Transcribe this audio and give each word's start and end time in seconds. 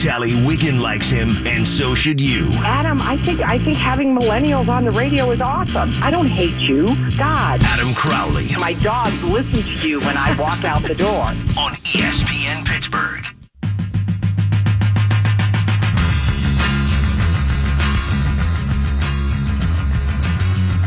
Sally 0.00 0.32
Wiggin 0.46 0.80
likes 0.80 1.10
him, 1.10 1.46
and 1.46 1.68
so 1.68 1.94
should 1.94 2.18
you. 2.18 2.48
Adam, 2.64 3.02
I 3.02 3.18
think 3.18 3.42
I 3.42 3.62
think 3.62 3.76
having 3.76 4.16
millennials 4.16 4.66
on 4.68 4.86
the 4.86 4.90
radio 4.90 5.30
is 5.30 5.42
awesome. 5.42 5.92
I 6.02 6.10
don't 6.10 6.26
hate 6.26 6.54
you. 6.54 6.96
God. 7.18 7.60
Adam 7.62 7.92
Crowley 7.92 8.48
My 8.58 8.72
dogs 8.72 9.22
listen 9.22 9.62
to 9.62 9.86
you 9.86 10.00
when 10.00 10.16
I 10.16 10.34
walk 10.40 10.64
out 10.64 10.84
the 10.84 10.94
door. 10.94 11.24
on 11.58 11.74
ESPN 11.84 12.64
Pittsburgh. 12.64 13.26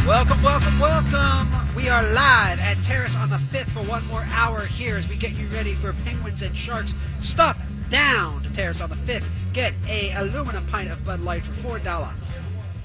Welcome, 0.08 0.42
welcome, 0.42 0.80
welcome. 0.80 1.76
We 1.76 1.88
are 1.88 2.02
live 2.02 2.60
at 2.60 2.78
Terrace 2.84 3.16
on 3.16 3.30
the 3.30 3.38
5th 3.38 3.70
for 3.70 3.84
one 3.88 4.04
more 4.08 4.26
hour 4.32 4.66
here 4.66 4.98
as 4.98 5.08
we 5.08 5.18
get 5.18 5.34
you 5.34 5.46
ready 5.50 5.76
for 5.76 5.94
Penguins 6.04 6.42
and 6.42 6.58
Sharks. 6.58 6.96
Stop 7.20 7.58
down 7.90 8.42
to 8.42 8.43
Terrace 8.54 8.82
on 8.82 8.90
the 8.90 8.96
5th. 8.96 9.28
Get 9.54 9.74
a 9.88 10.12
aluminum 10.14 10.66
pint 10.68 10.92
of 10.92 11.04
Bud 11.06 11.20
Light 11.22 11.44
for 11.44 11.80
$4. 11.80 12.14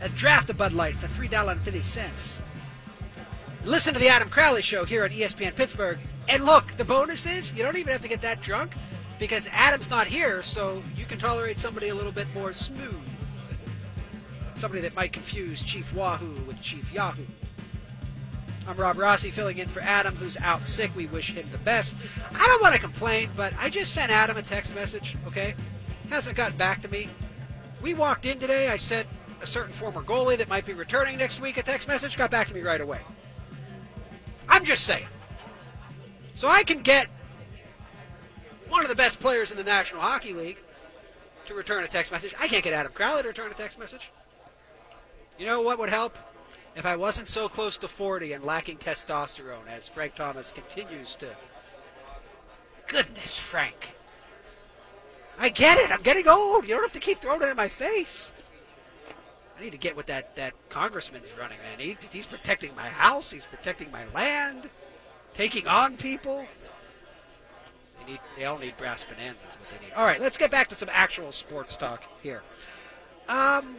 A 0.01 0.09
draft 0.11 0.51
of 0.51 0.59
Bud 0.59 0.73
Light 0.73 0.97
for 0.97 1.07
$3.50. 1.07 2.43
Listen 3.65 3.95
to 3.95 4.01
the 4.01 4.09
Adam 4.09 4.31
Crowley 4.31 4.63
Show 4.63 4.85
here 4.85 5.05
on 5.05 5.11
ESPN 5.11 5.55
Pittsburgh. 5.55 5.99
And 6.29 6.45
look, 6.45 6.77
the 6.77 6.85
bonus 6.85 7.27
is 7.27 7.53
you 7.53 7.63
don't 7.63 7.77
even 7.77 7.93
have 7.93 8.03
to 8.03 8.09
get 8.09 8.23
that 8.23 8.41
drunk 8.41 8.75
because 9.19 9.49
Adam's 9.53 9.91
not 9.91 10.07
here, 10.07 10.43
so 10.43 10.83
you 10.97 11.05
can 11.05 11.19
tolerate 11.19 11.59
somebody 11.59 11.89
a 11.89 11.95
little 11.95 12.13
bit 12.13 12.27
more 12.35 12.53
smooth 12.53 13.09
somebody 14.59 14.83
that 14.83 14.95
might 14.97 15.13
confuse 15.13 15.63
Chief 15.63 15.95
Wahoo 15.95 16.35
with 16.47 16.61
Chief 16.61 16.93
Yahoo. 16.93 17.23
I'm 18.69 18.77
Rob 18.77 18.99
Rossi 18.99 19.31
filling 19.31 19.57
in 19.57 19.67
for 19.67 19.81
Adam, 19.81 20.15
who's 20.17 20.37
out 20.37 20.67
sick. 20.67 20.95
We 20.95 21.07
wish 21.07 21.33
him 21.33 21.49
the 21.51 21.59
best. 21.59 21.97
I 22.35 22.47
don't 22.47 22.61
want 22.61 22.75
to 22.75 22.81
complain, 22.81 23.31
but 23.35 23.55
I 23.59 23.71
just 23.71 23.95
sent 23.95 24.13
Adam 24.13 24.37
a 24.37 24.43
text 24.43 24.75
message, 24.75 25.17
okay? 25.27 25.55
Hasn't 26.11 26.37
gotten 26.37 26.59
back 26.59 26.83
to 26.83 26.89
me. 26.91 27.09
We 27.81 27.95
walked 27.95 28.27
in 28.27 28.39
today. 28.39 28.69
I 28.69 28.77
sent 28.77 29.09
a 29.41 29.47
certain 29.47 29.73
former 29.73 30.03
goalie 30.03 30.37
that 30.37 30.51
might 30.51 30.67
be 30.67 30.75
returning 30.75 31.17
next 31.17 31.41
week 31.41 31.57
a 31.57 31.63
text 31.63 31.89
message. 31.89 32.19
Got 32.19 32.31
back 32.31 32.47
to 32.49 32.55
me 32.55 32.61
right 32.61 32.83
away. 32.83 33.01
I'm 34.51 34.67
just 34.67 34.85
saying. 34.85 35.07
So 36.35 36.47
I 36.47 36.63
can 36.63 36.81
get 36.81 37.07
one 38.69 38.83
of 38.83 38.91
the 38.91 38.97
best 38.97 39.19
players 39.19 39.51
in 39.51 39.57
the 39.57 39.65
National 39.65 40.03
Hockey 40.03 40.35
League 40.35 40.61
to 41.47 41.55
return 41.55 41.85
a 41.85 41.89
text 41.89 42.13
message. 42.13 42.35
I 42.39 42.49
can't 42.49 42.63
get 42.63 42.75
Adam 42.75 42.93
Crowley 42.93 43.23
to 43.23 43.29
return 43.29 43.51
a 43.51 43.55
text 43.55 43.79
message. 43.79 44.11
You 45.39 45.47
know 45.47 45.63
what 45.63 45.79
would 45.79 45.89
help? 45.89 46.19
If 46.79 46.87
I 46.87 46.95
wasn't 46.95 47.27
so 47.27 47.49
close 47.49 47.77
to 47.79 47.89
40 47.89 48.35
and 48.35 48.45
lacking 48.45 48.77
testosterone 48.77 49.67
as 49.69 49.89
Frank 49.89 50.15
Thomas 50.15 50.53
continues 50.53 51.17
to. 51.17 51.27
Goodness, 52.87 53.37
Frank. 53.37 53.97
I 55.41 55.49
get 55.49 55.77
it. 55.79 55.91
I'm 55.91 56.03
getting 56.03 56.29
old. 56.29 56.69
You 56.69 56.75
don't 56.77 56.85
have 56.85 56.93
to 56.93 57.01
keep 57.01 57.19
throwing 57.19 57.43
it 57.43 57.49
in 57.49 57.57
my 57.57 57.67
face. 57.67 58.33
I 59.59 59.63
need 59.65 59.73
to 59.73 59.79
get 59.79 59.97
what 59.97 60.07
that, 60.07 60.37
that 60.37 60.55
congressman's 60.69 61.37
running, 61.37 61.59
man. 61.69 61.81
He, 61.81 61.97
he's 62.13 62.27
protecting 62.27 62.71
my 62.77 62.89
house, 62.89 63.33
he's 63.33 63.45
protecting 63.45 63.91
my 63.91 64.05
land, 64.15 64.71
taking 65.35 65.67
on 65.67 65.97
people. 65.97 66.47
They, 67.99 68.13
need, 68.13 68.21
they 68.37 68.45
all 68.45 68.57
need 68.57 68.77
brass 68.77 69.03
bonanzas, 69.03 69.43
what 69.43 69.69
they 69.69 69.85
need. 69.85 69.95
All 69.95 70.05
right, 70.05 70.21
let's 70.21 70.39
get 70.39 70.53
back 70.53 70.69
to 70.69 70.77
some 70.77 70.89
actual 70.93 71.33
sports 71.33 71.77
talk 71.77 72.05
here. 72.23 72.45
Um, 73.29 73.79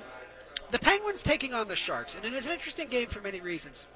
the 0.72 0.80
Penguins 0.80 1.24
taking 1.24 1.54
on 1.54 1.68
the 1.68 1.76
Sharks, 1.76 2.16
and 2.16 2.26
it 2.26 2.34
is 2.34 2.46
an 2.46 2.54
interesting 2.54 2.88
game 2.88 3.08
for 3.08 3.22
many 3.22 3.42
reasons. 3.42 3.88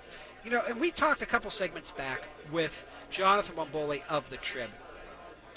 You 0.44 0.52
know, 0.52 0.62
and 0.68 0.80
we 0.80 0.92
talked 0.92 1.22
a 1.22 1.26
couple 1.26 1.50
segments 1.50 1.92
back 1.92 2.28
with 2.52 2.86
Jonathan 3.10 3.56
Bombulie 3.56 4.06
of 4.10 4.30
the 4.30 4.38
Trib. 4.38 4.70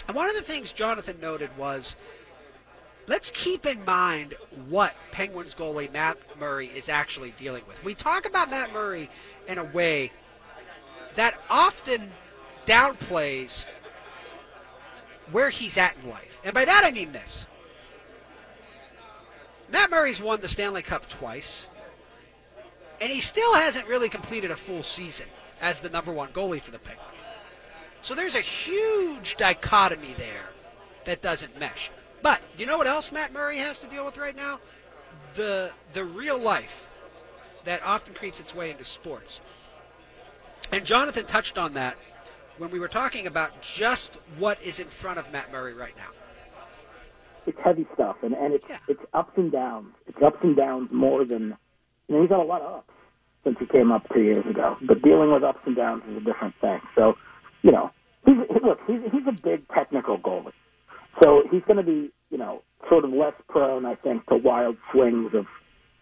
And 0.06 0.16
one 0.16 0.28
of 0.28 0.36
the 0.36 0.42
things 0.42 0.70
Jonathan 0.70 1.18
noted 1.20 1.50
was 1.58 1.96
let's 3.08 3.30
keep 3.30 3.66
in 3.66 3.84
mind 3.84 4.34
what 4.68 4.94
Penguins 5.10 5.54
goalie 5.54 5.92
Matt 5.92 6.18
Murray 6.38 6.66
is 6.66 6.88
actually 6.88 7.32
dealing 7.36 7.62
with. 7.66 7.82
We 7.82 7.94
talk 7.94 8.26
about 8.26 8.50
Matt 8.50 8.72
Murray 8.72 9.08
in 9.48 9.58
a 9.58 9.64
way 9.64 10.12
that 11.16 11.40
often 11.50 12.12
downplays 12.66 13.66
where 15.32 15.50
he's 15.50 15.76
at 15.76 15.96
in 16.02 16.10
life. 16.10 16.40
And 16.44 16.54
by 16.54 16.64
that 16.64 16.82
I 16.84 16.90
mean 16.90 17.10
this. 17.12 17.46
Matt 19.70 19.90
Murray's 19.90 20.20
won 20.20 20.40
the 20.40 20.48
Stanley 20.48 20.82
Cup 20.82 21.08
twice, 21.08 21.70
and 23.00 23.10
he 23.10 23.20
still 23.20 23.54
hasn't 23.54 23.86
really 23.88 24.08
completed 24.08 24.50
a 24.50 24.56
full 24.56 24.82
season 24.82 25.26
as 25.60 25.80
the 25.80 25.90
number 25.90 26.12
one 26.12 26.28
goalie 26.28 26.60
for 26.60 26.70
the 26.70 26.78
Penguins. 26.78 27.24
So 28.02 28.14
there's 28.14 28.34
a 28.34 28.40
huge 28.40 29.36
dichotomy 29.36 30.14
there 30.16 30.50
that 31.04 31.22
doesn't 31.22 31.58
mesh. 31.58 31.90
But 32.22 32.40
you 32.56 32.66
know 32.66 32.78
what 32.78 32.86
else 32.86 33.12
Matt 33.12 33.32
Murray 33.32 33.58
has 33.58 33.80
to 33.80 33.88
deal 33.88 34.04
with 34.04 34.18
right 34.18 34.36
now? 34.36 34.60
The 35.34 35.72
the 35.92 36.04
real 36.04 36.38
life 36.38 36.88
that 37.64 37.84
often 37.84 38.14
creeps 38.14 38.40
its 38.40 38.54
way 38.54 38.70
into 38.70 38.84
sports. 38.84 39.40
And 40.72 40.84
Jonathan 40.84 41.26
touched 41.26 41.58
on 41.58 41.74
that 41.74 41.96
when 42.58 42.70
we 42.70 42.78
were 42.78 42.88
talking 42.88 43.26
about 43.26 43.60
just 43.60 44.16
what 44.38 44.62
is 44.62 44.78
in 44.78 44.86
front 44.86 45.18
of 45.18 45.30
Matt 45.32 45.52
Murray 45.52 45.74
right 45.74 45.96
now. 45.96 46.10
It's 47.46 47.58
heavy 47.62 47.86
stuff, 47.94 48.16
and 48.22 48.34
and 48.34 48.54
it's 48.54 48.66
Yeah. 48.68 48.78
it's 48.88 49.00
ups 49.14 49.32
and 49.36 49.50
downs. 49.52 49.94
It's 50.06 50.20
ups 50.22 50.38
and 50.42 50.56
downs 50.56 50.90
more 50.92 51.24
than 51.24 51.56
you 52.08 52.14
know. 52.14 52.22
He's 52.22 52.30
had 52.30 52.40
a 52.40 52.42
lot 52.42 52.62
of 52.62 52.74
ups 52.78 52.92
since 53.44 53.58
he 53.58 53.66
came 53.66 53.92
up 53.92 54.02
two 54.12 54.22
years 54.22 54.44
ago, 54.46 54.74
mm-hmm. 54.76 54.86
but 54.86 55.02
dealing 55.02 55.32
with 55.32 55.44
ups 55.44 55.60
and 55.66 55.76
downs 55.76 56.00
is 56.10 56.16
a 56.16 56.20
different 56.20 56.54
thing. 56.60 56.80
So, 56.96 57.14
you 57.62 57.72
know, 57.72 57.90
he's 58.24 58.36
look, 58.62 58.80
he's 58.86 59.00
he's 59.12 59.26
a 59.28 59.32
big 59.40 59.68
technical 59.68 60.18
goalie, 60.18 60.52
so 61.22 61.42
he's 61.50 61.62
going 61.62 61.78
to 61.78 61.82
be 61.82 62.10
you 62.30 62.38
know 62.38 62.62
sort 62.88 63.04
of 63.04 63.10
less 63.12 63.34
prone, 63.48 63.86
I 63.86 63.94
think, 63.94 64.26
to 64.26 64.36
wild 64.36 64.76
swings 64.92 65.32
of 65.34 65.46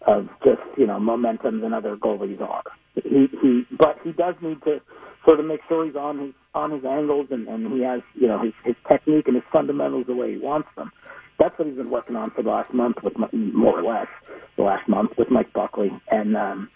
of 0.06 0.28
just 0.44 0.62
you 0.76 0.86
know 0.86 0.98
momentum 0.98 1.60
than 1.60 1.72
other 1.72 1.96
goalies 1.96 2.40
are. 2.40 2.64
He 2.94 3.28
he, 3.42 3.66
but 3.76 3.98
he 4.04 4.12
does 4.12 4.34
need 4.40 4.62
to 4.64 4.80
sort 5.24 5.40
of 5.40 5.46
make 5.46 5.60
sure 5.68 5.84
he's 5.84 5.96
on 5.96 6.18
his 6.18 6.34
on 6.54 6.70
his 6.70 6.84
angles 6.84 7.26
and 7.30 7.48
and 7.48 7.72
he 7.72 7.82
has 7.82 8.00
you 8.14 8.28
know 8.28 8.42
his 8.42 8.52
his 8.64 8.76
technique 8.88 9.26
and 9.26 9.36
his 9.36 9.44
fundamentals 9.52 10.06
the 10.06 10.14
way 10.14 10.32
he 10.32 10.38
wants 10.38 10.68
them. 10.76 10.90
That's 11.38 11.58
what 11.58 11.66
he's 11.68 11.76
been 11.76 11.90
working 11.90 12.16
on 12.16 12.30
for 12.30 12.42
the 12.42 12.50
last 12.50 12.72
month 12.72 12.96
with 13.02 13.14
more 13.32 13.80
or 13.80 13.82
less 13.82 14.08
the 14.56 14.62
last 14.62 14.88
month 14.88 15.12
with 15.18 15.30
Mike 15.30 15.52
Buckley 15.52 15.90
and. 16.10 16.36
um 16.36 16.70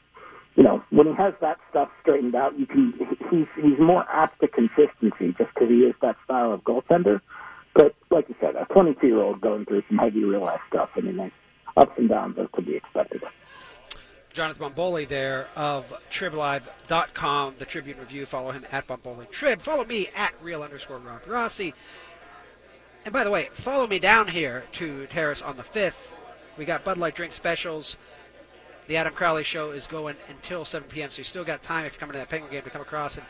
you 0.57 0.65
know, 0.65 0.83
when 0.91 1.07
he 1.07 1.15
has 1.15 1.35
that 1.41 1.59
stuff 1.71 1.89
straightened 2.03 2.35
out, 2.35 2.59
you 2.59 2.67
can 2.67 2.93
he's 3.31 3.47
he's 3.55 3.79
more 3.79 4.05
apt 4.13 4.41
to 4.41 4.49
consistency 4.49 5.33
just 5.39 5.55
because 5.55 5.69
he 5.69 5.85
is 5.85 5.95
that 6.03 6.17
style 6.25 6.53
of 6.53 6.65
goaltender. 6.65 7.21
But 7.77 7.95
like 8.11 8.29
you 8.29 8.35
said, 8.41 8.57
a 8.57 8.65
22 8.73 9.07
year 9.07 9.23
old 9.23 9.41
going 9.41 9.67
through 9.67 9.85
some 9.89 9.99
heavy 9.99 10.25
real 10.25 10.41
life 10.41 10.61
stuff. 10.69 10.91
I 10.97 11.01
mean, 11.03 11.17
there's 11.17 11.31
ups 11.77 11.93
and 11.97 12.09
downs 12.09 12.39
are 12.39 12.49
to 12.49 12.63
be 12.63 12.75
expected. 12.75 13.23
Jonathan 14.33 14.71
Bombulie 14.71 15.07
there 15.07 15.49
of 15.55 15.93
TribLive.com, 16.11 17.55
the 17.57 17.65
Tribune 17.65 17.99
Review. 17.99 18.27
Follow 18.27 18.51
him 18.51 18.65
at 18.73 18.89
Bombulie 18.89 19.31
Trib. 19.31 19.61
Follow 19.61 19.85
me 19.85 20.09
at 20.17 20.35
real 20.43 20.65
underscore 20.65 20.99
Rob 20.99 21.23
Rossi. 21.27 21.73
And 23.09 23.13
by 23.15 23.25
the 23.25 23.31
way, 23.31 23.49
follow 23.55 23.87
me 23.87 23.99
down 23.99 24.29
here 24.29 24.67
to 24.73 25.07
Terrace 25.07 25.41
on 25.41 25.57
the 25.57 25.63
5th. 25.63 26.11
We 26.59 26.67
got 26.67 26.85
Bud 26.85 26.99
Light 26.99 27.15
drink 27.15 27.33
specials. 27.33 27.97
The 28.87 28.99
Adam 28.99 29.15
Crowley 29.15 29.45
show 29.45 29.71
is 29.71 29.87
going 29.87 30.17
until 30.29 30.67
7 30.67 30.87
p.m., 30.91 31.09
so 31.09 31.21
you 31.21 31.25
still 31.25 31.43
got 31.43 31.63
time 31.63 31.87
if 31.87 31.95
you're 31.95 32.01
coming 32.01 32.13
to 32.13 32.19
that 32.19 32.29
Penguin 32.29 32.53
game 32.53 32.65
to 32.65 32.69
come 32.69 32.83
across 32.83 33.17
and 33.17 33.25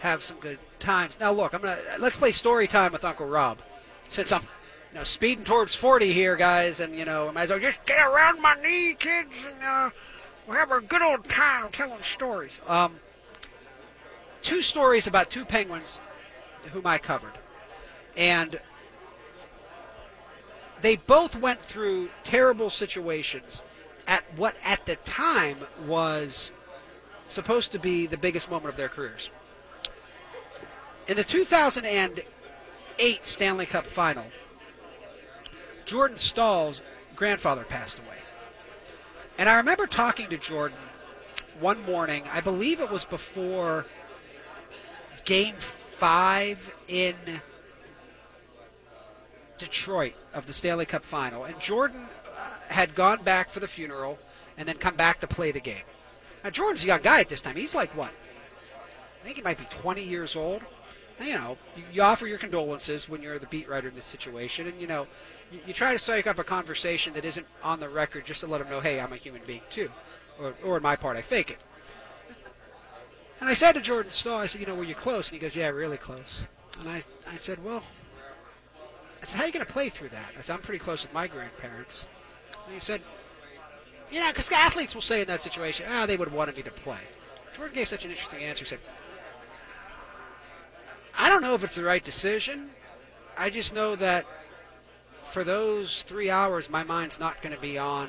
have 0.00 0.24
some 0.24 0.38
good 0.38 0.58
times. 0.80 1.20
Now, 1.20 1.30
look, 1.30 1.54
I'm 1.54 1.60
gonna 1.60 1.78
let's 2.00 2.16
play 2.16 2.32
story 2.32 2.66
time 2.66 2.90
with 2.90 3.04
Uncle 3.04 3.24
Rob, 3.24 3.60
since 4.08 4.32
I'm 4.32 4.42
you 4.42 4.98
know 4.98 5.04
speeding 5.04 5.44
towards 5.44 5.76
40 5.76 6.12
here, 6.12 6.34
guys, 6.34 6.80
and 6.80 6.98
you 6.98 7.04
know 7.04 7.28
I 7.28 7.30
might 7.30 7.42
as 7.42 7.50
well 7.50 7.60
just 7.60 7.86
get 7.86 8.04
around 8.04 8.42
my 8.42 8.56
knee, 8.60 8.96
kids, 8.98 9.46
and 9.46 9.62
uh, 9.62 9.90
we'll 10.48 10.56
have 10.56 10.72
a 10.72 10.80
good 10.80 11.02
old 11.02 11.22
time 11.26 11.68
telling 11.70 12.02
stories. 12.02 12.60
Um, 12.66 12.96
two 14.42 14.60
stories 14.60 15.06
about 15.06 15.30
two 15.30 15.44
Penguins 15.44 16.00
whom 16.72 16.84
I 16.84 16.98
covered, 16.98 17.38
and 18.16 18.60
they 20.82 20.96
both 20.96 21.36
went 21.36 21.60
through 21.60 22.08
terrible 22.24 22.70
situations 22.70 23.62
at 24.06 24.24
what 24.36 24.56
at 24.64 24.86
the 24.86 24.96
time 24.96 25.58
was 25.86 26.52
supposed 27.26 27.72
to 27.72 27.78
be 27.78 28.06
the 28.06 28.18
biggest 28.18 28.50
moment 28.50 28.70
of 28.70 28.76
their 28.76 28.88
careers. 28.88 29.30
In 31.08 31.16
the 31.16 31.24
2008 31.24 33.26
Stanley 33.26 33.66
Cup 33.66 33.86
final, 33.86 34.26
Jordan 35.84 36.16
Staal's 36.16 36.82
grandfather 37.14 37.64
passed 37.64 37.98
away. 37.98 38.06
And 39.38 39.48
I 39.48 39.56
remember 39.56 39.86
talking 39.86 40.28
to 40.28 40.36
Jordan 40.36 40.78
one 41.58 41.82
morning, 41.84 42.24
I 42.32 42.40
believe 42.40 42.80
it 42.80 42.90
was 42.90 43.04
before 43.04 43.86
game 45.24 45.54
five 45.56 46.76
in 46.88 47.14
Detroit 49.60 50.14
of 50.34 50.46
the 50.46 50.52
Stanley 50.52 50.86
Cup 50.86 51.04
final. 51.04 51.44
And 51.44 51.58
Jordan 51.60 52.00
uh, 52.36 52.56
had 52.68 52.94
gone 52.94 53.22
back 53.22 53.48
for 53.48 53.60
the 53.60 53.68
funeral 53.68 54.18
and 54.58 54.66
then 54.66 54.76
come 54.76 54.96
back 54.96 55.20
to 55.20 55.26
play 55.26 55.52
the 55.52 55.60
game. 55.60 55.84
Now, 56.42 56.50
Jordan's 56.50 56.82
a 56.82 56.86
young 56.86 57.02
guy 57.02 57.20
at 57.20 57.28
this 57.28 57.40
time. 57.40 57.54
He's 57.54 57.74
like, 57.74 57.94
what? 57.96 58.10
I 59.20 59.24
think 59.24 59.36
he 59.36 59.42
might 59.42 59.58
be 59.58 59.66
20 59.66 60.02
years 60.02 60.34
old. 60.34 60.62
You 61.20 61.34
know, 61.34 61.58
you, 61.92 62.00
offer 62.00 62.26
your 62.26 62.38
condolences 62.38 63.06
when 63.06 63.20
you're 63.20 63.38
the 63.38 63.46
beat 63.46 63.68
writer 63.68 63.88
in 63.88 63.94
this 63.94 64.06
situation. 64.06 64.66
And, 64.66 64.80
you 64.80 64.86
know, 64.86 65.06
you, 65.52 65.60
you 65.66 65.74
try 65.74 65.92
to 65.92 65.98
strike 65.98 66.26
up 66.26 66.38
a 66.38 66.44
conversation 66.44 67.12
that 67.12 67.26
isn't 67.26 67.46
on 67.62 67.78
the 67.78 67.90
record 67.90 68.24
just 68.24 68.40
to 68.40 68.46
let 68.46 68.58
them 68.58 68.70
know, 68.70 68.80
hey, 68.80 68.98
I'm 68.98 69.12
a 69.12 69.16
human 69.16 69.42
being 69.46 69.60
too, 69.68 69.90
or, 70.40 70.54
or 70.64 70.78
in 70.78 70.82
my 70.82 70.96
part, 70.96 71.18
I 71.18 71.22
fake 71.22 71.50
it. 71.50 71.62
And 73.38 73.50
I 73.50 73.54
said 73.54 73.72
to 73.72 73.82
Jordan 73.82 74.10
Staal, 74.10 74.38
I 74.38 74.46
said, 74.46 74.62
you 74.62 74.66
know, 74.66 74.74
were 74.74 74.84
you 74.84 74.94
close? 74.94 75.30
And 75.30 75.38
he 75.38 75.40
goes, 75.40 75.54
yeah, 75.54 75.68
really 75.68 75.98
close. 75.98 76.46
And 76.78 76.88
I, 76.88 77.02
I 77.30 77.36
said, 77.36 77.62
well, 77.62 77.82
I 79.20 79.24
said, 79.24 79.36
how 79.36 79.42
are 79.42 79.46
you 79.46 79.52
going 79.52 79.66
to 79.66 79.72
play 79.72 79.88
through 79.88 80.08
that? 80.10 80.32
I 80.38 80.40
said, 80.40 80.54
I'm 80.54 80.62
pretty 80.62 80.78
close 80.78 81.02
with 81.02 81.12
my 81.12 81.26
grandparents. 81.26 82.06
And 82.64 82.74
he 82.74 82.80
said, 82.80 83.02
you 84.10 84.20
know, 84.20 84.28
because 84.28 84.50
athletes 84.50 84.94
will 84.94 85.02
say 85.02 85.20
in 85.20 85.26
that 85.28 85.40
situation, 85.40 85.86
ah, 85.88 86.06
they 86.06 86.16
would 86.16 86.28
have 86.28 86.36
wanted 86.36 86.56
me 86.56 86.62
to 86.62 86.70
play. 86.70 86.98
Jordan 87.54 87.74
gave 87.74 87.88
such 87.88 88.04
an 88.04 88.10
interesting 88.10 88.42
answer. 88.42 88.64
He 88.64 88.68
said, 88.68 88.80
I 91.18 91.28
don't 91.28 91.42
know 91.42 91.54
if 91.54 91.62
it's 91.64 91.76
the 91.76 91.84
right 91.84 92.02
decision. 92.02 92.70
I 93.36 93.50
just 93.50 93.74
know 93.74 93.94
that 93.96 94.24
for 95.22 95.44
those 95.44 96.02
three 96.02 96.30
hours, 96.30 96.70
my 96.70 96.82
mind's 96.82 97.20
not 97.20 97.40
going 97.42 97.54
to 97.54 97.60
be 97.60 97.78
on 97.78 98.08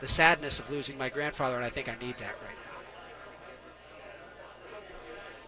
the 0.00 0.08
sadness 0.08 0.58
of 0.58 0.70
losing 0.70 0.98
my 0.98 1.08
grandfather, 1.08 1.56
and 1.56 1.64
I 1.64 1.70
think 1.70 1.88
I 1.88 1.94
need 2.00 2.16
that 2.18 2.34
right 2.42 2.56
now. 2.64 2.78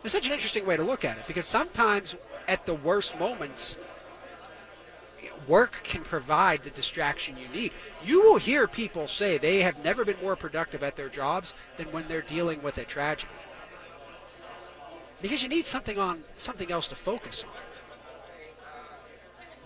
It's 0.04 0.12
such 0.12 0.26
an 0.26 0.32
interesting 0.32 0.64
way 0.64 0.76
to 0.76 0.84
look 0.84 1.04
at 1.04 1.18
it 1.18 1.26
because 1.26 1.46
sometimes 1.46 2.16
at 2.46 2.64
the 2.64 2.74
worst 2.74 3.18
moments, 3.18 3.78
work 5.48 5.80
can 5.82 6.02
provide 6.02 6.62
the 6.62 6.70
distraction 6.70 7.36
you 7.36 7.48
need. 7.48 7.72
You 8.04 8.22
will 8.22 8.36
hear 8.36 8.68
people 8.68 9.08
say 9.08 9.38
they 9.38 9.62
have 9.62 9.82
never 9.82 10.04
been 10.04 10.20
more 10.22 10.36
productive 10.36 10.82
at 10.82 10.94
their 10.96 11.08
jobs 11.08 11.54
than 11.76 11.90
when 11.90 12.06
they're 12.06 12.22
dealing 12.22 12.62
with 12.62 12.78
a 12.78 12.84
tragedy. 12.84 13.32
Because 15.20 15.42
you 15.42 15.48
need 15.48 15.66
something 15.66 15.98
on 15.98 16.22
something 16.36 16.70
else 16.70 16.88
to 16.88 16.94
focus 16.94 17.44
on. 17.44 17.50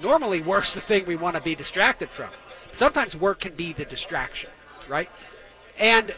Normally 0.02 0.40
work's 0.40 0.73
the 0.75 0.81
thing 0.81 1.05
we 1.05 1.17
want 1.17 1.37
to 1.37 1.43
be 1.43 1.55
distracted 1.55 2.08
from. 2.08 2.31
Sometimes 2.73 3.14
work 3.14 3.40
can 3.40 3.55
be 3.55 3.73
the 3.73 3.84
distraction, 3.84 4.50
right? 4.88 5.11
And 5.79 6.14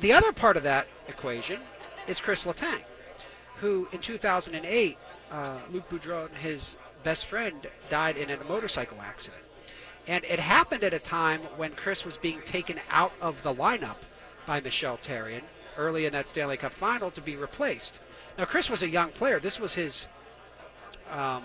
the 0.00 0.14
other 0.14 0.32
part 0.32 0.56
of 0.56 0.62
that 0.62 0.88
equation 1.08 1.60
is 2.06 2.20
Chris 2.20 2.46
Letang, 2.46 2.82
who 3.56 3.86
in 3.92 3.98
2008, 3.98 4.96
uh, 5.30 5.58
Luc 5.70 5.88
Bourdon, 5.90 6.30
his 6.40 6.78
best 7.00 7.26
friend, 7.26 7.66
died 7.88 8.16
in 8.16 8.30
a 8.30 8.44
motorcycle 8.44 8.98
accident. 9.02 9.42
And 10.06 10.24
it 10.24 10.38
happened 10.38 10.82
at 10.84 10.94
a 10.94 10.98
time 10.98 11.40
when 11.56 11.72
Chris 11.72 12.04
was 12.04 12.16
being 12.16 12.40
taken 12.42 12.78
out 12.90 13.12
of 13.20 13.42
the 13.42 13.54
lineup 13.54 13.96
by 14.46 14.60
Michel 14.60 14.96
Therrien 14.96 15.42
early 15.76 16.06
in 16.06 16.12
that 16.12 16.28
Stanley 16.28 16.56
Cup 16.56 16.72
final 16.72 17.10
to 17.12 17.20
be 17.20 17.36
replaced. 17.36 18.00
Now, 18.38 18.44
Chris 18.44 18.70
was 18.70 18.82
a 18.82 18.88
young 18.88 19.10
player. 19.10 19.38
This 19.38 19.60
was 19.60 19.74
his, 19.74 20.08
um, 21.10 21.44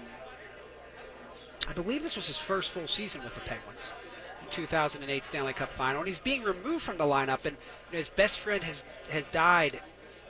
I 1.68 1.74
believe 1.74 2.04
this 2.04 2.16
was 2.16 2.28
his 2.28 2.38
first 2.38 2.72
full 2.72 2.88
season 2.88 3.24
with 3.24 3.36
the 3.36 3.42
Penguins. 3.42 3.94
in 4.42 4.50
2008 4.50 5.26
Stanley 5.26 5.54
Cup 5.54 5.70
final, 5.72 6.02
and 6.02 6.08
he's 6.08 6.20
being 6.20 6.44
removed 6.44 6.84
from 6.84 6.98
the 6.98 7.04
lineup. 7.04 7.46
And 7.46 7.58
his 7.92 8.10
best 8.10 8.40
friend 8.40 8.64
has 8.64 8.84
has 9.10 9.28
died 9.30 9.82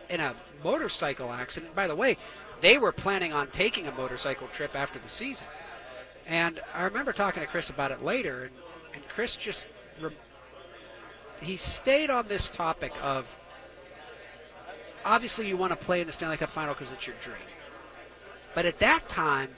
in 0.09 0.19
a 0.19 0.35
motorcycle 0.63 1.31
accident. 1.31 1.75
By 1.75 1.87
the 1.87 1.95
way, 1.95 2.17
they 2.61 2.77
were 2.77 2.91
planning 2.91 3.33
on 3.33 3.47
taking 3.47 3.87
a 3.87 3.91
motorcycle 3.91 4.47
trip 4.47 4.75
after 4.75 4.99
the 4.99 5.09
season. 5.09 5.47
And 6.27 6.59
I 6.73 6.83
remember 6.83 7.13
talking 7.13 7.41
to 7.41 7.47
Chris 7.47 7.69
about 7.69 7.91
it 7.91 8.03
later, 8.03 8.43
and, 8.43 8.53
and 8.93 9.07
Chris 9.07 9.35
just 9.35 9.67
re- 10.01 10.11
he 11.41 11.57
stayed 11.57 12.09
on 12.09 12.27
this 12.27 12.49
topic 12.49 12.93
of 13.03 13.35
obviously 15.03 15.47
you 15.47 15.57
want 15.57 15.71
to 15.71 15.75
play 15.75 16.01
in 16.01 16.07
the 16.07 16.13
Stanley 16.13 16.37
Cup 16.37 16.49
final 16.49 16.73
because 16.73 16.91
it's 16.91 17.05
your 17.05 17.15
dream. 17.21 17.37
But 18.53 18.65
at 18.65 18.79
that 18.79 19.07
time, 19.07 19.49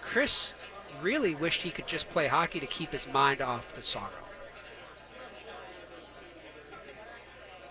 Chris 0.00 0.54
really 1.02 1.34
wished 1.34 1.62
he 1.62 1.70
could 1.70 1.86
just 1.86 2.08
play 2.08 2.26
hockey 2.26 2.60
to 2.60 2.66
keep 2.66 2.92
his 2.92 3.06
mind 3.08 3.42
off 3.42 3.74
the 3.74 3.82
sorrow. 3.82 4.10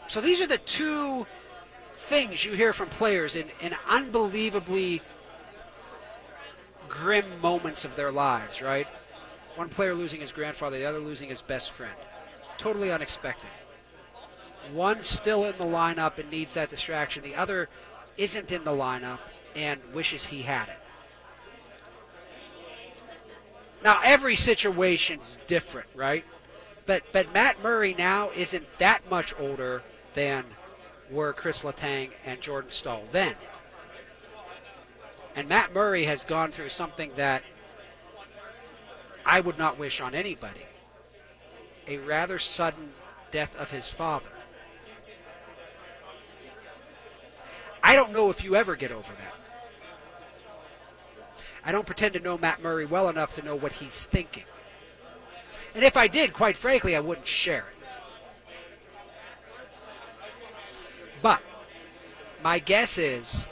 So 0.07 0.21
these 0.21 0.39
are 0.41 0.47
the 0.47 0.59
two 0.59 1.25
things 2.05 2.45
you 2.45 2.53
hear 2.53 2.71
from 2.71 2.87
players 2.89 3.35
in, 3.35 3.47
in 3.61 3.73
unbelievably 3.89 5.01
grim 6.87 7.25
moments 7.41 7.83
of 7.83 7.95
their 7.95 8.11
lives, 8.11 8.61
right? 8.61 8.87
One 9.55 9.69
player 9.69 9.95
losing 9.95 10.19
his 10.19 10.31
grandfather, 10.31 10.77
the 10.77 10.85
other 10.85 10.99
losing 10.99 11.29
his 11.29 11.41
best 11.41 11.71
friend. 11.71 11.95
Totally 12.57 12.91
unexpected. 12.91 13.49
One 14.71 15.01
still 15.01 15.45
in 15.45 15.57
the 15.57 15.65
lineup 15.65 16.17
and 16.19 16.29
needs 16.29 16.53
that 16.53 16.69
distraction. 16.69 17.23
The 17.23 17.35
other 17.35 17.69
isn't 18.17 18.51
in 18.51 18.63
the 18.63 18.71
lineup 18.71 19.19
and 19.55 19.79
wishes 19.93 20.25
he 20.25 20.41
had 20.41 20.69
it. 20.69 20.79
Now 23.83 23.99
every 24.03 24.35
situation's 24.35 25.39
different, 25.47 25.87
right? 25.95 26.25
But 26.85 27.03
but 27.11 27.33
Matt 27.33 27.61
Murray 27.63 27.95
now 27.97 28.29
isn't 28.35 28.65
that 28.79 29.09
much 29.09 29.33
older 29.39 29.83
than 30.13 30.43
were 31.09 31.33
Chris 31.33 31.63
Letang 31.63 32.11
and 32.25 32.41
Jordan 32.41 32.69
Staal 32.69 33.03
then. 33.11 33.35
And 35.35 35.49
Matt 35.49 35.73
Murray 35.73 36.05
has 36.05 36.23
gone 36.23 36.51
through 36.51 36.69
something 36.69 37.11
that 37.15 37.43
I 39.25 39.41
would 39.41 39.57
not 39.57 39.77
wish 39.77 40.01
on 40.01 40.15
anybody. 40.15 40.65
A 41.87 41.97
rather 41.97 42.39
sudden 42.39 42.93
death 43.31 43.55
of 43.59 43.71
his 43.71 43.89
father. 43.89 44.29
I 47.83 47.95
don't 47.95 48.13
know 48.13 48.29
if 48.29 48.43
you 48.43 48.55
ever 48.55 48.75
get 48.75 48.91
over 48.91 49.13
that. 49.13 49.33
I 51.63 51.71
don't 51.71 51.85
pretend 51.85 52.13
to 52.13 52.19
know 52.19 52.37
Matt 52.37 52.61
Murray 52.61 52.85
well 52.85 53.09
enough 53.09 53.33
to 53.35 53.43
know 53.43 53.55
what 53.55 53.73
he's 53.73 54.05
thinking. 54.05 54.45
And 55.73 55.83
if 55.83 55.97
I 55.97 56.07
did, 56.07 56.31
quite 56.31 56.57
frankly, 56.57 56.95
I 56.95 56.99
wouldn't 56.99 57.27
share 57.27 57.65
it. 57.69 57.74
But 61.25 61.41
my 62.43 62.59
guess 62.59 62.99
is 62.99 63.47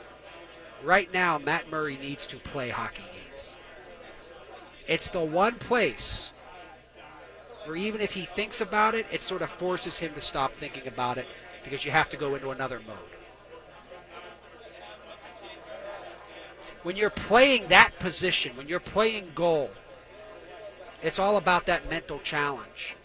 right 0.84 1.12
now 1.12 1.40
Matt 1.40 1.72
Murray 1.72 1.98
needs 1.98 2.28
to 2.28 2.38
play 2.38 2.70
hockey 2.70 3.02
games. 3.12 3.56
It's 4.88 5.10
the 5.10 5.25
one 5.25 5.56
place 5.56 6.31
where 7.66 7.75
even 7.75 8.00
if 8.00 8.12
he 8.12 8.25
thinks 8.25 8.62
about 8.62 8.94
it, 8.94 9.08
it 9.12 9.24
sort 9.24 9.42
of 9.42 9.50
forces 9.50 9.98
him 9.98 10.14
to 10.14 10.22
stop 10.22 10.54
thinking 10.54 10.88
about 10.88 11.18
it 11.18 11.25
because 11.64 11.84
you 11.84 11.90
have 11.90 12.10
to 12.10 12.18
go 12.18 12.36
into 12.36 12.52
another 12.52 12.80
mode. 12.86 12.98
When 16.84 16.96
you're 16.96 17.10
playing 17.10 17.70
that 17.70 17.98
position, 17.98 18.56
when 18.56 18.68
you're 18.68 18.80
playing 18.80 19.31
goal, 19.34 19.72
it's 21.02 21.18
all 21.18 21.38
about 21.38 21.66
that 21.66 21.90
mental 21.90 22.20
challenge. 22.20 22.96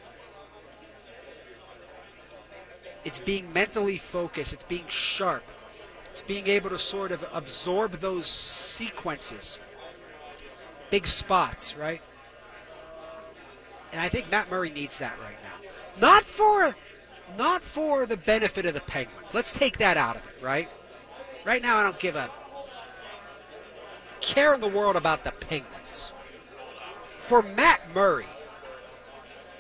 It's 3.09 3.21
being 3.21 3.51
mentally 3.55 3.97
focused, 3.97 4.53
it's 4.53 4.65
being 4.65 4.85
sharp, 4.87 5.43
it's 6.11 6.21
being 6.21 6.47
able 6.47 6.69
to 6.69 6.79
sort 6.79 7.11
of 7.11 7.25
absorb 7.33 7.93
those 8.01 8.27
sequences, 8.27 9.59
big 10.91 11.07
spots, 11.07 11.75
right? 11.75 12.03
And 13.93 14.01
I 14.03 14.11
think 14.11 14.31
Matt 14.31 14.51
Murray 14.51 14.69
needs 14.69 14.99
that 14.99 15.19
right 15.23 15.39
now. 15.43 15.69
Not 15.99 16.23
for 16.23 16.77
not 17.39 17.63
for 17.63 18.05
the 18.05 18.19
benefit 18.19 18.67
of 18.67 18.75
the 18.75 18.83
Penguins. 18.83 19.35
Let's 19.35 19.53
take 19.53 19.79
that 19.79 19.97
out 19.97 20.17
of 20.17 20.27
it, 20.27 20.45
right? 20.45 20.69
Right 21.47 21.63
now 21.63 21.79
I 21.79 21.85
don't 21.85 21.99
give 21.99 22.15
a 22.15 22.29
care 24.21 24.53
in 24.53 24.61
the 24.61 24.69
world 24.69 24.97
about 24.97 25.25
the 25.25 25.33
Penguins. 25.33 26.13
For 27.17 27.41
Matt 27.41 27.81
Murray, 27.95 28.27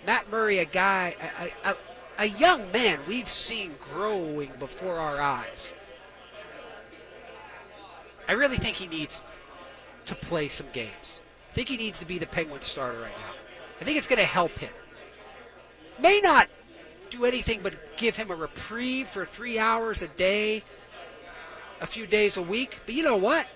Matt 0.05 0.31
Murray, 0.31 0.59
a 0.59 0.67
guy, 0.67 1.17
a, 1.64 1.71
a, 1.71 1.76
a 2.19 2.27
young 2.27 2.71
man 2.73 3.01
we've 3.07 3.29
seen 3.29 3.75
growing 3.93 4.51
before 4.59 4.97
our 4.97 5.21
eyes. 5.21 5.75
I 8.29 8.33
really 8.33 8.57
think 8.57 8.77
he 8.77 8.87
needs 8.87 9.25
to 10.07 10.15
play 10.15 10.49
some 10.49 10.67
games. 10.73 11.21
I 11.51 11.55
think 11.55 11.69
he 11.69 11.77
needs 11.77 11.99
to 12.01 12.07
be 12.07 12.19
the 12.19 12.27
Penguin 12.27 12.63
starter 12.63 13.01
right 13.01 13.11
now. 13.11 13.35
I 13.81 13.85
think 13.85 13.97
it's 13.97 14.07
going 14.07 14.19
to 14.19 14.25
help 14.25 14.59
him. 14.59 14.73
May 15.99 16.21
not 16.21 16.49
do 17.11 17.25
anything 17.25 17.61
but 17.63 17.97
give 17.97 18.17
him 18.17 18.31
a 18.31 18.35
reprieve 18.35 19.09
for 19.09 19.25
three 19.25 19.59
hours 19.59 20.03
a 20.03 20.09
day, 20.09 20.63
a 21.81 21.87
few 21.87 22.07
days 22.07 22.37
a 22.37 22.43
week. 22.43 22.81
But 22.85 22.95
you 22.95 23.03
know 23.03 23.17
what? 23.17 23.47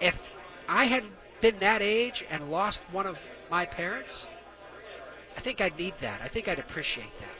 if 0.00 0.30
I 0.68 0.84
had 0.84 1.04
been 1.40 1.58
that 1.60 1.82
age 1.82 2.24
and 2.30 2.50
lost 2.50 2.82
one 2.90 3.06
of 3.06 3.30
my 3.50 3.66
parents, 3.66 4.26
I 5.40 5.42
think 5.42 5.62
I'd 5.62 5.78
need 5.78 5.94
that. 6.00 6.20
I 6.20 6.28
think 6.28 6.48
I'd 6.48 6.58
appreciate 6.58 7.18
that. 7.20 7.34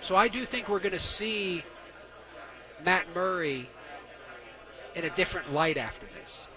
So 0.00 0.16
I 0.16 0.28
do 0.28 0.46
think 0.46 0.66
we're 0.66 0.78
going 0.78 0.92
to 0.92 0.98
see 0.98 1.62
Matt 2.82 3.04
Murray 3.14 3.68
in 4.94 5.04
a 5.04 5.10
different 5.10 5.52
light 5.52 5.76
after 5.76 6.06
this. 6.18 6.48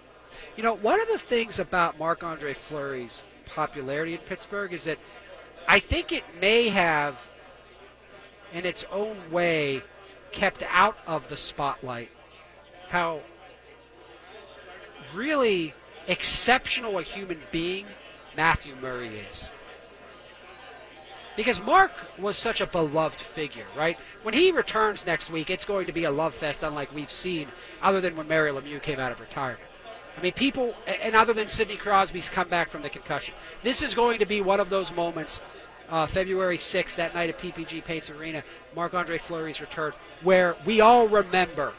You 0.56 0.64
know, 0.64 0.76
one 0.76 1.02
of 1.02 1.10
the 1.10 1.18
things 1.18 1.60
about 1.60 2.00
Marc 2.00 2.24
Andre 2.24 2.54
Fleury's 2.54 3.26
popularity 3.44 4.14
in 4.14 4.20
Pittsburgh 4.20 4.72
is 4.72 4.86
that 4.86 4.98
I 5.68 5.80
think 5.80 6.14
it 6.14 6.24
may 6.40 6.70
have, 6.70 7.30
in 8.54 8.66
its 8.66 8.86
own 8.94 9.18
way, 9.30 9.82
kept 10.32 10.64
out 10.72 10.98
of 11.06 11.28
the 11.28 11.36
spotlight 11.36 12.12
how 12.88 13.20
really 15.14 15.74
exceptional 16.08 17.00
a 17.00 17.04
human 17.04 17.40
being 17.52 17.86
Matthew 18.36 18.76
Murray 18.82 19.08
is. 19.08 19.52
Because 21.36 21.64
Mark 21.64 21.92
was 22.20 22.38
such 22.38 22.62
a 22.62 22.68
beloved 22.68 23.20
figure, 23.20 23.66
right? 23.76 24.00
When 24.22 24.36
he 24.36 24.52
returns 24.52 25.06
next 25.06 25.32
week, 25.32 25.50
it's 25.50 25.66
going 25.66 25.88
to 25.88 25.92
be 25.92 26.04
a 26.04 26.12
love 26.12 26.34
fest 26.34 26.62
unlike 26.62 26.94
we've 26.94 27.10
seen, 27.10 27.48
other 27.82 28.00
than 28.02 28.16
when 28.16 28.28
Mario 28.28 28.60
Lemieux 28.60 28.82
came 28.82 29.00
out 29.00 29.12
of 29.12 29.20
retirement. 29.20 29.68
I 30.16 30.22
mean, 30.22 30.34
people, 30.34 30.76
and 31.04 31.16
other 31.16 31.34
than 31.34 31.48
Sidney 31.48 31.76
Crosby's 31.76 32.30
comeback 32.30 32.70
from 32.70 32.84
the 32.84 32.90
concussion, 32.90 33.34
this 33.64 33.82
is 33.82 33.96
going 33.96 34.20
to 34.20 34.28
be 34.28 34.42
one 34.42 34.60
of 34.60 34.70
those 34.70 34.94
moments, 34.94 35.42
uh, 35.90 36.06
February 36.06 36.58
6th, 36.58 36.96
that 36.98 37.16
night 37.16 37.30
at 37.30 37.40
PPG 37.40 37.84
Paints 37.84 38.12
Arena, 38.12 38.44
Marc 38.76 38.94
Andre 38.94 39.18
Fleury's 39.18 39.60
return, 39.60 39.92
where 40.22 40.56
we 40.66 40.82
all 40.82 41.08
remember, 41.08 41.74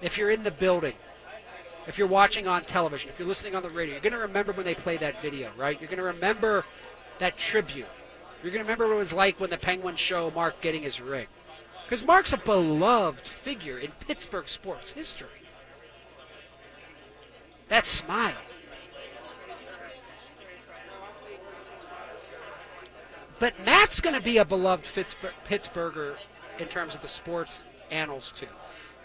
if 0.00 0.16
you're 0.16 0.30
in 0.30 0.42
the 0.42 0.50
building, 0.50 0.94
if 1.86 1.98
you're 1.98 2.08
watching 2.08 2.48
on 2.48 2.64
television, 2.64 3.08
if 3.08 3.18
you're 3.18 3.28
listening 3.28 3.54
on 3.54 3.62
the 3.62 3.68
radio, 3.70 3.94
you're 3.94 4.02
going 4.02 4.12
to 4.12 4.18
remember 4.18 4.52
when 4.52 4.64
they 4.64 4.74
played 4.74 5.00
that 5.00 5.22
video, 5.22 5.50
right? 5.56 5.80
You're 5.80 5.88
going 5.88 5.98
to 5.98 6.04
remember 6.14 6.64
that 7.18 7.36
tribute. 7.36 7.86
You're 8.42 8.52
going 8.52 8.64
to 8.64 8.70
remember 8.70 8.86
what 8.88 8.94
it 8.94 8.98
was 8.98 9.12
like 9.12 9.40
when 9.40 9.50
the 9.50 9.58
Penguins 9.58 10.00
show 10.00 10.30
Mark 10.34 10.60
getting 10.60 10.82
his 10.82 11.00
ring. 11.00 11.26
Because 11.84 12.04
Mark's 12.04 12.32
a 12.32 12.38
beloved 12.38 13.26
figure 13.26 13.78
in 13.78 13.92
Pittsburgh 14.06 14.48
sports 14.48 14.90
history. 14.90 15.28
That 17.68 17.86
smile. 17.86 18.34
But 23.38 23.54
Matt's 23.64 24.00
going 24.00 24.16
to 24.16 24.22
be 24.22 24.38
a 24.38 24.44
beloved 24.44 24.84
Pittsburgher 24.84 26.16
in 26.58 26.66
terms 26.68 26.94
of 26.94 27.02
the 27.02 27.08
sports 27.08 27.62
annals, 27.90 28.32
too. 28.32 28.46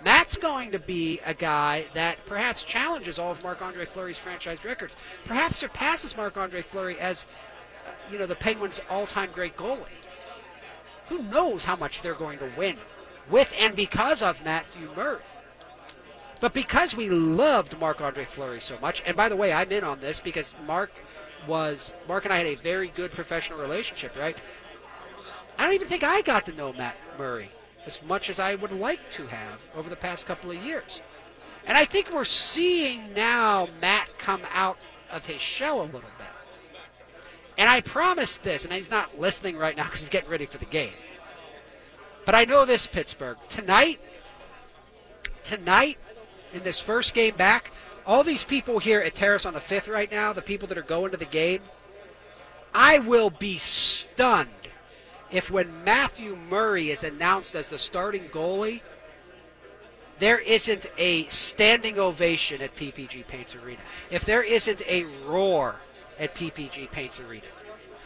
Matt's 0.03 0.35
going 0.35 0.71
to 0.71 0.79
be 0.79 1.19
a 1.25 1.33
guy 1.33 1.85
that 1.93 2.25
perhaps 2.25 2.63
challenges 2.63 3.19
all 3.19 3.31
of 3.31 3.43
Marc 3.43 3.61
Andre 3.61 3.85
Fleury's 3.85 4.17
franchise 4.17 4.65
records, 4.65 4.95
perhaps 5.25 5.57
surpasses 5.57 6.17
Marc 6.17 6.37
Andre 6.37 6.61
Fleury 6.61 6.99
as, 6.99 7.27
uh, 7.85 7.91
you 8.11 8.17
know, 8.17 8.25
the 8.25 8.35
Penguins' 8.35 8.81
all-time 8.89 9.29
great 9.33 9.55
goalie. 9.55 9.85
Who 11.09 11.21
knows 11.23 11.65
how 11.65 11.75
much 11.75 12.01
they're 12.01 12.15
going 12.15 12.39
to 12.39 12.51
win 12.57 12.77
with 13.29 13.53
and 13.59 13.75
because 13.75 14.21
of 14.21 14.43
Matthew 14.43 14.89
Murray. 14.95 15.19
But 16.39 16.53
because 16.53 16.95
we 16.95 17.09
loved 17.09 17.79
Marc 17.79 18.01
Andre 18.01 18.25
Fleury 18.25 18.61
so 18.61 18.77
much, 18.81 19.03
and 19.05 19.15
by 19.15 19.29
the 19.29 19.35
way, 19.35 19.53
I'm 19.53 19.71
in 19.71 19.83
on 19.83 19.99
this 19.99 20.19
because 20.19 20.55
Mark 20.65 20.91
was 21.47 21.93
Mark 22.07 22.25
and 22.25 22.33
I 22.33 22.37
had 22.37 22.47
a 22.47 22.55
very 22.55 22.87
good 22.87 23.11
professional 23.11 23.59
relationship, 23.59 24.17
right? 24.17 24.35
I 25.59 25.65
don't 25.65 25.75
even 25.75 25.87
think 25.87 26.03
I 26.03 26.21
got 26.21 26.45
to 26.45 26.53
know 26.53 26.73
Matt 26.73 26.97
Murray 27.19 27.49
as 27.85 28.01
much 28.03 28.29
as 28.29 28.39
I 28.39 28.55
would 28.55 28.71
like 28.71 29.09
to 29.11 29.27
have 29.27 29.69
over 29.75 29.89
the 29.89 29.95
past 29.95 30.25
couple 30.25 30.51
of 30.51 30.63
years. 30.63 31.01
And 31.65 31.77
I 31.77 31.85
think 31.85 32.11
we're 32.11 32.25
seeing 32.25 33.13
now 33.13 33.67
Matt 33.81 34.17
come 34.17 34.41
out 34.53 34.77
of 35.11 35.25
his 35.25 35.41
shell 35.41 35.81
a 35.81 35.83
little 35.83 36.01
bit. 36.01 36.27
And 37.57 37.69
I 37.69 37.81
promise 37.81 38.37
this, 38.37 38.63
and 38.63 38.73
he's 38.73 38.89
not 38.89 39.19
listening 39.19 39.57
right 39.57 39.75
now 39.75 39.83
because 39.83 40.01
he's 40.01 40.09
getting 40.09 40.29
ready 40.29 40.45
for 40.45 40.57
the 40.57 40.65
game. 40.65 40.93
But 42.25 42.35
I 42.35 42.45
know 42.45 42.65
this, 42.65 42.87
Pittsburgh. 42.87 43.37
Tonight, 43.49 43.99
tonight, 45.43 45.97
in 46.53 46.63
this 46.63 46.79
first 46.79 47.13
game 47.13 47.35
back, 47.35 47.71
all 48.05 48.23
these 48.23 48.43
people 48.43 48.79
here 48.79 48.99
at 48.99 49.13
Terrace 49.13 49.45
on 49.45 49.53
the 49.53 49.59
5th 49.59 49.91
right 49.91 50.11
now, 50.11 50.33
the 50.33 50.41
people 50.41 50.67
that 50.69 50.77
are 50.77 50.83
going 50.83 51.11
to 51.11 51.17
the 51.17 51.25
game, 51.25 51.61
I 52.73 52.99
will 52.99 53.29
be 53.29 53.57
stunned 53.57 54.49
if 55.31 55.49
when 55.49 55.83
Matthew 55.83 56.37
Murray 56.49 56.91
is 56.91 57.03
announced 57.03 57.55
as 57.55 57.69
the 57.69 57.79
starting 57.79 58.25
goalie, 58.29 58.81
there 60.19 60.39
isn't 60.39 60.85
a 60.97 61.23
standing 61.25 61.97
ovation 61.97 62.61
at 62.61 62.75
PPG 62.75 63.25
Paints 63.27 63.55
Arena. 63.55 63.81
If 64.11 64.25
there 64.25 64.43
isn't 64.43 64.81
a 64.87 65.05
roar 65.25 65.77
at 66.19 66.35
PPG 66.35 66.91
Paints 66.91 67.19
Arena. 67.19 67.47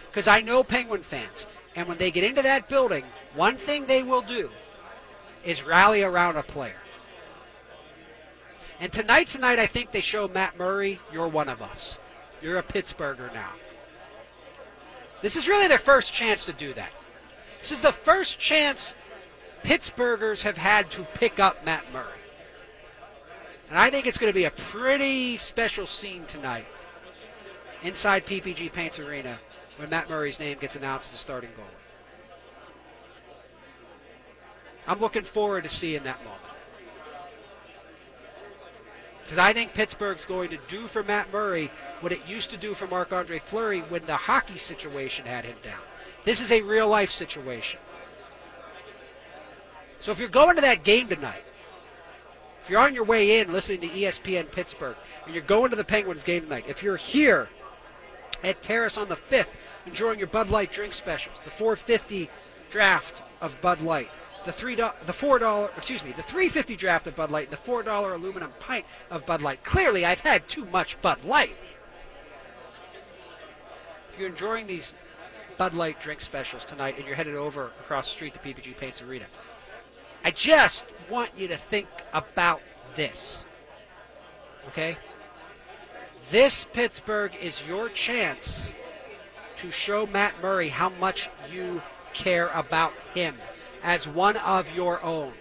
Because 0.10 0.28
I 0.28 0.40
know 0.42 0.64
Penguin 0.64 1.02
fans, 1.02 1.46
and 1.76 1.88
when 1.88 1.98
they 1.98 2.12
get 2.12 2.24
into 2.24 2.42
that 2.42 2.70
building, 2.70 3.04
one 3.36 3.56
thing 3.56 3.86
they 3.86 4.02
will 4.02 4.22
do 4.22 4.50
is 5.44 5.64
rally 5.64 6.04
around 6.04 6.38
a 6.38 6.44
player. 6.44 6.78
And 8.80 8.92
tonight, 8.92 9.28
tonight, 9.28 9.60
I 9.60 9.68
think 9.68 9.92
they 9.92 10.02
show 10.02 10.28
Matt 10.28 10.58
Murray, 10.58 11.00
you're 11.12 11.28
one 11.28 11.50
of 11.50 11.62
us. 11.62 11.98
You're 12.42 12.60
a 12.60 12.64
Pittsburgher 12.64 13.34
now. 13.34 13.52
This 15.22 15.36
is 15.36 15.48
really 15.48 15.68
their 15.68 15.80
first 15.80 16.14
chance 16.14 16.46
to 16.46 16.54
do 16.54 16.72
that. 16.74 16.92
This 17.66 17.72
is 17.72 17.82
the 17.82 17.92
first 17.92 18.38
chance 18.38 18.94
Pittsburghers 19.64 20.44
have 20.44 20.56
had 20.56 20.92
to 20.92 21.02
pick 21.16 21.40
up 21.40 21.66
Matt 21.66 21.84
Murray. 21.92 22.06
And 23.72 23.80
I 23.80 23.90
think 23.90 24.06
it's 24.06 24.20
going 24.20 24.32
to 24.32 24.38
be 24.38 24.46
a 24.46 24.52
pretty 24.52 25.36
special 25.38 25.88
scene 25.88 26.26
tonight 26.28 26.68
inside 27.82 28.24
PPG 28.28 28.72
Paints 28.72 29.00
Arena 29.00 29.40
when 29.78 29.90
Matt 29.90 30.12
Murray's 30.12 30.40
name 30.40 30.60
gets 30.60 30.76
announced 30.76 31.12
as 31.12 31.16
a 31.16 31.18
starting 31.18 31.50
goalie. 31.58 31.82
I'm 34.88 35.00
looking 35.00 35.24
forward 35.24 35.64
to 35.64 35.70
seeing 35.70 36.04
that 36.04 36.24
moment. 36.24 36.45
Because 39.26 39.40
I 39.40 39.54
think 39.54 39.74
Pittsburgh's 39.74 40.24
going 40.24 40.52
to 40.52 40.60
do 40.68 40.86
for 40.86 41.02
Matt 41.02 41.34
Murray 41.34 41.72
what 42.02 42.12
it 42.12 42.22
used 42.28 42.52
to 42.52 42.58
do 42.58 42.76
for 42.76 42.86
Marc 42.86 43.12
Andre 43.12 43.40
Fleury 43.40 43.80
when 43.82 44.06
the 44.06 44.16
hockey 44.16 44.60
situation 44.60 45.26
had 45.26 45.46
him 45.46 45.58
down. 45.64 45.82
This 46.26 46.42
is 46.42 46.52
a 46.52 46.62
real 46.62 46.88
life 46.88 47.10
situation. 47.10 47.80
So 50.00 50.12
if 50.12 50.20
you're 50.20 50.30
going 50.30 50.56
to 50.56 50.62
that 50.62 50.84
game 50.84 51.08
tonight, 51.08 51.44
if 52.62 52.70
you're 52.70 52.80
on 52.80 52.94
your 52.94 53.04
way 53.04 53.40
in 53.40 53.52
listening 53.52 53.82
to 53.82 53.88
ESPN 53.88 54.52
Pittsburgh, 54.52 54.96
and 55.26 55.34
you're 55.34 55.44
going 55.44 55.72
to 55.72 55.76
the 55.76 55.84
Penguins 55.84 56.24
game 56.24 56.44
tonight, 56.44 56.66
if 56.68 56.84
you're 56.84 56.96
here 56.96 57.50
at 58.44 58.62
Terrace 58.62 58.98
on 58.98 59.10
the 59.10 59.16
5th 59.16 59.56
enjoying 59.88 60.20
your 60.20 60.28
Bud 60.28 60.50
Light 60.50 60.72
drink 60.72 60.94
specials, 60.94 61.42
the 61.42 61.50
450 61.50 62.30
draft 62.70 63.24
of 63.42 63.60
Bud 63.62 63.82
Light, 63.82 64.12
the 64.46 64.52
three 64.52 64.76
the 64.76 65.14
four 65.14 65.40
dollar 65.40 65.70
excuse 65.76 66.06
me 66.06 66.12
the 66.12 66.22
350 66.22 66.76
draft 66.76 67.08
of 67.08 67.16
Bud 67.16 67.32
Light, 67.32 67.50
the 67.50 67.58
four 67.58 67.84
dollar 67.84 68.14
aluminum 68.14 68.52
pint 68.60 68.86
of 69.10 69.26
Bud 69.26 69.42
Light. 69.42 69.64
Clearly, 69.64 70.06
I've 70.06 70.22
had 70.22 70.48
too 70.48 70.66
much 70.66 71.02
Bud 71.02 71.26
Light. 71.26 71.56
If 74.10 74.20
you're 74.20 74.30
enjoying 74.30 74.68
these 74.68 74.96
Bud 75.58 75.74
Light 75.74 76.00
drink 76.00 76.22
specials 76.22 76.64
tonight 76.64 76.98
and 76.98 77.06
you're 77.06 77.16
headed 77.16 77.36
over 77.36 77.66
across 77.82 78.06
the 78.06 78.12
street 78.12 78.34
to 78.36 78.40
PPG 78.40 78.78
Paints 78.78 79.02
Arena. 79.02 79.26
I 80.24 80.32
just 80.32 80.86
want 81.10 81.32
you 81.38 81.48
to 81.48 81.58
think 81.58 81.88
about 82.14 82.62
this. 82.96 83.46
Okay? 84.68 84.98
This 86.32 86.66
Pittsburgh 86.74 87.36
is 87.42 87.64
your 87.68 87.90
chance 87.90 88.74
to 89.58 89.72
show 89.72 90.08
Matt 90.08 90.34
Murray 90.42 90.70
how 90.70 90.90
much 90.90 91.30
you 91.52 91.82
care 92.14 92.50
about 92.50 92.94
him 93.14 93.36
as 93.86 94.08
one 94.08 94.36
of 94.38 94.76
your 94.76 95.02
own. 95.04 95.32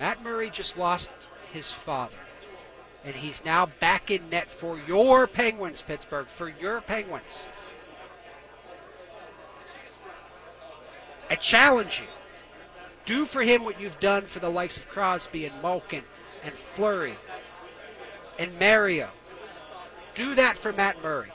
Matt 0.00 0.24
Murray 0.24 0.48
just 0.48 0.78
lost 0.78 1.12
his 1.52 1.70
father 1.70 2.16
and 3.04 3.14
he's 3.14 3.44
now 3.44 3.66
back 3.66 4.10
in 4.10 4.30
net 4.30 4.48
for 4.48 4.80
your 4.88 5.26
Penguins, 5.26 5.82
Pittsburgh, 5.82 6.26
for 6.26 6.48
your 6.48 6.80
Penguins. 6.80 7.46
I 11.28 11.34
challenge 11.34 12.00
you. 12.00 12.06
Do 13.04 13.26
for 13.26 13.42
him 13.42 13.64
what 13.64 13.78
you've 13.78 14.00
done 14.00 14.22
for 14.22 14.38
the 14.38 14.48
likes 14.48 14.78
of 14.78 14.88
Crosby 14.88 15.44
and 15.44 15.62
Malkin 15.62 16.04
and 16.42 16.54
Fleury 16.54 17.16
and 18.38 18.58
Mario. 18.58 19.10
Do 20.14 20.34
that 20.36 20.56
for 20.56 20.72
Matt 20.72 21.02
Murray. 21.02 21.33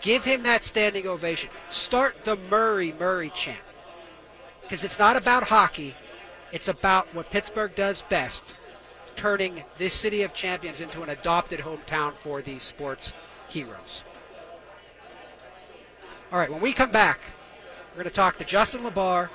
Give 0.00 0.24
him 0.24 0.42
that 0.44 0.64
standing 0.64 1.06
ovation. 1.06 1.50
Start 1.68 2.24
the 2.24 2.36
Murray 2.50 2.94
Murray 2.98 3.30
chant. 3.34 3.58
Because 4.62 4.84
it's 4.84 4.98
not 4.98 5.16
about 5.16 5.44
hockey, 5.44 5.94
it's 6.52 6.68
about 6.68 7.12
what 7.14 7.30
Pittsburgh 7.30 7.74
does 7.74 8.02
best 8.02 8.54
turning 9.16 9.62
this 9.76 9.92
city 9.92 10.22
of 10.22 10.32
champions 10.32 10.80
into 10.80 11.02
an 11.02 11.10
adopted 11.10 11.60
hometown 11.60 12.12
for 12.12 12.40
these 12.40 12.62
sports 12.62 13.12
heroes. 13.48 14.04
All 16.32 16.38
right, 16.38 16.50
when 16.50 16.60
we 16.60 16.72
come 16.72 16.90
back, 16.90 17.20
we're 17.90 18.04
going 18.04 18.10
to 18.10 18.14
talk 18.14 18.38
to 18.38 18.44
Justin 18.44 18.82
LaBar 18.82 19.28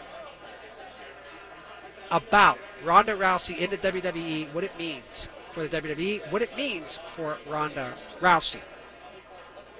about 2.09 2.57
Ronda 2.83 3.13
Rousey 3.13 3.57
in 3.57 3.69
the 3.69 3.77
WWE, 3.77 4.51
what 4.53 4.63
it 4.63 4.77
means 4.79 5.29
for 5.49 5.67
the 5.67 5.81
WWE, 5.81 6.31
what 6.31 6.41
it 6.41 6.55
means 6.55 6.97
for 7.05 7.37
Ronda 7.47 7.93
Rousey. 8.21 8.61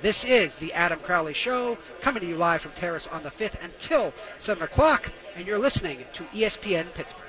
This 0.06 0.24
is 0.24 0.60
the 0.60 0.72
Adam 0.74 1.00
Crowley 1.00 1.34
Show, 1.34 1.80
coming 2.00 2.22
to 2.22 2.30
you 2.30 2.36
live 2.36 2.62
from 2.62 2.74
Terrace 2.74 3.08
on 3.08 3.24
the 3.24 3.32
5th 3.32 3.66
until 3.66 4.14
7 4.38 4.62
o'clock, 4.62 5.12
and 5.36 5.48
you're 5.48 5.58
listening 5.58 6.06
to 6.14 6.24
ESPN 6.26 6.94
Pittsburgh. 6.94 7.24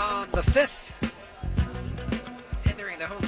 on 0.00 0.28
the 0.32 0.40
5th. 0.40 0.44
Entering 0.50 0.50
the 0.50 0.50
home 0.50 0.83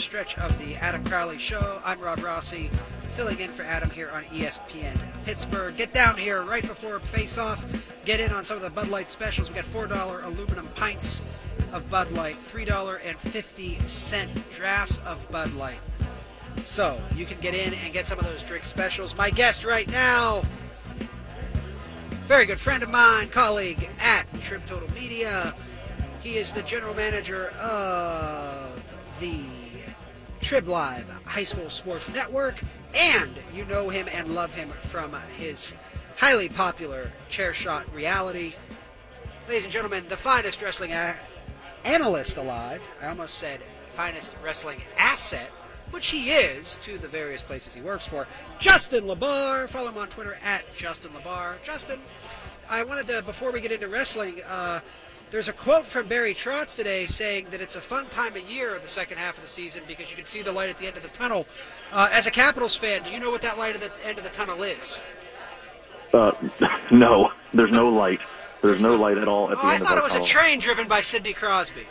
stretch 0.00 0.36
of 0.38 0.56
the 0.58 0.74
Adam 0.76 1.04
Crowley 1.04 1.38
Show, 1.38 1.80
I'm 1.84 2.00
Rob 2.00 2.22
Rossi, 2.22 2.70
filling 3.10 3.40
in 3.40 3.50
for 3.50 3.62
Adam 3.62 3.90
here 3.90 4.10
on 4.10 4.24
ESPN 4.24 4.96
Pittsburgh. 5.24 5.76
Get 5.76 5.92
down 5.92 6.16
here 6.16 6.42
right 6.42 6.62
before 6.62 6.98
face 7.00 7.38
off. 7.38 7.64
Get 8.04 8.20
in 8.20 8.30
on 8.30 8.44
some 8.44 8.56
of 8.56 8.62
the 8.62 8.70
Bud 8.70 8.88
Light 8.88 9.08
specials. 9.08 9.48
We 9.48 9.54
got 9.54 9.64
$4 9.64 10.24
aluminum 10.24 10.68
pints 10.74 11.22
of 11.72 11.88
Bud 11.90 12.12
Light, 12.12 12.40
$3.50 12.40 14.50
drafts 14.50 14.98
of 14.98 15.28
Bud 15.30 15.52
Light. 15.54 15.80
So 16.62 17.00
you 17.14 17.24
can 17.24 17.38
get 17.40 17.54
in 17.54 17.74
and 17.82 17.92
get 17.92 18.06
some 18.06 18.18
of 18.18 18.26
those 18.26 18.42
drink 18.42 18.64
specials. 18.64 19.16
My 19.16 19.30
guest 19.30 19.64
right 19.64 19.88
now, 19.88 20.42
very 22.24 22.44
good 22.44 22.60
friend 22.60 22.82
of 22.82 22.90
mine, 22.90 23.28
colleague 23.28 23.88
at 24.00 24.24
Trib 24.40 24.64
Total 24.66 24.90
Media. 24.92 25.54
He 26.22 26.36
is 26.36 26.52
the 26.52 26.62
general 26.62 26.94
manager 26.94 27.48
of 27.60 29.18
the 29.20 29.42
Trib 30.46 30.68
Live 30.68 31.10
High 31.24 31.42
School 31.42 31.68
Sports 31.68 32.08
Network, 32.14 32.60
and 32.94 33.32
you 33.52 33.64
know 33.64 33.88
him 33.88 34.06
and 34.14 34.32
love 34.32 34.54
him 34.54 34.68
from 34.68 35.12
his 35.36 35.74
highly 36.16 36.48
popular 36.48 37.10
Chairshot 37.28 37.92
Reality. 37.92 38.54
Ladies 39.48 39.64
and 39.64 39.72
gentlemen, 39.72 40.04
the 40.08 40.16
finest 40.16 40.62
wrestling 40.62 40.92
a- 40.92 41.16
analyst 41.84 42.36
alive. 42.36 42.88
I 43.02 43.08
almost 43.08 43.38
said 43.38 43.60
finest 43.86 44.36
wrestling 44.40 44.78
asset, 44.96 45.50
which 45.90 46.10
he 46.10 46.30
is 46.30 46.78
to 46.78 46.96
the 46.96 47.08
various 47.08 47.42
places 47.42 47.74
he 47.74 47.80
works 47.80 48.06
for. 48.06 48.28
Justin 48.60 49.02
LaBar. 49.02 49.68
Follow 49.68 49.88
him 49.88 49.98
on 49.98 50.06
Twitter 50.06 50.38
at 50.44 50.62
Justin 50.76 51.10
LaBar. 51.10 51.60
Justin, 51.64 51.98
I 52.70 52.84
wanted 52.84 53.08
to, 53.08 53.20
before 53.22 53.50
we 53.50 53.60
get 53.60 53.72
into 53.72 53.88
wrestling, 53.88 54.42
uh, 54.48 54.78
there's 55.30 55.48
a 55.48 55.52
quote 55.52 55.86
from 55.86 56.06
Barry 56.06 56.34
Trotz 56.34 56.76
today 56.76 57.06
saying 57.06 57.46
that 57.50 57.60
it's 57.60 57.76
a 57.76 57.80
fun 57.80 58.06
time 58.06 58.34
of 58.36 58.50
year, 58.50 58.78
the 58.78 58.88
second 58.88 59.18
half 59.18 59.36
of 59.36 59.42
the 59.42 59.48
season, 59.48 59.82
because 59.88 60.10
you 60.10 60.16
can 60.16 60.24
see 60.24 60.42
the 60.42 60.52
light 60.52 60.70
at 60.70 60.78
the 60.78 60.86
end 60.86 60.96
of 60.96 61.02
the 61.02 61.08
tunnel. 61.08 61.46
Uh, 61.92 62.08
as 62.12 62.26
a 62.26 62.30
Capitals 62.30 62.76
fan, 62.76 63.02
do 63.02 63.10
you 63.10 63.20
know 63.20 63.30
what 63.30 63.42
that 63.42 63.58
light 63.58 63.74
at 63.74 63.80
the 63.80 64.08
end 64.08 64.18
of 64.18 64.24
the 64.24 64.30
tunnel 64.30 64.62
is? 64.62 65.00
Uh, 66.12 66.32
no, 66.90 67.32
there's 67.52 67.72
no 67.72 67.88
light. 67.88 68.20
There's 68.62 68.82
no 68.82 68.96
light 68.96 69.18
at 69.18 69.28
all 69.28 69.50
at 69.50 69.56
the 69.58 69.62
end 69.62 69.62
of 69.62 69.62
the 69.62 69.62
tunnel. 69.62 69.64
Oh, 69.64 69.68
I 69.68 69.74
end 69.74 69.82
of 69.82 69.88
thought 69.88 69.98
it 69.98 70.04
was 70.04 70.14
a 70.14 70.24
train 70.24 70.60
driven 70.60 70.88
by 70.88 71.00
Sidney 71.00 71.32
Crosby. 71.32 71.86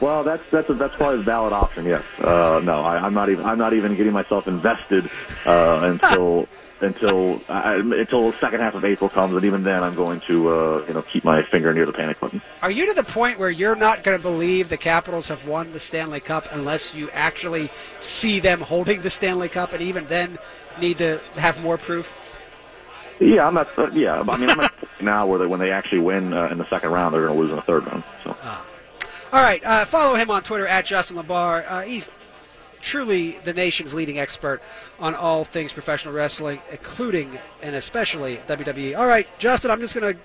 Well, 0.00 0.24
that's 0.24 0.42
that's 0.50 0.68
a, 0.68 0.74
that's 0.74 0.94
probably 0.96 1.20
a 1.20 1.22
valid 1.22 1.52
option. 1.52 1.86
Yes. 1.86 2.04
Uh, 2.18 2.60
no, 2.62 2.80
I, 2.80 2.98
I'm 2.98 3.14
not 3.14 3.30
even 3.30 3.46
I'm 3.46 3.58
not 3.58 3.72
even 3.72 3.96
getting 3.96 4.12
myself 4.12 4.48
invested 4.48 5.08
uh, 5.46 5.80
until 5.84 6.48
until 6.84 7.40
I, 7.48 7.74
until 7.74 8.30
the 8.30 8.38
second 8.38 8.60
half 8.60 8.74
of 8.74 8.84
April 8.84 9.10
comes, 9.10 9.34
and 9.34 9.44
even 9.44 9.62
then, 9.62 9.82
I'm 9.82 9.94
going 9.94 10.20
to 10.28 10.48
uh, 10.48 10.84
you 10.86 10.94
know 10.94 11.02
keep 11.02 11.24
my 11.24 11.42
finger 11.42 11.72
near 11.74 11.86
the 11.86 11.92
panic 11.92 12.20
button. 12.20 12.40
Are 12.62 12.70
you 12.70 12.86
to 12.86 12.94
the 12.94 13.04
point 13.04 13.38
where 13.38 13.50
you're 13.50 13.76
not 13.76 14.04
going 14.04 14.16
to 14.16 14.22
believe 14.22 14.68
the 14.68 14.76
Capitals 14.76 15.28
have 15.28 15.46
won 15.46 15.72
the 15.72 15.80
Stanley 15.80 16.20
Cup 16.20 16.46
unless 16.52 16.94
you 16.94 17.10
actually 17.10 17.70
see 18.00 18.40
them 18.40 18.60
holding 18.60 19.02
the 19.02 19.10
Stanley 19.10 19.48
Cup, 19.48 19.72
and 19.72 19.82
even 19.82 20.06
then 20.06 20.38
need 20.80 20.98
to 20.98 21.20
have 21.36 21.60
more 21.62 21.78
proof? 21.78 22.16
Yeah, 23.20 23.46
I'm 23.46 23.54
not. 23.54 23.76
Uh, 23.78 23.90
yeah, 23.92 24.20
I 24.20 24.36
mean, 24.36 24.50
I'm 24.50 24.60
at 24.60 24.72
now 25.00 25.26
where 25.26 25.38
they, 25.38 25.46
when 25.46 25.60
they 25.60 25.70
actually 25.70 26.00
win 26.00 26.32
uh, 26.32 26.48
in 26.48 26.58
the 26.58 26.68
second 26.68 26.90
round, 26.90 27.14
they're 27.14 27.26
going 27.26 27.34
to 27.34 27.40
lose 27.40 27.50
in 27.50 27.56
the 27.56 27.62
third 27.62 27.86
round. 27.86 28.04
So. 28.22 28.36
All 29.32 29.42
right, 29.42 29.64
uh, 29.64 29.84
follow 29.84 30.14
him 30.14 30.30
on 30.30 30.42
Twitter 30.42 30.66
at 30.66 30.84
Justin 30.84 31.16
LaBar. 31.16 31.64
Uh, 31.66 31.80
he's 31.80 32.12
truly 32.84 33.32
the 33.32 33.52
nation's 33.52 33.94
leading 33.94 34.18
expert 34.18 34.62
on 35.00 35.14
all 35.14 35.44
things 35.44 35.72
professional 35.72 36.14
wrestling, 36.14 36.60
including 36.70 37.38
and 37.62 37.74
especially 37.74 38.36
WWE. 38.46 38.96
All 38.96 39.06
right, 39.06 39.26
Justin, 39.38 39.70
I'm 39.70 39.80
just 39.80 39.94
going 39.94 40.14
to 40.14 40.20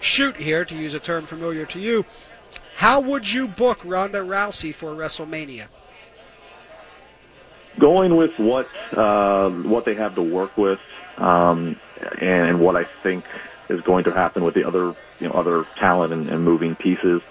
shoot 0.00 0.36
here 0.36 0.64
to 0.64 0.74
use 0.74 0.94
a 0.94 1.00
term 1.00 1.24
familiar 1.24 1.66
to 1.66 1.78
you. 1.78 2.04
How 2.76 3.00
would 3.00 3.30
you 3.30 3.46
book 3.46 3.80
Ronda 3.84 4.18
Rousey 4.18 4.74
for 4.74 4.92
WrestleMania? 4.92 5.68
going 7.78 8.16
with 8.16 8.38
what 8.38 8.68
uh, 8.92 9.50
what 9.50 9.84
they 9.84 9.94
have 9.94 10.14
to 10.16 10.22
work 10.22 10.56
with, 10.56 10.80
um, 11.16 11.78
and 12.20 12.60
what 12.60 12.76
I 12.76 12.84
think 12.84 13.24
is 13.68 13.80
going 13.82 14.04
to 14.04 14.12
happen 14.12 14.44
with 14.44 14.54
the 14.54 14.64
other 14.64 14.94
you 15.20 15.28
know 15.28 15.32
other 15.32 15.64
talent 15.76 16.12
and, 16.12 16.28
and 16.28 16.44
moving 16.44 16.74
pieces. 16.74 17.22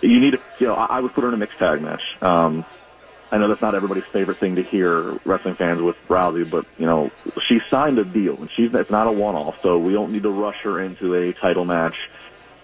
You 0.00 0.20
need 0.20 0.32
to 0.32 0.40
you 0.58 0.66
know 0.66 0.74
I, 0.74 1.00
would 1.00 1.12
put 1.14 1.22
her 1.22 1.28
in 1.28 1.34
a 1.34 1.38
mixed 1.38 1.58
tag 1.58 1.80
match. 1.80 2.02
Um, 2.20 2.64
I 3.32 3.38
know 3.38 3.48
that's 3.48 3.62
not 3.62 3.74
everybody's 3.74 4.04
favorite 4.04 4.36
thing 4.36 4.56
to 4.56 4.62
hear, 4.62 5.18
wrestling 5.24 5.54
fans 5.54 5.80
with 5.80 5.96
Rousey, 6.06 6.48
but 6.48 6.66
you 6.76 6.84
know 6.84 7.10
she 7.48 7.60
signed 7.70 7.98
a 7.98 8.04
deal 8.04 8.36
and 8.36 8.50
she's 8.50 8.74
it's 8.74 8.90
not 8.90 9.06
a 9.06 9.12
one-off, 9.12 9.56
so 9.62 9.78
we 9.78 9.94
don't 9.94 10.12
need 10.12 10.24
to 10.24 10.30
rush 10.30 10.60
her 10.60 10.78
into 10.78 11.14
a 11.14 11.32
title 11.32 11.64
match 11.64 11.96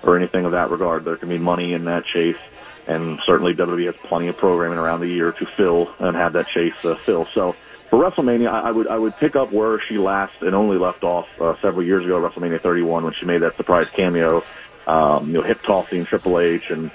or 0.02 0.18
anything 0.18 0.44
of 0.44 0.52
that 0.52 0.70
regard. 0.70 1.06
There 1.06 1.16
can 1.16 1.30
be 1.30 1.38
money 1.38 1.72
in 1.72 1.86
that 1.86 2.04
chase, 2.04 2.36
and 2.86 3.18
certainly 3.24 3.54
WWE 3.54 3.86
has 3.86 3.96
plenty 3.96 4.28
of 4.28 4.36
programming 4.36 4.78
around 4.78 5.00
the 5.00 5.08
year 5.08 5.32
to 5.32 5.46
fill 5.46 5.90
and 5.98 6.14
have 6.14 6.34
that 6.34 6.48
chase 6.48 6.74
uh, 6.84 6.96
fill. 6.96 7.24
So 7.32 7.56
for 7.88 7.98
WrestleMania, 7.98 8.50
I, 8.50 8.68
I 8.68 8.70
would 8.70 8.88
I 8.88 8.98
would 8.98 9.16
pick 9.16 9.36
up 9.36 9.50
where 9.50 9.80
she 9.80 9.96
last 9.96 10.42
and 10.42 10.54
only 10.54 10.76
left 10.76 11.02
off 11.02 11.28
uh, 11.40 11.56
several 11.62 11.82
years 11.82 12.04
ago, 12.04 12.20
WrestleMania 12.20 12.60
31, 12.60 13.04
when 13.04 13.14
she 13.14 13.24
made 13.24 13.38
that 13.38 13.56
surprise 13.56 13.88
cameo, 13.88 14.44
um, 14.86 15.28
you 15.28 15.32
know, 15.32 15.42
hip 15.42 15.62
tossing 15.62 16.04
Triple 16.04 16.38
H 16.38 16.70
and 16.70 16.90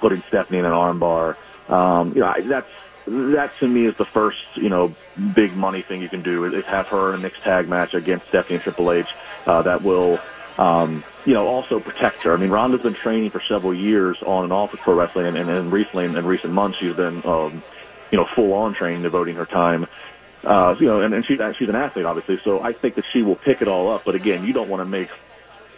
putting 0.00 0.22
Stephanie 0.28 0.58
in 0.58 0.66
an 0.66 0.72
armbar. 0.72 1.36
Um, 1.70 2.12
you 2.14 2.20
know, 2.20 2.26
I, 2.26 2.42
that's 2.42 2.70
that 3.06 3.52
to 3.60 3.68
me 3.68 3.86
is 3.86 3.94
the 3.98 4.06
first 4.12 4.38
you 4.54 4.68
know 4.68 4.94
big 5.34 5.54
money 5.54 5.84
thing 5.86 6.02
you 6.02 6.08
can 6.08 6.22
do 6.22 6.44
is, 6.44 6.64
have 6.66 6.86
her 6.88 7.10
in 7.10 7.14
a 7.14 7.18
mixed 7.18 7.42
tag 7.42 7.68
match 7.68 7.94
against 7.94 8.26
Stephanie 8.28 8.56
and 8.56 8.62
Triple 8.62 8.92
H. 8.92 9.06
Uh, 9.46 9.62
that 9.62 9.82
will 9.82 10.18
um, 10.58 11.04
you 11.24 11.34
know, 11.34 11.46
also 11.46 11.80
protect 11.80 12.22
her. 12.22 12.32
I 12.32 12.36
mean, 12.38 12.50
Ronda's 12.50 12.82
been 12.82 12.94
training 12.94 13.30
for 13.30 13.42
several 13.48 13.74
years 13.74 14.16
on 14.24 14.44
and 14.44 14.52
off 14.52 14.72
with 14.72 14.80
pro 14.80 14.94
wrestling, 14.94 15.26
and, 15.26 15.36
and, 15.36 15.50
and 15.50 15.72
recently, 15.72 16.04
in, 16.04 16.16
in 16.16 16.24
recent 16.24 16.52
months, 16.52 16.78
she's 16.78 16.94
been, 16.94 17.20
um, 17.24 17.64
you 18.10 18.18
know, 18.18 18.26
full 18.34 18.52
on 18.54 18.74
training, 18.74 19.02
devoting 19.02 19.34
her 19.36 19.46
time. 19.46 19.86
Uh, 20.44 20.76
you 20.78 20.86
know, 20.86 21.00
and, 21.00 21.12
and 21.12 21.24
she's 21.26 21.38
she's 21.58 21.68
an 21.68 21.74
athlete, 21.74 22.04
obviously. 22.04 22.38
So 22.44 22.62
I 22.62 22.72
think 22.72 22.94
that 22.94 23.04
she 23.12 23.22
will 23.22 23.34
pick 23.34 23.60
it 23.60 23.68
all 23.68 23.92
up. 23.92 24.04
But 24.04 24.14
again, 24.14 24.44
you 24.44 24.52
don't 24.52 24.68
want 24.68 24.80
to 24.80 24.84
make 24.84 25.08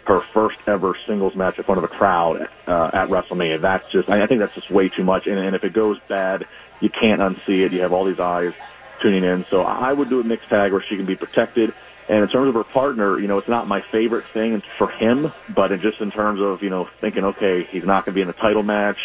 her 0.05 0.21
first 0.33 0.57
ever 0.67 0.95
singles 1.07 1.35
match 1.35 1.57
in 1.57 1.63
front 1.63 1.79
of 1.79 1.83
a 1.83 1.87
crowd 1.87 2.47
uh, 2.67 2.89
at 2.93 3.09
WrestleMania. 3.09 3.61
That's 3.61 3.83
just, 3.91 4.09
I 4.09 4.23
I 4.23 4.27
think 4.27 4.41
that's 4.41 4.53
just 4.53 4.69
way 4.69 4.89
too 4.89 5.03
much. 5.03 5.25
And, 5.25 5.39
and 5.39 5.55
if 5.55 5.63
it 5.63 5.73
goes 5.73 5.97
bad, 6.07 6.45
you 6.79 6.89
can't 6.89 7.21
unsee 7.21 7.65
it. 7.65 7.73
You 7.73 7.81
have 7.81 7.93
all 7.93 8.05
these 8.05 8.19
eyes 8.19 8.53
tuning 9.01 9.23
in. 9.23 9.45
So 9.49 9.61
I 9.61 9.91
would 9.91 10.09
do 10.09 10.19
a 10.19 10.23
mixed 10.23 10.49
tag 10.49 10.71
where 10.71 10.83
she 10.87 10.95
can 10.95 11.05
be 11.05 11.15
protected. 11.15 11.73
And 12.07 12.23
in 12.23 12.29
terms 12.29 12.49
of 12.49 12.55
her 12.55 12.63
partner, 12.63 13.19
you 13.19 13.27
know, 13.27 13.37
it's 13.37 13.47
not 13.47 13.67
my 13.67 13.81
favorite 13.91 14.25
thing 14.33 14.63
for 14.77 14.89
him, 14.89 15.31
but 15.47 15.71
it 15.71 15.81
just 15.81 16.01
in 16.01 16.11
terms 16.11 16.41
of, 16.41 16.63
you 16.63 16.69
know, 16.69 16.89
thinking, 16.99 17.23
okay, 17.23 17.63
he's 17.69 17.85
not 17.85 18.05
going 18.05 18.13
to 18.13 18.17
be 18.17 18.21
in 18.21 18.29
a 18.29 18.33
title 18.33 18.63
match, 18.63 18.97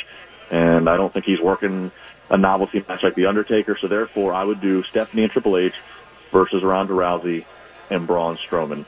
and 0.51 0.89
I 0.89 0.97
don't 0.97 1.13
think 1.13 1.27
he's 1.27 1.41
working 1.41 1.93
a 2.31 2.39
novelty 2.39 2.83
match 2.89 3.03
like 3.03 3.15
The 3.15 3.27
Undertaker, 3.27 3.77
so 3.79 3.89
therefore 3.89 4.33
I 4.33 4.43
would 4.43 4.61
do 4.61 4.83
Stephanie 4.83 5.25
and 5.25 5.31
Triple 5.31 5.59
H 5.59 5.75
versus 6.33 6.63
Ronda 6.63 6.95
Rousey 6.95 7.45
and 7.91 8.07
Braun 8.07 8.39
Strowman. 8.49 8.87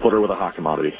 Put 0.00 0.14
her 0.14 0.20
with 0.20 0.30
a 0.30 0.34
hot 0.34 0.54
commodity. 0.54 0.96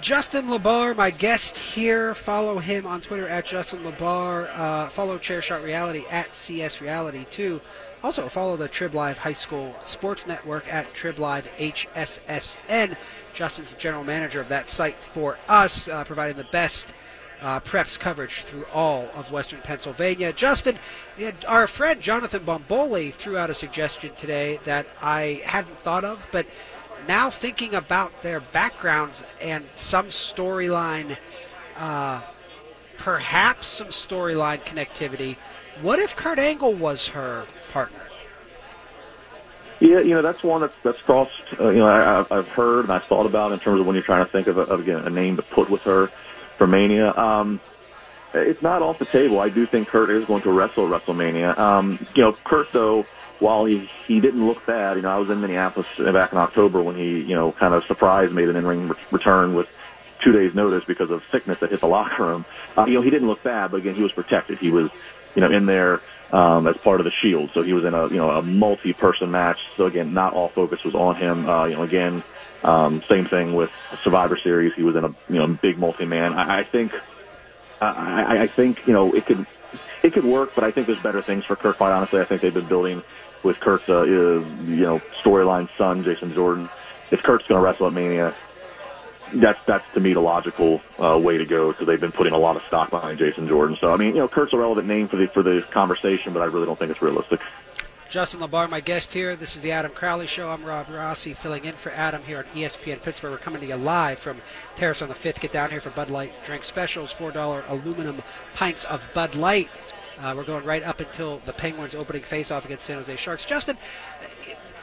Justin 0.00 0.46
LaBar, 0.46 0.94
my 0.94 1.10
guest 1.10 1.56
here. 1.56 2.14
Follow 2.14 2.58
him 2.58 2.86
on 2.86 3.00
Twitter 3.00 3.26
at 3.26 3.46
Justin 3.46 3.82
LaBar. 3.82 4.50
Uh, 4.52 4.88
follow 4.88 5.18
Chairshot 5.18 5.62
Reality 5.64 6.04
at 6.10 6.34
CS 6.36 6.80
Reality 6.80 7.24
too. 7.30 7.60
Also 8.02 8.28
follow 8.28 8.56
the 8.56 8.68
Trib 8.68 8.94
Live 8.94 9.18
High 9.18 9.32
School 9.32 9.74
Sports 9.84 10.26
Network 10.26 10.72
at 10.72 10.92
Trib 10.92 11.18
Live 11.18 11.50
HSSN. 11.56 12.96
Justin's 13.32 13.72
the 13.72 13.80
general 13.80 14.04
manager 14.04 14.40
of 14.40 14.48
that 14.48 14.68
site 14.68 14.96
for 14.96 15.38
us, 15.48 15.88
uh, 15.88 16.04
providing 16.04 16.36
the 16.36 16.48
best 16.52 16.92
uh, 17.40 17.60
preps 17.60 17.98
coverage 17.98 18.42
through 18.42 18.66
all 18.72 19.08
of 19.14 19.32
Western 19.32 19.60
Pennsylvania. 19.60 20.32
Justin, 20.32 20.78
our 21.48 21.66
friend 21.66 22.00
Jonathan 22.00 22.44
Bombulie 22.44 23.12
threw 23.12 23.36
out 23.36 23.50
a 23.50 23.54
suggestion 23.54 24.14
today 24.16 24.60
that 24.64 24.86
I 25.02 25.42
hadn't 25.44 25.78
thought 25.78 26.04
of, 26.04 26.26
but 26.32 26.46
now 27.08 27.30
thinking 27.30 27.74
about 27.74 28.22
their 28.22 28.40
backgrounds 28.40 29.24
and 29.40 29.64
some 29.74 30.06
storyline, 30.06 31.16
uh, 31.78 32.22
perhaps 32.98 33.66
some 33.66 33.88
storyline 33.88 34.60
connectivity, 34.60 35.36
what 35.82 35.98
if 35.98 36.16
Kurt 36.16 36.38
Angle 36.38 36.72
was 36.74 37.08
her 37.08 37.46
partner? 37.70 38.00
Yeah, 39.78 40.00
you 40.00 40.14
know 40.14 40.22
that's 40.22 40.42
one 40.42 40.62
that's 40.62 40.72
that's 40.82 41.00
crossed. 41.02 41.32
Uh, 41.60 41.68
you 41.68 41.80
know, 41.80 41.88
I, 41.88 42.38
I've- 42.38 42.48
heard 42.48 42.84
and 42.84 42.92
I've 42.92 43.04
thought 43.04 43.26
about 43.26 43.52
in 43.52 43.58
terms 43.58 43.78
of 43.78 43.86
when 43.86 43.94
you're 43.94 44.02
trying 44.04 44.24
to 44.24 44.30
think 44.30 44.46
of, 44.46 44.56
a, 44.56 44.62
of 44.62 44.80
again 44.80 45.00
a 45.04 45.10
name 45.10 45.36
to 45.36 45.42
put 45.42 45.68
with 45.68 45.82
her 45.82 46.10
for 46.56 46.66
Mania. 46.66 47.12
Um, 47.14 47.60
it's 48.32 48.62
not 48.62 48.80
off 48.80 48.98
the 48.98 49.04
table. 49.04 49.38
I 49.38 49.50
do 49.50 49.66
think 49.66 49.88
Kurt 49.88 50.08
is 50.10 50.24
going 50.24 50.42
to 50.42 50.50
wrestle 50.50 50.88
WrestleMania. 50.88 51.56
Um, 51.58 51.98
you 52.14 52.22
know, 52.22 52.32
Kurt 52.44 52.72
though, 52.72 53.04
while 53.38 53.64
he 53.66 53.88
he 54.06 54.20
didn't 54.20 54.46
look 54.46 54.64
bad, 54.66 54.96
you 54.96 55.02
know, 55.02 55.10
I 55.10 55.18
was 55.18 55.28
in 55.30 55.40
Minneapolis 55.40 55.86
back 56.12 56.32
in 56.32 56.38
October 56.38 56.82
when 56.82 56.96
he 56.96 57.24
you 57.26 57.34
know 57.34 57.52
kind 57.58 57.74
of 57.74 57.82
surprised 57.88 58.32
made 58.32 58.48
an 58.48 58.56
in-ring 58.56 58.88
re- 58.88 58.96
return 59.10 59.54
with 59.54 59.66
two 60.24 60.32
days' 60.32 60.54
notice 60.54 60.82
because 60.88 61.10
of 61.10 61.20
sickness 61.32 61.58
that 61.60 61.70
hit 61.70 61.80
the 61.80 61.86
locker 61.86 62.24
room. 62.24 62.46
Uh, 62.76 62.86
you 62.86 62.94
know, 62.94 63.02
he 63.02 63.10
didn't 63.10 63.28
look 63.28 63.42
bad, 63.42 63.70
but 63.70 63.78
again, 63.78 63.94
he 63.94 64.02
was 64.02 64.12
protected. 64.12 64.58
He 64.58 64.70
was 64.70 64.90
you 65.34 65.42
know 65.42 65.50
in 65.54 65.66
there 65.66 66.02
um, 66.30 66.66
as 66.66 66.76
part 66.82 67.00
of 67.00 67.04
the 67.04 67.12
Shield, 67.22 67.50
so 67.54 67.62
he 67.62 67.72
was 67.72 67.84
in 67.84 67.94
a 67.94 68.08
you 68.08 68.18
know 68.18 68.30
a 68.30 68.42
multi-person 68.42 69.30
match. 69.30 69.58
So 69.76 69.86
again, 69.86 70.14
not 70.14 70.32
all 70.32 70.50
focus 70.54 70.78
was 70.84 70.94
on 70.94 71.16
him. 71.16 71.46
Uh, 71.48 71.66
you 71.66 71.76
know, 71.76 71.82
again. 71.82 72.24
Um, 72.62 73.02
same 73.08 73.26
thing 73.26 73.54
with 73.54 73.68
Survivor 74.02 74.36
Series. 74.42 74.72
He 74.74 74.82
was 74.82 74.96
in 74.96 75.04
a 75.04 75.08
you 75.32 75.38
know 75.38 75.58
big 75.60 75.78
multi-man. 75.78 76.32
I, 76.32 76.60
I 76.60 76.62
think 76.72 76.90
I, 77.80 77.86
I- 77.86 78.48
think 78.56 78.78
you 78.86 78.92
know 78.94 79.12
it 79.14 79.26
could 79.26 79.46
it 80.02 80.12
could 80.14 80.24
work, 80.24 80.50
but 80.54 80.64
I 80.64 80.70
think 80.72 80.86
there's 80.86 81.02
better 81.02 81.22
things 81.22 81.44
for 81.46 81.56
Kurt. 81.56 81.76
Quite 81.76 81.92
honestly, 81.92 82.20
I 82.20 82.26
think 82.26 82.40
they've 82.40 82.54
been 82.54 82.68
building 82.68 83.02
with 83.42 83.58
Kurt's 83.60 83.88
uh, 83.88 84.00
uh, 84.00 84.04
you 84.04 84.44
know 84.82 85.00
storyline 85.22 85.68
son, 85.76 86.02
Jason 86.04 86.34
Jordan. 86.34 86.68
if 87.10 87.22
Kurt's 87.22 87.46
going 87.46 87.60
to 87.60 87.64
wrestle 87.64 87.86
at 87.86 87.92
Mania, 87.92 88.34
that's 89.34 89.62
that's 89.64 89.84
to 89.94 90.00
me 90.00 90.12
the 90.12 90.20
logical 90.20 90.80
uh, 90.98 91.18
way 91.18 91.38
to 91.38 91.44
go 91.44 91.72
because 91.72 91.86
they've 91.86 92.00
been 92.00 92.12
putting 92.12 92.32
a 92.32 92.38
lot 92.38 92.56
of 92.56 92.64
stock 92.64 92.90
behind 92.90 93.18
Jason 93.18 93.48
Jordan. 93.48 93.76
So 93.80 93.92
I 93.92 93.96
mean, 93.96 94.08
you 94.08 94.20
know, 94.20 94.28
Kurt's 94.28 94.52
a 94.52 94.58
relevant 94.58 94.86
name 94.86 95.08
for 95.08 95.16
the 95.16 95.26
for 95.28 95.42
the 95.42 95.62
conversation, 95.70 96.32
but 96.32 96.42
I 96.42 96.46
really 96.46 96.66
don't 96.66 96.78
think 96.78 96.90
it's 96.90 97.02
realistic. 97.02 97.40
Justin 98.08 98.38
LaBar, 98.38 98.70
my 98.70 98.78
guest 98.78 99.12
here. 99.12 99.34
This 99.34 99.56
is 99.56 99.62
the 99.62 99.72
Adam 99.72 99.90
Crowley 99.90 100.28
Show. 100.28 100.48
I'm 100.50 100.64
Rob 100.64 100.88
Rossi, 100.88 101.34
filling 101.34 101.64
in 101.64 101.74
for 101.74 101.90
Adam 101.90 102.22
here 102.22 102.38
on 102.38 102.44
ESPN 102.44 103.02
Pittsburgh. 103.02 103.32
We're 103.32 103.38
coming 103.38 103.60
to 103.60 103.66
you 103.66 103.74
live 103.74 104.20
from 104.20 104.40
Terrace 104.76 105.02
on 105.02 105.08
the 105.08 105.14
5th. 105.14 105.40
Get 105.40 105.50
down 105.50 105.72
here 105.72 105.80
for 105.80 105.90
Bud 105.90 106.08
Light 106.08 106.32
drink 106.44 106.62
specials, 106.62 107.12
$4 107.12 107.68
aluminum 107.68 108.22
pints 108.54 108.84
of 108.84 109.12
Bud 109.12 109.34
Light. 109.34 109.70
Uh, 110.20 110.32
we're 110.36 110.44
going 110.44 110.64
right 110.64 110.82
up 110.82 111.00
until 111.00 111.38
the 111.38 111.52
Penguins 111.52 111.94
opening 111.94 112.22
face-off 112.22 112.64
against 112.64 112.84
San 112.84 112.96
Jose 112.96 113.14
Sharks. 113.16 113.44
Justin, 113.44 113.76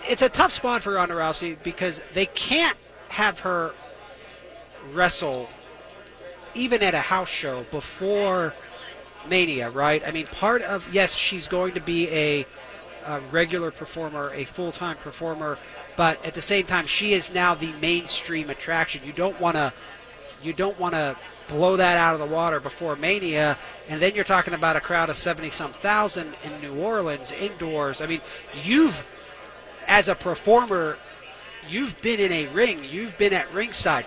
it's 0.03 0.21
a 0.21 0.29
tough 0.29 0.51
spot 0.51 0.81
for 0.81 0.93
Ronda 0.93 1.15
Rousey 1.15 1.57
because 1.63 2.01
they 2.13 2.27
can't 2.27 2.77
have 3.09 3.39
her 3.39 3.73
wrestle 4.91 5.49
even 6.55 6.83
at 6.83 6.93
a 6.93 6.99
house 6.99 7.29
show 7.29 7.63
before 7.71 8.53
Mania, 9.27 9.69
right? 9.69 10.05
I 10.07 10.11
mean, 10.11 10.27
part 10.27 10.61
of 10.61 10.93
yes, 10.93 11.15
she's 11.15 11.47
going 11.47 11.73
to 11.73 11.81
be 11.81 12.09
a, 12.09 12.45
a 13.05 13.19
regular 13.31 13.71
performer, 13.71 14.31
a 14.33 14.45
full-time 14.45 14.97
performer, 14.97 15.57
but 15.95 16.23
at 16.25 16.33
the 16.33 16.41
same 16.41 16.65
time, 16.65 16.85
she 16.85 17.13
is 17.13 17.33
now 17.33 17.55
the 17.55 17.71
mainstream 17.81 18.49
attraction. 18.49 19.03
You 19.05 19.13
don't 19.13 19.39
want 19.39 19.55
to, 19.55 19.73
you 20.43 20.53
don't 20.53 20.79
want 20.79 20.93
to 20.93 21.15
blow 21.47 21.75
that 21.77 21.97
out 21.97 22.13
of 22.13 22.19
the 22.19 22.33
water 22.33 22.59
before 22.59 22.95
Mania, 22.95 23.57
and 23.89 24.01
then 24.01 24.15
you're 24.15 24.23
talking 24.23 24.53
about 24.53 24.75
a 24.75 24.81
crowd 24.81 25.09
of 25.09 25.17
seventy 25.17 25.49
some 25.49 25.71
thousand 25.71 26.35
in 26.43 26.61
New 26.61 26.81
Orleans 26.81 27.31
indoors. 27.31 28.01
I 28.01 28.05
mean, 28.05 28.21
you've 28.63 29.03
as 29.87 30.07
a 30.07 30.15
performer, 30.15 30.97
you've 31.67 32.01
been 32.01 32.19
in 32.19 32.31
a 32.31 32.47
ring, 32.47 32.79
you've 32.89 33.17
been 33.17 33.33
at 33.33 33.51
ringside 33.53 34.05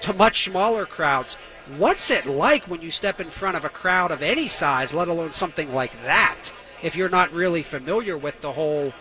to 0.00 0.12
much 0.12 0.44
smaller 0.44 0.86
crowds. 0.86 1.34
What's 1.76 2.10
it 2.10 2.24
like 2.24 2.64
when 2.64 2.80
you 2.80 2.90
step 2.90 3.20
in 3.20 3.28
front 3.28 3.56
of 3.56 3.64
a 3.64 3.68
crowd 3.68 4.10
of 4.10 4.22
any 4.22 4.48
size, 4.48 4.94
let 4.94 5.08
alone 5.08 5.32
something 5.32 5.74
like 5.74 5.92
that, 6.04 6.50
if 6.82 6.96
you're 6.96 7.10
not 7.10 7.30
really 7.32 7.62
familiar 7.62 8.16
with 8.16 8.40
the 8.40 8.52
whole 8.52 8.94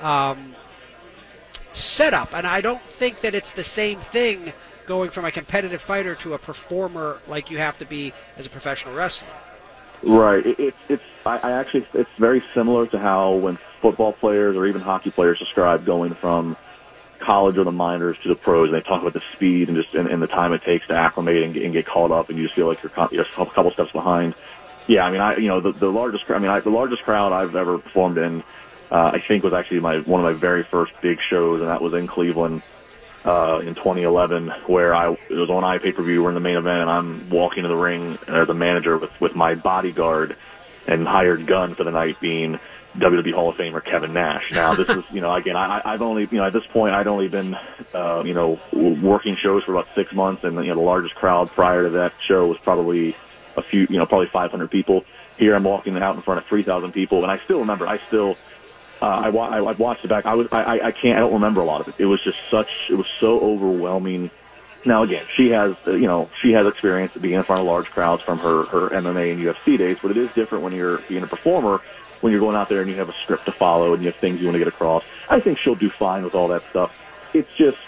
um, 0.00 0.54
setup? 1.72 2.32
And 2.32 2.46
I 2.46 2.60
don't 2.60 2.82
think 2.82 3.22
that 3.22 3.34
it's 3.34 3.52
the 3.52 3.64
same 3.64 3.98
thing 3.98 4.52
going 4.86 5.10
from 5.10 5.24
a 5.24 5.30
competitive 5.30 5.80
fighter 5.80 6.14
to 6.16 6.34
a 6.34 6.38
performer 6.38 7.18
like 7.28 7.50
you 7.50 7.58
have 7.58 7.78
to 7.78 7.84
be 7.84 8.12
as 8.36 8.46
a 8.46 8.50
professional 8.50 8.94
wrestler. 8.94 9.32
Right. 10.02 10.44
It, 10.44 10.58
it, 10.58 10.74
it's 10.88 11.02
I, 11.24 11.38
I 11.38 11.52
actually 11.52 11.86
it's 11.94 12.10
very 12.18 12.42
similar 12.54 12.86
to 12.88 12.98
how 12.98 13.34
when 13.34 13.58
football 13.80 14.12
players 14.12 14.56
or 14.56 14.66
even 14.66 14.80
hockey 14.80 15.10
players 15.10 15.38
describe 15.38 15.84
going 15.84 16.14
from 16.14 16.56
college 17.20 17.56
or 17.56 17.64
the 17.64 17.72
minors 17.72 18.16
to 18.22 18.28
the 18.28 18.34
pros, 18.34 18.68
and 18.68 18.76
they 18.76 18.80
talk 18.80 19.00
about 19.00 19.12
the 19.12 19.22
speed 19.34 19.68
and 19.68 19.76
just 19.76 19.94
and, 19.94 20.08
and 20.08 20.20
the 20.20 20.26
time 20.26 20.52
it 20.52 20.62
takes 20.62 20.86
to 20.88 20.94
acclimate 20.94 21.42
and 21.42 21.54
get, 21.54 21.62
and 21.62 21.72
get 21.72 21.86
caught 21.86 22.10
up, 22.10 22.28
and 22.28 22.38
you 22.38 22.44
just 22.44 22.54
feel 22.54 22.66
like 22.66 22.82
you're, 22.82 23.08
you're 23.12 23.22
a 23.24 23.46
couple 23.46 23.70
steps 23.70 23.92
behind. 23.92 24.34
Yeah, 24.88 25.04
I 25.04 25.10
mean, 25.12 25.20
I 25.20 25.36
you 25.36 25.48
know 25.48 25.60
the, 25.60 25.72
the 25.72 25.90
largest 25.90 26.28
I 26.28 26.38
mean 26.38 26.50
I, 26.50 26.60
the 26.60 26.70
largest 26.70 27.02
crowd 27.04 27.32
I've 27.32 27.54
ever 27.54 27.78
performed 27.78 28.18
in, 28.18 28.42
uh, 28.90 29.12
I 29.14 29.20
think 29.20 29.44
was 29.44 29.52
actually 29.52 29.80
my 29.80 30.00
one 30.00 30.20
of 30.20 30.24
my 30.24 30.32
very 30.32 30.64
first 30.64 30.92
big 31.00 31.20
shows, 31.20 31.60
and 31.60 31.70
that 31.70 31.80
was 31.80 31.94
in 31.94 32.08
Cleveland 32.08 32.62
uh, 33.24 33.60
in 33.60 33.74
2011, 33.74 34.52
where 34.66 34.94
I 34.94 35.12
it 35.12 35.30
was 35.30 35.50
on 35.50 35.62
iPay 35.62 35.94
per 35.94 36.02
view. 36.02 36.22
We're 36.22 36.30
in 36.30 36.34
the 36.34 36.40
main 36.40 36.56
event, 36.56 36.80
and 36.80 36.90
I'm 36.90 37.30
walking 37.30 37.62
to 37.62 37.68
the 37.68 37.76
ring 37.76 38.18
as 38.26 38.48
a 38.48 38.54
manager 38.54 38.98
with 38.98 39.18
with 39.20 39.34
my 39.34 39.54
bodyguard 39.54 40.36
and 40.86 41.06
hired 41.06 41.46
gun 41.46 41.74
for 41.74 41.84
the 41.84 41.92
night 41.92 42.18
being 42.20 42.58
WWE 42.96 43.32
Hall 43.32 43.48
of 43.48 43.56
Famer 43.56 43.82
Kevin 43.82 44.12
Nash. 44.12 44.50
Now 44.50 44.74
this 44.74 44.88
is 44.88 45.04
you 45.12 45.20
know 45.20 45.32
again 45.32 45.56
I, 45.56 45.80
I've 45.84 46.02
only 46.02 46.28
you 46.30 46.38
know 46.38 46.44
at 46.44 46.52
this 46.52 46.66
point 46.66 46.94
I'd 46.94 47.06
only 47.06 47.28
been 47.28 47.56
uh, 47.94 48.22
you 48.24 48.34
know 48.34 48.60
working 48.72 49.36
shows 49.36 49.64
for 49.64 49.72
about 49.72 49.88
six 49.94 50.12
months, 50.12 50.44
and 50.44 50.56
you 50.56 50.68
know 50.68 50.74
the 50.74 50.80
largest 50.80 51.14
crowd 51.14 51.50
prior 51.50 51.84
to 51.84 51.90
that 51.90 52.12
show 52.26 52.46
was 52.46 52.58
probably 52.58 53.16
a 53.56 53.62
few 53.62 53.86
you 53.88 53.98
know 53.98 54.06
probably 54.06 54.28
500 54.28 54.70
people. 54.70 55.04
Here 55.38 55.54
I'm 55.54 55.64
walking 55.64 55.96
out 55.96 56.14
in 56.14 56.22
front 56.22 56.38
of 56.38 56.46
3,000 56.46 56.92
people, 56.92 57.22
and 57.22 57.32
I 57.32 57.38
still 57.38 57.60
remember 57.60 57.86
I 57.86 57.98
still 58.06 58.36
uh, 59.02 59.06
I, 59.24 59.30
wa- 59.30 59.48
I, 59.48 59.58
I 59.58 59.72
watched 59.72 60.04
it 60.04 60.08
back. 60.08 60.26
I 60.26 60.34
was, 60.34 60.46
I, 60.52 60.78
I, 60.80 60.92
can't, 60.92 61.16
I 61.16 61.20
don't 61.20 61.32
remember 61.32 61.60
a 61.60 61.64
lot 61.64 61.80
of 61.80 61.88
it. 61.88 61.96
It 61.98 62.06
was 62.06 62.22
just 62.22 62.38
such, 62.48 62.70
it 62.88 62.94
was 62.94 63.08
so 63.18 63.40
overwhelming. 63.40 64.30
Now 64.84 65.02
again, 65.02 65.26
she 65.34 65.50
has, 65.50 65.74
uh, 65.88 65.92
you 65.92 66.06
know, 66.06 66.30
she 66.40 66.52
has 66.52 66.68
experience 66.68 67.12
being 67.14 67.34
in 67.34 67.42
front 67.42 67.60
of 67.60 67.66
large 67.66 67.90
crowds 67.90 68.22
from 68.22 68.38
her, 68.38 68.62
her 68.64 68.90
MMA 68.90 69.32
and 69.32 69.42
UFC 69.42 69.76
days, 69.76 69.96
but 70.00 70.12
it 70.12 70.16
is 70.16 70.30
different 70.32 70.62
when 70.62 70.72
you're 70.72 70.98
being 71.08 71.24
a 71.24 71.26
performer, 71.26 71.80
when 72.20 72.30
you're 72.30 72.40
going 72.40 72.54
out 72.54 72.68
there 72.68 72.80
and 72.80 72.88
you 72.88 72.96
have 72.96 73.08
a 73.08 73.14
script 73.24 73.46
to 73.46 73.52
follow 73.52 73.92
and 73.92 74.04
you 74.04 74.10
have 74.10 74.20
things 74.20 74.40
you 74.40 74.46
want 74.46 74.54
to 74.54 74.60
get 74.60 74.68
across. 74.68 75.02
I 75.28 75.40
think 75.40 75.58
she'll 75.58 75.74
do 75.74 75.90
fine 75.90 76.22
with 76.22 76.36
all 76.36 76.46
that 76.48 76.62
stuff. 76.70 76.96
It's 77.34 77.52
just, 77.56 77.78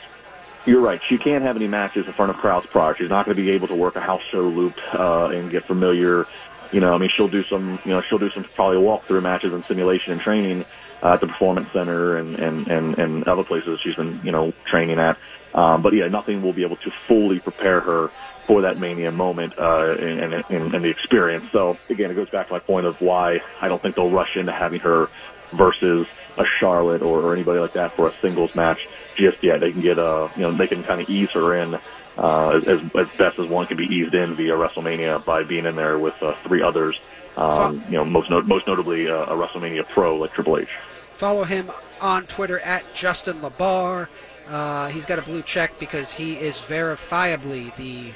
you're 0.66 0.80
right. 0.80 1.00
She 1.08 1.16
can't 1.16 1.44
have 1.44 1.54
any 1.54 1.68
matches 1.68 2.06
in 2.06 2.12
front 2.12 2.30
of 2.30 2.38
crowds 2.38 2.66
prior. 2.66 2.96
She's 2.96 3.10
not 3.10 3.24
going 3.24 3.36
to 3.36 3.42
be 3.42 3.50
able 3.52 3.68
to 3.68 3.74
work 3.76 3.94
a 3.94 4.00
house 4.00 4.22
show 4.32 4.42
loop 4.42 4.76
uh, 4.92 5.26
and 5.26 5.48
get 5.48 5.64
familiar. 5.64 6.26
You 6.72 6.80
know, 6.80 6.92
I 6.92 6.98
mean, 6.98 7.10
she'll 7.10 7.28
do 7.28 7.44
some. 7.44 7.78
You 7.84 7.92
know, 7.92 8.00
she'll 8.00 8.18
do 8.18 8.30
some 8.30 8.42
probably 8.42 8.78
walkthrough 8.78 9.22
matches 9.22 9.52
and 9.52 9.64
simulation 9.66 10.12
and 10.12 10.20
training 10.20 10.64
uh, 11.04 11.12
at 11.12 11.20
the 11.20 11.26
performance 11.26 11.70
center 11.72 12.16
and 12.16 12.36
and 12.36 12.66
and 12.68 12.98
and 12.98 13.28
other 13.28 13.44
places 13.44 13.78
she's 13.82 13.94
been 13.94 14.20
you 14.24 14.32
know 14.32 14.52
training 14.64 14.98
at. 14.98 15.18
Um, 15.52 15.82
but 15.82 15.92
yeah, 15.92 16.08
nothing 16.08 16.42
will 16.42 16.52
be 16.52 16.64
able 16.64 16.76
to 16.76 16.90
fully 17.06 17.38
prepare 17.38 17.80
her 17.80 18.10
for 18.46 18.62
that 18.62 18.78
mania 18.78 19.12
moment 19.12 19.56
uh, 19.56 19.94
and, 19.98 20.34
and, 20.34 20.74
and, 20.74 20.84
the 20.84 20.88
experience. 20.88 21.50
So 21.52 21.78
again, 21.88 22.10
it 22.10 22.14
goes 22.14 22.28
back 22.28 22.48
to 22.48 22.52
my 22.52 22.58
point 22.58 22.86
of 22.86 23.00
why 23.00 23.40
I 23.60 23.68
don't 23.68 23.80
think 23.80 23.94
they'll 23.94 24.10
rush 24.10 24.36
into 24.36 24.52
having 24.52 24.80
her 24.80 25.08
versus 25.52 26.06
a 26.36 26.44
Charlotte 26.58 27.02
or, 27.02 27.22
or 27.22 27.32
anybody 27.32 27.60
like 27.60 27.74
that 27.74 27.94
for 27.94 28.08
a 28.08 28.14
singles 28.20 28.54
match 28.56 28.88
just 29.14 29.42
yet. 29.44 29.60
They 29.60 29.70
can 29.70 29.80
get 29.80 29.98
uh 29.98 30.28
you 30.34 30.42
know 30.42 30.52
they 30.52 30.66
can 30.66 30.82
kind 30.82 31.00
of 31.00 31.08
ease 31.08 31.30
her 31.30 31.54
in 31.54 31.78
uh, 32.16 32.60
as 32.66 32.80
as 32.94 33.08
best 33.16 33.38
as 33.38 33.48
one 33.48 33.66
can 33.66 33.76
be 33.76 33.86
eased 33.86 34.14
in 34.14 34.34
via 34.34 34.54
WrestleMania 34.54 35.24
by 35.24 35.42
being 35.42 35.66
in 35.66 35.76
there 35.76 35.98
with 35.98 36.20
uh, 36.22 36.34
three 36.44 36.62
others. 36.62 36.98
Um, 37.36 37.82
you 37.88 37.96
know, 37.96 38.04
most 38.04 38.30
most 38.30 38.66
notably 38.66 39.08
uh, 39.08 39.24
a 39.24 39.36
WrestleMania 39.36 39.88
pro 39.88 40.16
like 40.16 40.32
Triple 40.32 40.58
H. 40.58 40.68
Follow 41.12 41.44
him 41.44 41.70
on 42.00 42.26
Twitter 42.26 42.58
at 42.60 42.84
Justin 42.94 43.40
LaBar. 43.40 44.08
Uh, 44.48 44.88
he's 44.88 45.06
got 45.06 45.18
a 45.18 45.22
blue 45.22 45.42
check 45.42 45.78
because 45.78 46.12
he 46.12 46.34
is 46.34 46.58
verifiably 46.58 47.74
the 47.76 48.12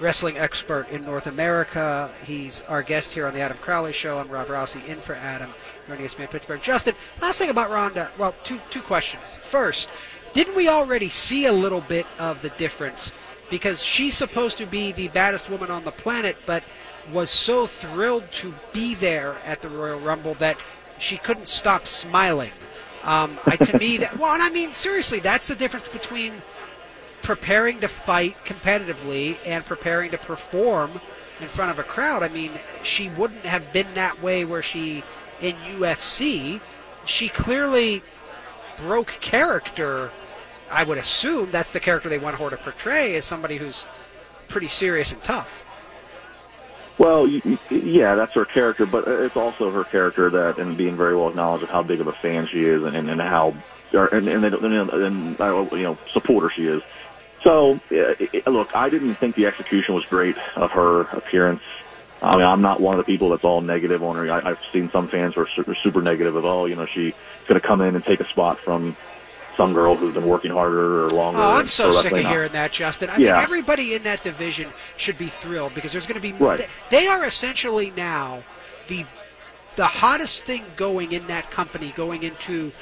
wrestling 0.00 0.36
expert 0.36 0.90
in 0.90 1.04
North 1.04 1.26
America. 1.26 2.10
He's 2.24 2.60
our 2.62 2.82
guest 2.82 3.12
here 3.12 3.26
on 3.26 3.34
the 3.34 3.40
Adam 3.40 3.56
Crowley 3.58 3.92
Show. 3.92 4.18
I'm 4.18 4.28
Rob 4.28 4.48
Rossi, 4.48 4.80
in 4.88 4.98
for 4.98 5.14
Adam. 5.14 5.54
You're 5.86 5.96
on 5.96 6.02
ESPN 6.02 6.30
Pittsburgh. 6.30 6.60
Justin, 6.60 6.94
last 7.20 7.38
thing 7.38 7.50
about 7.50 7.70
Ronda. 7.70 8.10
Well, 8.18 8.34
two 8.42 8.60
two 8.70 8.82
questions. 8.82 9.38
First, 9.42 9.90
didn't 10.32 10.56
we 10.56 10.68
already 10.68 11.08
see 11.08 11.46
a 11.46 11.52
little 11.52 11.82
bit 11.82 12.06
of 12.18 12.42
the 12.42 12.50
difference? 12.50 13.12
Because 13.50 13.82
she's 13.82 14.14
supposed 14.14 14.58
to 14.58 14.66
be 14.66 14.92
the 14.92 15.08
baddest 15.08 15.50
woman 15.50 15.70
on 15.70 15.84
the 15.84 15.92
planet, 15.92 16.36
but 16.46 16.64
was 17.10 17.30
so 17.30 17.66
thrilled 17.66 18.30
to 18.32 18.54
be 18.72 18.94
there 18.94 19.36
at 19.44 19.60
the 19.60 19.68
Royal 19.68 19.98
Rumble 19.98 20.34
that 20.34 20.58
she 20.98 21.16
couldn't 21.16 21.46
stop 21.46 21.86
smiling. 21.86 22.52
Um, 23.02 23.38
I, 23.46 23.56
to 23.56 23.78
me, 23.78 23.96
that 23.98 24.16
well, 24.18 24.32
and 24.32 24.42
I 24.42 24.50
mean 24.50 24.72
seriously, 24.72 25.18
that's 25.18 25.48
the 25.48 25.56
difference 25.56 25.88
between 25.88 26.32
preparing 27.22 27.80
to 27.80 27.88
fight 27.88 28.36
competitively 28.44 29.36
and 29.46 29.64
preparing 29.64 30.10
to 30.12 30.18
perform 30.18 31.00
in 31.40 31.48
front 31.48 31.70
of 31.70 31.78
a 31.78 31.82
crowd. 31.82 32.22
I 32.22 32.28
mean, 32.28 32.52
she 32.84 33.08
wouldn't 33.10 33.44
have 33.44 33.72
been 33.72 33.92
that 33.94 34.22
way 34.22 34.44
where 34.44 34.62
she 34.62 35.02
in 35.40 35.56
UFC. 35.78 36.60
She 37.04 37.28
clearly 37.28 38.02
broke 38.76 39.08
character. 39.20 40.10
I 40.70 40.84
would 40.84 40.98
assume 40.98 41.50
that's 41.50 41.72
the 41.72 41.80
character 41.80 42.08
they 42.08 42.18
want 42.18 42.36
her 42.36 42.50
to 42.50 42.56
portray 42.56 43.16
as 43.16 43.24
somebody 43.24 43.56
who's 43.56 43.86
pretty 44.48 44.68
serious 44.68 45.12
and 45.12 45.22
tough. 45.22 45.66
Well, 47.02 47.26
yeah, 47.26 48.14
that's 48.14 48.32
her 48.34 48.44
character, 48.44 48.86
but 48.86 49.08
it's 49.08 49.36
also 49.36 49.72
her 49.72 49.82
character 49.82 50.30
that, 50.30 50.58
and 50.58 50.76
being 50.76 50.96
very 50.96 51.16
well 51.16 51.30
acknowledged 51.30 51.64
of 51.64 51.68
how 51.68 51.82
big 51.82 52.00
of 52.00 52.06
a 52.06 52.12
fan 52.12 52.46
she 52.46 52.64
is, 52.64 52.84
and, 52.84 52.94
and, 52.96 53.10
and 53.10 53.20
how, 53.20 53.56
or, 53.92 54.06
and 54.06 54.28
and, 54.28 54.44
and, 54.44 54.54
and, 54.54 54.90
and 54.90 55.40
uh, 55.40 55.66
you 55.72 55.82
know, 55.82 55.98
supporter 56.12 56.48
she 56.48 56.64
is. 56.64 56.80
So, 57.42 57.74
uh, 57.90 58.14
it, 58.20 58.46
look, 58.46 58.76
I 58.76 58.88
didn't 58.88 59.16
think 59.16 59.34
the 59.34 59.46
execution 59.46 59.96
was 59.96 60.04
great 60.04 60.36
of 60.54 60.70
her 60.70 61.00
appearance. 61.00 61.62
I 62.22 62.36
mean, 62.36 62.46
I'm 62.46 62.62
not 62.62 62.80
one 62.80 62.94
of 62.94 63.04
the 63.04 63.12
people 63.12 63.30
that's 63.30 63.42
all 63.42 63.62
negative 63.62 64.04
on 64.04 64.14
her. 64.14 64.30
I, 64.30 64.50
I've 64.50 64.60
seen 64.72 64.88
some 64.92 65.08
fans 65.08 65.34
who 65.34 65.40
are 65.40 65.48
super, 65.56 65.74
super 65.74 66.02
negative 66.02 66.36
of, 66.36 66.44
oh, 66.44 66.66
you 66.66 66.76
know, 66.76 66.86
she's 66.86 67.14
going 67.48 67.60
to 67.60 67.66
come 67.66 67.80
in 67.80 67.96
and 67.96 68.04
take 68.04 68.20
a 68.20 68.28
spot 68.28 68.60
from 68.60 68.96
some 69.56 69.72
girl 69.72 69.94
who's 69.96 70.14
been 70.14 70.26
working 70.26 70.50
harder 70.50 71.04
or 71.04 71.10
longer. 71.10 71.38
Oh, 71.40 71.56
I'm 71.58 71.66
so 71.66 71.92
sick 71.92 72.12
of 72.12 72.18
hearing 72.18 72.52
that, 72.52 72.72
Justin. 72.72 73.10
I 73.10 73.16
Yeah. 73.16 73.34
mean, 73.34 73.42
everybody 73.42 73.94
in 73.94 74.02
that 74.04 74.22
division 74.22 74.68
should 74.96 75.18
be 75.18 75.28
thrilled 75.28 75.74
because 75.74 75.92
there's 75.92 76.06
going 76.06 76.20
to 76.20 76.22
be. 76.22 76.32
Right. 76.32 76.58
They, 76.58 76.66
they 76.90 77.06
are 77.06 77.24
essentially 77.24 77.92
now 77.96 78.42
the 78.88 79.04
the 79.76 79.86
hottest 79.86 80.44
thing 80.44 80.64
going 80.76 81.12
in 81.12 81.26
that 81.28 81.50
company, 81.50 81.92
going 81.96 82.22
into 82.22 82.72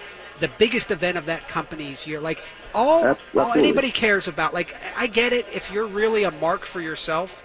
the 0.41 0.49
biggest 0.59 0.91
event 0.91 1.17
of 1.17 1.27
that 1.27 1.47
company's 1.49 2.07
year. 2.07 2.19
Like 2.19 2.43
all, 2.75 3.17
all 3.37 3.53
anybody 3.53 3.91
cares 3.91 4.27
about. 4.27 4.55
Like 4.55 4.75
I 4.97 5.07
get 5.07 5.33
it 5.33 5.47
if 5.53 5.71
you're 5.71 5.87
really 5.87 6.25
a 6.25 6.31
mark 6.31 6.65
for 6.65 6.81
yourself 6.81 7.45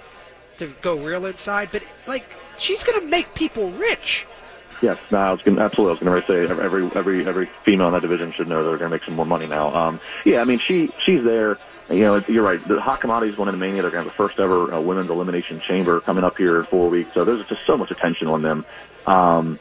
to 0.58 0.74
go 0.82 0.98
real 0.98 1.26
inside, 1.26 1.70
but 1.72 1.84
like 2.08 2.26
she's 2.58 2.84
going 2.84 3.00
to 3.00 3.06
make 3.06 3.34
people 3.36 3.72
rich. 3.72 4.26
Yes, 4.82 4.98
no, 5.10 5.18
I 5.18 5.32
was 5.32 5.42
gonna, 5.42 5.62
absolutely. 5.62 5.92
I 5.92 5.94
was 5.94 6.26
going 6.26 6.46
to 6.46 6.48
say 6.48 6.64
every 6.64 6.90
every 6.96 7.28
every 7.28 7.50
female 7.64 7.88
in 7.88 7.94
that 7.94 8.02
division 8.02 8.34
should 8.36 8.48
know 8.48 8.64
they're 8.64 8.78
going 8.78 8.92
to 8.92 8.96
make 8.96 9.04
some 9.04 9.16
more 9.16 9.26
money 9.26 9.48
now. 9.48 9.74
Um, 9.74 10.00
yeah, 10.26 10.40
I 10.40 10.46
mean 10.46 10.60
she 10.68 10.92
she's 11.06 11.24
there. 11.24 11.58
You 11.90 12.02
know, 12.02 12.24
you're 12.28 12.44
right. 12.44 12.60
The 12.68 12.82
Hot 12.82 13.00
Commodities 13.00 13.36
going 13.36 13.48
into 13.48 13.60
Mania. 13.60 13.84
They're 13.84 13.92
going 13.92 14.04
to 14.04 14.10
have 14.10 14.18
the 14.18 14.24
first 14.24 14.40
ever 14.40 14.74
uh, 14.74 14.82
women's 14.82 15.10
elimination 15.10 15.62
chamber 15.68 16.02
coming 16.02 16.24
up 16.24 16.36
here 16.36 16.60
in 16.60 16.66
four 16.66 16.90
weeks. 16.90 17.12
So 17.14 17.26
there's 17.26 17.46
just 17.46 17.62
so 17.68 17.78
much 17.78 17.92
attention 17.92 18.28
on 18.28 18.42
them. 18.42 18.66
Um, 19.06 19.60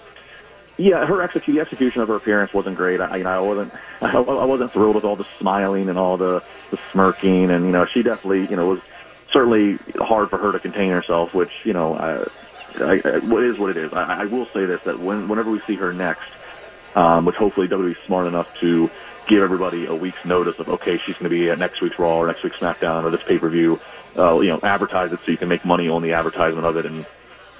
yeah, 0.76 1.06
her 1.06 1.16
execu- 1.16 1.54
the 1.54 1.60
execution 1.60 2.00
of 2.00 2.08
her 2.08 2.16
appearance 2.16 2.52
wasn't 2.52 2.76
great. 2.76 3.00
I, 3.00 3.18
you 3.18 3.24
know, 3.24 3.30
I 3.30 3.40
wasn't, 3.40 3.72
I, 4.00 4.16
I 4.16 4.44
wasn't 4.44 4.72
thrilled 4.72 4.96
with 4.96 5.04
all 5.04 5.16
the 5.16 5.26
smiling 5.38 5.88
and 5.88 5.98
all 5.98 6.16
the, 6.16 6.42
the 6.70 6.78
smirking, 6.92 7.50
and 7.50 7.66
you 7.66 7.72
know, 7.72 7.86
she 7.92 8.02
definitely, 8.02 8.46
you 8.48 8.56
know, 8.56 8.66
was 8.66 8.80
certainly 9.32 9.78
hard 9.96 10.30
for 10.30 10.38
her 10.38 10.52
to 10.52 10.58
contain 10.58 10.90
herself. 10.90 11.34
Which, 11.34 11.52
you 11.64 11.72
know, 11.72 11.94
I, 11.94 12.26
I, 12.76 13.00
I, 13.04 13.18
what 13.18 13.42
is 13.42 13.58
what 13.58 13.70
it 13.70 13.76
is. 13.76 13.92
I, 13.92 14.22
I 14.22 14.24
will 14.26 14.46
say 14.46 14.64
this: 14.64 14.80
that 14.82 14.98
when, 14.98 15.28
whenever 15.28 15.50
we 15.50 15.60
see 15.60 15.76
her 15.76 15.92
next, 15.92 16.28
um, 16.94 17.24
which 17.24 17.36
hopefully 17.36 17.68
WWE 17.68 17.92
is 17.92 17.96
smart 18.06 18.26
enough 18.26 18.48
to 18.60 18.90
give 19.26 19.42
everybody 19.42 19.86
a 19.86 19.94
week's 19.94 20.24
notice 20.24 20.58
of, 20.58 20.68
okay, 20.68 20.98
she's 21.04 21.14
going 21.14 21.24
to 21.24 21.30
be 21.30 21.48
at 21.50 21.58
next 21.58 21.80
week's 21.80 21.98
Raw 21.98 22.18
or 22.18 22.26
next 22.26 22.42
week's 22.42 22.56
SmackDown 22.56 23.04
or 23.04 23.10
this 23.10 23.22
pay 23.22 23.38
per 23.38 23.48
view. 23.48 23.80
Uh, 24.16 24.38
you 24.40 24.48
know, 24.48 24.60
advertise 24.62 25.12
it 25.12 25.18
so 25.24 25.32
you 25.32 25.36
can 25.36 25.48
make 25.48 25.64
money 25.64 25.88
on 25.88 26.02
the 26.02 26.12
advertisement 26.12 26.66
of 26.66 26.76
it 26.76 26.86
and 26.86 27.04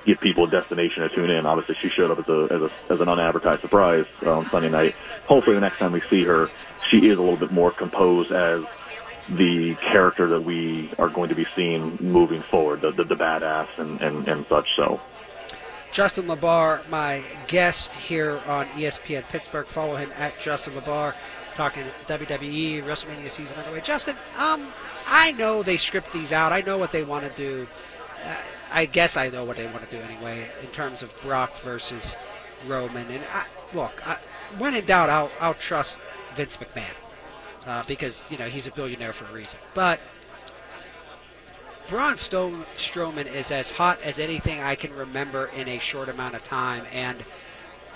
give 0.07 0.21
people 0.21 0.45
a 0.45 0.51
destination 0.51 1.03
to 1.03 1.09
tune 1.09 1.31
in. 1.31 1.47
Obviously, 1.47 1.75
she 1.81 1.89
showed 1.89 2.11
up 2.11 2.19
as 2.19 2.29
a 2.29 2.55
as, 2.55 2.63
a, 2.63 2.93
as 2.93 3.01
an 3.01 3.09
unadvertised 3.09 3.61
surprise 3.61 4.07
uh, 4.25 4.39
on 4.39 4.49
Sunday 4.51 4.71
night. 4.71 4.95
Hopefully, 5.27 5.55
the 5.55 5.61
next 5.61 5.79
time 5.79 5.93
we 5.93 6.01
see 6.01 6.25
her, 6.25 6.49
she 6.91 7.09
is 7.09 7.19
a 7.19 7.23
little 7.23 7.37
bit 7.37 7.51
more 7.51 7.71
composed 7.71 8.31
as 8.31 8.65
the 9.29 9.75
character 9.77 10.29
that 10.29 10.41
we 10.41 10.91
are 10.99 11.09
going 11.09 11.29
to 11.29 11.35
be 11.35 11.47
seeing 11.57 11.97
moving 12.01 12.43
forward, 12.43 12.81
the 12.81 12.93
the, 12.93 13.05
the 13.05 13.17
badass 13.17 13.69
and, 13.79 14.01
and 14.01 14.27
and 14.29 14.47
such. 14.47 14.69
So. 14.77 15.01
Justin 15.93 16.27
LaBar, 16.27 16.89
my 16.89 17.23
guest 17.47 17.95
here 17.95 18.41
on 18.49 18.67
ESPN 18.71 19.23
Pittsburgh. 19.29 19.67
Follow 19.67 19.95
him 19.95 20.11
at 20.17 20.41
Justin 20.41 20.75
LaBar, 20.75 21.15
talking 21.55 21.85
WWE 22.07 22.83
WrestleMania 22.83 23.31
season 23.31 23.57
underway. 23.59 23.81
Justin, 23.81 24.17
um, 24.37 24.67
I 25.07 25.31
know 25.33 25.63
they 25.63 25.77
script 25.77 26.13
these 26.13 26.33
out. 26.33 26.53
I 26.53 26.63
know 26.63 26.79
what 26.79 26.91
they 26.91 27.05
want 27.05 27.25
to 27.25 27.31
do. 27.37 27.69
Uh, 28.25 28.37
I 28.73 28.87
guess 28.87 29.17
I 29.17 29.29
know 29.29 29.45
what 29.45 29.57
they 29.57 29.69
want 29.69 29.89
to 29.89 29.97
do 29.97 30.03
anyway 30.03 30.49
in 30.63 30.67
terms 30.69 31.05
of 31.05 31.17
Brock 31.23 31.57
versus 31.59 32.17
Roman. 32.67 33.07
And 33.09 33.23
I, 33.31 33.47
look, 33.73 34.05
I, 34.05 34.19
when 34.59 34.75
in 34.75 34.85
doubt, 34.87 35.11
I'll, 35.11 35.31
I'll 35.41 35.55
trust 35.55 36.01
Vince 36.35 36.57
McMahon 36.57 37.04
uh, 37.67 37.85
because 37.87 38.27
you 38.31 38.39
know 38.39 38.47
he's 38.47 38.67
a 38.67 38.73
billionaire 38.73 39.13
for 39.13 39.27
a 39.27 39.33
reason. 39.33 39.59
But 39.75 40.01
Braun 41.89 42.15
Strowman 42.15 43.33
is 43.33 43.51
as 43.51 43.71
hot 43.71 44.01
as 44.03 44.19
anything 44.19 44.61
I 44.61 44.75
can 44.75 44.93
remember 44.95 45.51
in 45.57 45.69
a 45.69 45.79
short 45.79 46.09
amount 46.09 46.35
of 46.35 46.43
time, 46.43 46.85
and 46.93 47.25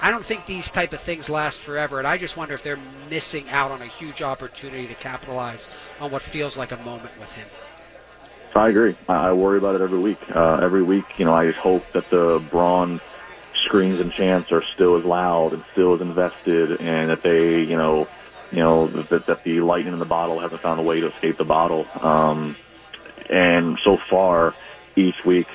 I 0.01 0.11
don't 0.11 0.25
think 0.25 0.47
these 0.47 0.71
type 0.71 0.93
of 0.93 1.01
things 1.01 1.29
last 1.29 1.61
forever. 1.61 1.99
And 1.99 2.07
I 2.07 2.19
just 2.19 2.37
wonder 2.37 2.55
if 2.55 2.63
they're 2.63 2.79
missing 3.11 3.49
out 3.51 3.71
on 3.71 3.83
a 3.83 3.87
huge 3.87 4.23
opportunity 4.23 4.87
to 4.87 4.95
capitalize 4.95 5.69
on 6.01 6.11
what 6.11 6.23
feels 6.23 6.57
like 6.57 6.73
a 6.73 6.77
moment 6.79 7.19
with 7.19 7.33
him. 7.33 7.49
I 8.55 8.69
agree. 8.69 8.97
I 9.09 9.29
I 9.29 9.33
worry 9.33 9.59
about 9.59 9.75
it 9.75 9.81
every 9.81 9.99
week. 9.99 10.19
Uh, 10.35 10.59
every 10.63 10.83
week, 10.83 11.19
you 11.19 11.25
know, 11.25 11.35
I 11.35 11.47
just 11.47 11.59
hope 11.59 11.85
that 11.93 12.11
the 12.11 12.43
Braun 12.51 13.01
screams 13.65 14.01
and 14.01 14.13
chants 14.13 14.53
are 14.53 14.63
still 14.63 14.97
as 14.97 15.05
loud 15.05 15.53
and 15.53 15.65
still 15.73 15.95
as 15.95 16.01
invested, 16.01 16.81
and 16.81 17.11
that 17.11 17.23
they, 17.23 17.63
you 17.63 17.77
know, 17.77 18.07
you 18.51 18.61
know, 18.61 18.89
that, 19.11 19.27
that 19.27 19.43
the 19.45 19.61
lightning 19.61 19.93
in 19.93 19.99
the 19.99 20.07
bottle 20.07 20.41
hasn't 20.41 20.63
found 20.63 20.81
a 20.81 20.83
way 20.83 21.01
to 21.01 21.09
escape 21.09 21.37
the 21.39 21.45
bottle. 21.45 21.87
Um, 22.01 22.57
and 23.29 23.79
so 23.85 23.97
far, 24.11 24.55
each 24.97 25.17
week, 25.27 25.47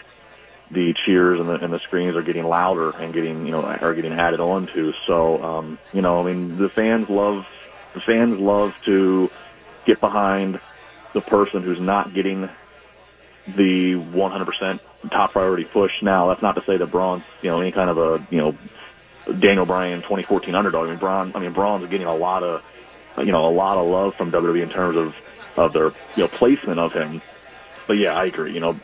the 0.72 0.94
cheers 1.06 1.40
and 1.40 1.50
the, 1.50 1.54
and 1.54 1.74
the 1.74 1.80
screams 1.86 2.16
are 2.16 2.24
getting 2.24 2.44
louder 2.44 2.92
and 2.92 3.14
getting, 3.14 3.46
you 3.46 3.52
know, 3.52 3.62
are 3.62 3.94
getting 3.96 4.14
added 4.14 4.40
on 4.40 4.68
to. 4.74 4.92
So, 5.08 5.42
um, 5.44 5.80
you 5.92 6.02
know, 6.02 6.22
I 6.22 6.24
mean, 6.26 6.58
the 6.58 6.70
fans 6.76 7.08
love, 7.10 7.44
the 7.94 8.02
fans 8.06 8.40
love 8.40 8.72
to 8.86 9.30
get 9.86 10.00
behind 10.00 10.60
the 11.14 11.22
person 11.22 11.64
who's 11.64 11.80
not 11.80 12.14
getting 12.14 12.50
the 13.46 13.96
100% 13.96 14.80
top 15.12 15.34
priority 15.34 15.66
push. 15.66 15.92
Now, 16.02 16.30
that's 16.30 16.42
not 16.42 16.54
to 16.54 16.62
say 16.66 16.78
that 16.78 16.92
Braun's, 16.92 17.26
you 17.42 17.50
know, 17.50 17.60
any 17.62 17.72
kind 17.72 17.90
of 17.90 17.98
a, 17.98 18.18
you 18.30 18.38
know, 18.38 18.58
Daniel 19.40 19.66
Bryan 19.66 20.00
2014 20.00 20.56
underdog. 20.56 20.88
I 20.88 20.90
mean, 20.92 21.00
Braun, 21.00 21.32
I 21.36 21.40
mean, 21.40 21.54
Braun's 21.54 21.88
getting 21.88 22.08
a 22.08 22.16
lot 22.16 22.44
of, 22.44 22.64
you 23.18 23.32
know, 23.32 23.48
a 23.48 23.52
lot 23.52 23.78
of 23.78 23.88
love 23.88 24.16
from 24.16 24.32
WWE 24.32 24.62
in 24.62 24.70
terms 24.70 24.98
of, 24.98 25.16
of 25.58 25.74
their, 25.74 25.88
you 26.16 26.24
know, 26.24 26.28
placement 26.28 26.80
of 26.80 26.94
him. 26.94 27.22
But 27.88 27.98
yeah, 27.98 28.14
I 28.14 28.26
agree. 28.26 28.54
You 28.54 28.60
know, 28.60 28.80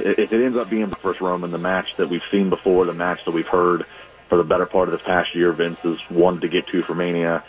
if 0.00 0.32
it 0.32 0.44
ends 0.44 0.56
up 0.56 0.68
being 0.68 0.88
the 0.88 0.96
first 0.96 1.20
Roman, 1.20 1.50
the 1.50 1.58
match 1.58 1.96
that 1.96 2.08
we've 2.08 2.22
seen 2.30 2.50
before, 2.50 2.84
the 2.84 2.92
match 2.92 3.24
that 3.24 3.32
we've 3.32 3.46
heard 3.46 3.86
for 4.28 4.36
the 4.36 4.44
better 4.44 4.66
part 4.66 4.88
of 4.88 4.92
this 4.92 5.02
past 5.06 5.34
year, 5.34 5.52
Vince 5.52 5.78
has 5.80 5.98
wanted 6.10 6.42
to 6.42 6.48
get 6.48 6.66
to 6.68 6.82
for 6.82 6.94
Mania. 6.94 7.44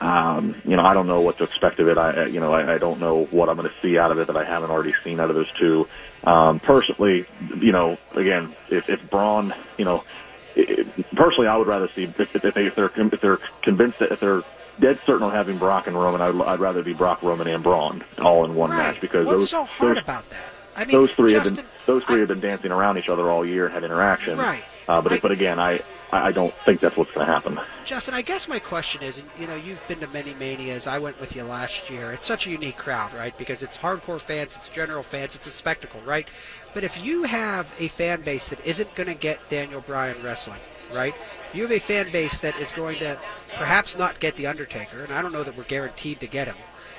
Um, 0.00 0.56
you 0.64 0.76
know, 0.76 0.84
I 0.84 0.94
don't 0.94 1.06
know 1.06 1.20
what 1.20 1.38
to 1.38 1.44
expect 1.44 1.78
of 1.78 1.88
it. 1.88 1.96
I, 1.96 2.26
you 2.26 2.40
know, 2.40 2.52
I, 2.52 2.74
I 2.74 2.78
don't 2.78 2.98
know 2.98 3.24
what 3.26 3.48
I'm 3.48 3.56
going 3.56 3.68
to 3.68 3.74
see 3.80 3.98
out 3.98 4.10
of 4.10 4.18
it 4.18 4.26
that 4.26 4.36
I 4.36 4.44
haven't 4.44 4.70
already 4.70 4.94
seen 5.04 5.20
out 5.20 5.30
of 5.30 5.36
those 5.36 5.50
two. 5.52 5.86
Um, 6.24 6.58
personally, 6.58 7.26
you 7.56 7.70
know, 7.70 7.98
again, 8.14 8.54
if, 8.68 8.90
if 8.90 9.08
Braun, 9.08 9.54
you 9.78 9.84
know, 9.84 10.04
it, 10.54 11.10
personally, 11.14 11.48
I 11.48 11.56
would 11.56 11.66
rather 11.66 11.88
see 11.94 12.04
if, 12.04 12.20
if, 12.20 12.54
they, 12.54 12.66
if 12.66 12.74
they're 12.74 12.92
if 12.96 13.20
they're 13.20 13.38
convinced 13.62 13.98
that 13.98 14.12
if 14.12 14.20
they're 14.20 14.42
dead 14.80 14.98
certain 15.04 15.22
on 15.22 15.32
having 15.32 15.58
Brock 15.58 15.86
and 15.86 15.96
Roman, 15.98 16.20
I'd, 16.20 16.40
I'd 16.46 16.60
rather 16.60 16.82
be 16.82 16.92
Brock, 16.92 17.22
Roman, 17.22 17.46
and 17.46 17.62
Braun 17.62 18.04
all 18.18 18.44
in 18.44 18.54
one 18.54 18.70
right. 18.70 18.78
match 18.78 19.00
because 19.00 19.26
what's 19.26 19.42
those 19.42 19.50
so 19.50 19.64
hard 19.64 19.96
those, 19.96 20.02
about 20.02 20.28
that? 20.30 20.52
I 20.74 20.84
mean, 20.84 20.96
those 20.96 21.12
three 21.12 21.32
Justin, 21.32 21.56
have 21.56 21.64
been 21.64 21.74
those 21.86 22.04
three 22.04 22.16
I, 22.16 22.20
have 22.20 22.28
been 22.28 22.40
dancing 22.40 22.72
around 22.72 22.98
each 22.98 23.08
other 23.08 23.30
all 23.30 23.44
year 23.44 23.66
and 23.66 23.74
had 23.74 23.84
interaction. 23.84 24.38
Right. 24.38 24.64
Uh, 24.88 25.00
but 25.00 25.12
I- 25.12 25.18
but 25.20 25.32
again, 25.32 25.58
I 25.58 25.80
I 26.12 26.30
don't 26.30 26.52
think 26.66 26.80
that's 26.80 26.94
what's 26.94 27.10
going 27.12 27.26
to 27.26 27.32
happen. 27.32 27.58
Justin, 27.86 28.12
I 28.12 28.20
guess 28.20 28.46
my 28.46 28.58
question 28.58 29.02
is, 29.02 29.16
and 29.16 29.26
you 29.40 29.46
know, 29.46 29.54
you've 29.54 29.86
been 29.88 29.98
to 30.00 30.06
many 30.08 30.34
manias. 30.34 30.86
I 30.86 30.98
went 30.98 31.18
with 31.18 31.34
you 31.34 31.42
last 31.42 31.88
year. 31.88 32.12
It's 32.12 32.26
such 32.26 32.46
a 32.46 32.50
unique 32.50 32.76
crowd, 32.76 33.14
right? 33.14 33.36
Because 33.38 33.62
it's 33.62 33.78
hardcore 33.78 34.20
fans, 34.20 34.54
it's 34.54 34.68
general 34.68 35.02
fans, 35.02 35.34
it's 35.36 35.46
a 35.46 35.50
spectacle, 35.50 36.00
right? 36.04 36.28
But 36.74 36.84
if 36.84 37.04
you 37.04 37.24
have 37.24 37.74
a 37.78 37.88
fan 37.88 38.22
base 38.22 38.48
that 38.48 38.64
isn't 38.66 38.94
going 38.94 39.08
to 39.08 39.14
get 39.14 39.46
Daniel 39.48 39.80
Bryan 39.82 40.16
wrestling, 40.22 40.60
right? 40.92 41.14
If 41.48 41.54
you 41.54 41.62
have 41.62 41.72
a 41.72 41.78
fan 41.78 42.10
base 42.10 42.40
that 42.40 42.58
is 42.58 42.72
going 42.72 42.98
to 43.00 43.18
perhaps 43.56 43.98
not 43.98 44.20
get 44.20 44.36
the 44.36 44.46
Undertaker, 44.46 45.02
and 45.04 45.12
I 45.12 45.20
don't 45.20 45.32
know 45.32 45.42
that 45.42 45.56
we're 45.56 45.64
guaranteed 45.64 46.20
to 46.20 46.26
get 46.26 46.46
him, 46.48 46.56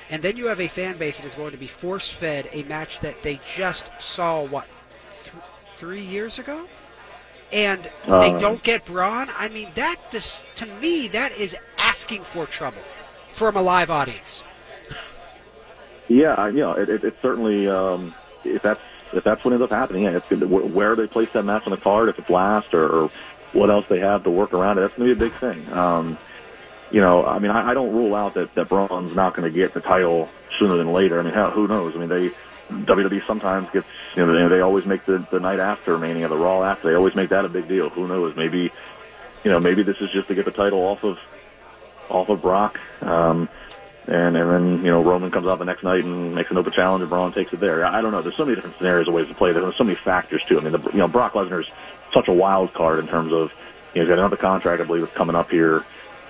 and 0.09 0.21
then 0.21 0.37
you 0.37 0.45
have 0.47 0.61
a 0.61 0.67
fan 0.67 0.97
base 0.97 1.17
that 1.19 1.25
is 1.25 1.33
going 1.35 1.51
to 1.51 1.57
be 1.57 1.67
force-fed 1.67 2.49
a 2.51 2.63
match 2.63 2.99
that 2.99 3.21
they 3.23 3.39
just 3.55 3.89
saw 3.99 4.43
what 4.43 4.67
th- 5.23 5.35
three 5.75 6.01
years 6.01 6.37
ago 6.39 6.67
and 7.51 7.83
they 8.07 8.33
Uh. 8.33 8.39
don't 8.39 8.63
get 8.63 8.83
Braun, 8.85 9.29
I 9.37 9.47
mean 9.49 9.69
that 9.75 9.95
just, 10.11 10.43
to 10.55 10.65
me 10.65 11.07
that 11.09 11.31
is 11.37 11.55
asking 11.77 12.23
for 12.23 12.45
trouble 12.45 12.81
from 13.31 13.55
a 13.55 13.61
live 13.61 13.89
audience. 13.89 14.43
Yeah, 16.09 16.47
you 16.47 16.59
know, 16.61 16.73
it, 16.73 16.89
it, 16.89 17.03
it 17.03 17.15
certainly 17.21 17.67
um, 17.67 18.13
if 18.43 18.61
that's 18.61 18.81
if 19.15 19.23
that's 19.23 19.43
what 19.43 19.53
ends 19.53 19.63
up 19.63 19.69
happening, 19.71 20.03
yeah, 20.03 20.17
it's. 20.17 20.27
Wh- 20.29 20.73
Where 20.75 20.95
they 20.95 21.07
place 21.07 21.29
that 21.33 21.43
match 21.43 21.63
on 21.65 21.71
the 21.71 21.77
card, 21.77 22.09
if 22.09 22.19
it's 22.19 22.29
last 22.29 22.73
or, 22.73 22.87
or 22.87 23.11
what 23.53 23.69
else 23.69 23.85
they 23.89 23.99
have 23.99 24.23
to 24.23 24.29
work 24.31 24.53
around 24.53 24.77
it, 24.77 24.81
that's 24.81 24.95
going 24.95 25.09
to 25.09 25.15
be 25.15 25.25
a 25.25 25.29
big 25.29 25.39
thing. 25.39 25.71
Um, 25.71 26.17
you 26.91 27.01
know, 27.01 27.25
I 27.25 27.39
mean, 27.39 27.51
I, 27.51 27.71
I 27.71 27.73
don't 27.73 27.93
rule 27.93 28.15
out 28.15 28.35
that 28.35 28.53
that 28.55 28.69
Braun's 28.69 29.15
not 29.15 29.35
going 29.35 29.51
to 29.51 29.57
get 29.57 29.73
the 29.73 29.81
title 29.81 30.29
sooner 30.59 30.77
than 30.77 30.91
later. 30.93 31.19
I 31.19 31.23
mean, 31.23 31.33
hell, 31.33 31.51
who 31.51 31.67
knows? 31.67 31.95
I 31.95 31.99
mean, 31.99 32.09
they 32.09 32.31
WWE 32.71 33.25
sometimes 33.27 33.69
gets 33.71 33.87
you 34.15 34.25
know 34.25 34.49
they, 34.49 34.55
they 34.55 34.61
always 34.61 34.85
make 34.85 35.05
the 35.05 35.25
the 35.31 35.39
night 35.39 35.59
after 35.59 35.97
Mania, 35.97 36.27
the 36.27 36.37
Raw 36.37 36.63
after, 36.63 36.89
they 36.89 36.95
always 36.95 37.15
make 37.15 37.29
that 37.29 37.45
a 37.45 37.49
big 37.49 37.67
deal. 37.67 37.89
Who 37.89 38.07
knows? 38.07 38.35
Maybe 38.35 38.71
you 39.43 39.51
know 39.51 39.59
maybe 39.59 39.83
this 39.83 39.97
is 40.01 40.09
just 40.11 40.27
to 40.29 40.35
get 40.35 40.45
the 40.45 40.51
title 40.51 40.79
off 40.79 41.03
of 41.03 41.17
off 42.09 42.29
of 42.29 42.41
Brock. 42.41 42.79
Um, 43.01 43.49
and 44.07 44.35
and 44.35 44.51
then 44.51 44.85
you 44.85 44.91
know 44.91 45.01
Roman 45.01 45.31
comes 45.31 45.47
out 45.47 45.59
the 45.59 45.65
next 45.65 45.83
night 45.83 46.03
and 46.03 46.35
makes 46.35 46.51
an 46.51 46.57
open 46.57 46.73
challenge, 46.73 47.01
and 47.01 47.09
Braun 47.09 47.33
takes 47.33 47.53
it 47.53 47.59
there. 47.59 47.85
I 47.85 48.01
don't 48.01 48.11
know. 48.11 48.21
There's 48.21 48.35
so 48.35 48.45
many 48.45 48.55
different 48.55 48.77
scenarios 48.77 49.07
and 49.07 49.15
ways 49.15 49.27
to 49.27 49.33
play. 49.33 49.53
There's 49.53 49.75
so 49.77 49.83
many 49.83 49.97
factors 50.03 50.43
too. 50.47 50.59
I 50.59 50.61
mean, 50.61 50.73
the, 50.73 50.79
you 50.91 50.97
know, 50.97 51.07
Brock 51.07 51.33
Lesnar's 51.33 51.69
such 52.13 52.27
a 52.27 52.33
wild 52.33 52.73
card 52.73 52.99
in 52.99 53.07
terms 53.07 53.31
of 53.31 53.53
you 53.93 54.01
know 54.01 54.07
he's 54.07 54.07
got 54.07 54.19
another 54.19 54.37
contract 54.37 54.81
I 54.81 54.85
believe 54.85 55.03
that's 55.03 55.13
coming 55.15 55.35
up 55.35 55.49
here 55.49 55.83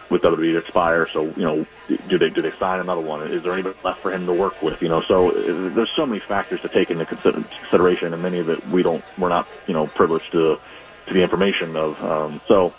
with 0.09 0.21
WWE 0.21 0.53
to 0.53 0.57
expire. 0.57 1.07
So 1.11 1.23
you 1.35 1.45
know, 1.45 1.65
do 2.07 2.17
they 2.17 2.29
do 2.29 2.41
they 2.41 2.51
sign 2.57 2.79
another 2.79 3.01
one? 3.01 3.31
Is 3.31 3.43
there 3.43 3.53
anybody 3.53 3.75
left 3.83 4.01
for 4.01 4.11
him 4.11 4.25
to 4.27 4.33
work 4.33 4.61
with? 4.61 4.81
You 4.81 4.89
know, 4.89 5.01
so 5.01 5.31
there's 5.31 5.91
so 5.95 6.05
many 6.05 6.19
factors 6.19 6.61
to 6.61 6.69
take 6.69 6.91
into 6.91 7.05
consideration, 7.05 8.13
and 8.13 8.21
many 8.21 8.39
of 8.39 8.49
it 8.49 8.65
we 8.67 8.83
don't 8.83 9.03
we're 9.17 9.29
not 9.29 9.47
you 9.67 9.73
know 9.73 9.87
privileged 9.87 10.31
to 10.33 10.59
to 11.07 11.13
the 11.13 11.21
information 11.21 11.75
of. 11.75 12.01
Um, 12.03 12.41
so 12.47 12.73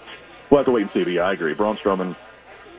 we'll 0.50 0.58
have 0.58 0.66
to 0.66 0.72
wait 0.72 0.82
and 0.82 0.90
see. 0.92 1.02
But 1.02 1.12
yeah, 1.12 1.22
I 1.22 1.32
agree. 1.32 1.54
Braun 1.54 1.76
Strowman 1.76 2.14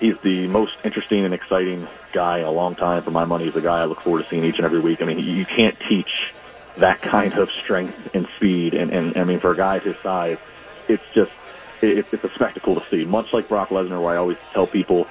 he's 0.05 0.19
the 0.19 0.47
most 0.47 0.75
interesting 0.83 1.25
and 1.25 1.33
exciting 1.33 1.87
guy 2.13 2.39
in 2.39 2.45
a 2.45 2.51
long 2.51 2.75
time. 2.75 3.01
For 3.03 3.11
my 3.11 3.25
money, 3.25 3.45
he's 3.45 3.53
the 3.53 3.61
guy 3.61 3.81
I 3.81 3.85
look 3.85 4.01
forward 4.01 4.23
to 4.23 4.29
seeing 4.29 4.45
each 4.45 4.57
and 4.57 4.65
every 4.65 4.79
week. 4.79 5.01
I 5.01 5.05
mean, 5.05 5.19
you 5.19 5.45
can't 5.45 5.77
teach 5.89 6.31
that 6.77 7.01
kind 7.01 7.33
of 7.33 7.49
strength 7.63 8.13
and 8.13 8.27
speed, 8.35 8.73
and, 8.73 8.91
and 8.91 9.17
I 9.17 9.23
mean, 9.23 9.39
for 9.39 9.51
a 9.51 9.57
guy 9.57 9.79
his 9.79 9.97
size, 9.97 10.37
it's 10.87 11.03
just 11.13 11.31
it, 11.81 12.05
it's 12.11 12.23
a 12.23 12.29
spectacle 12.35 12.75
to 12.75 12.85
see. 12.89 13.05
Much 13.05 13.33
like 13.33 13.47
Brock 13.47 13.69
Lesnar, 13.69 14.01
where 14.01 14.13
I 14.13 14.17
always 14.17 14.37
tell 14.53 14.67
people 14.67 15.07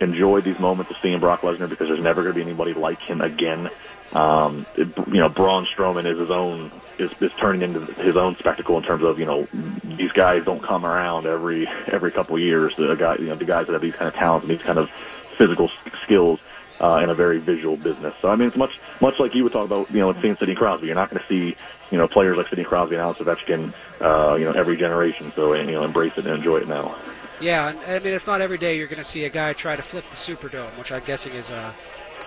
enjoy 0.00 0.40
these 0.40 0.58
moments 0.58 0.90
of 0.90 0.96
seeing 1.02 1.20
Brock 1.20 1.40
Lesnar 1.40 1.68
because 1.68 1.88
there's 1.88 2.00
never 2.00 2.22
going 2.22 2.34
to 2.34 2.36
be 2.36 2.42
anybody 2.42 2.74
like 2.74 3.00
him 3.00 3.20
again. 3.20 3.70
Um, 4.12 4.66
it, 4.76 4.88
you 4.96 5.20
know, 5.20 5.28
Braun 5.28 5.66
Strowman 5.66 6.10
is 6.10 6.18
his 6.18 6.30
own 6.30 6.70
is, 7.00 7.10
is 7.20 7.32
turning 7.38 7.62
into 7.62 7.80
his 7.94 8.16
own 8.16 8.36
spectacle 8.36 8.76
in 8.76 8.82
terms 8.82 9.02
of 9.02 9.18
you 9.18 9.26
know 9.26 9.48
these 9.84 10.12
guys 10.12 10.44
don't 10.44 10.62
come 10.62 10.84
around 10.84 11.26
every 11.26 11.66
every 11.88 12.10
couple 12.10 12.36
of 12.36 12.42
years. 12.42 12.76
The 12.76 12.94
guy, 12.94 13.16
you 13.16 13.26
know, 13.26 13.36
the 13.36 13.44
guys 13.44 13.66
that 13.66 13.72
have 13.72 13.82
these 13.82 13.94
kind 13.94 14.08
of 14.08 14.14
talents 14.14 14.44
and 14.44 14.50
these 14.56 14.64
kind 14.64 14.78
of 14.78 14.90
physical 15.36 15.70
skills 16.02 16.40
uh, 16.80 17.00
in 17.02 17.10
a 17.10 17.14
very 17.14 17.38
visual 17.38 17.76
business. 17.76 18.14
So 18.20 18.28
I 18.28 18.36
mean, 18.36 18.48
it's 18.48 18.56
much 18.56 18.78
much 19.00 19.18
like 19.18 19.34
you 19.34 19.44
would 19.44 19.52
talk 19.52 19.64
about, 19.64 19.90
you 19.90 20.00
know, 20.00 20.12
seeing 20.20 20.36
Sidney 20.36 20.54
Crosby. 20.54 20.86
You're 20.86 20.94
not 20.94 21.10
going 21.10 21.22
to 21.22 21.28
see 21.28 21.56
you 21.90 21.98
know 21.98 22.08
players 22.08 22.36
like 22.36 22.48
Sidney 22.48 22.64
Crosby 22.64 22.96
and 22.96 23.02
Alex 23.02 23.20
Ovechkin, 23.20 23.72
uh, 24.00 24.36
you 24.36 24.44
know, 24.44 24.52
every 24.52 24.76
generation. 24.76 25.32
So 25.34 25.52
and, 25.52 25.68
you 25.68 25.76
know, 25.76 25.84
embrace 25.84 26.12
it 26.16 26.26
and 26.26 26.34
enjoy 26.34 26.58
it 26.58 26.68
now. 26.68 26.96
Yeah, 27.40 27.74
I 27.86 27.98
mean 28.00 28.12
it's 28.12 28.26
not 28.26 28.40
every 28.40 28.58
day 28.58 28.76
you're 28.76 28.86
going 28.86 28.98
to 28.98 29.04
see 29.04 29.24
a 29.24 29.30
guy 29.30 29.52
try 29.54 29.76
to 29.76 29.82
flip 29.82 30.08
the 30.10 30.16
Superdome, 30.16 30.76
which 30.78 30.92
I'm 30.92 31.04
guessing 31.04 31.32
is 31.32 31.50
uh, 31.50 31.72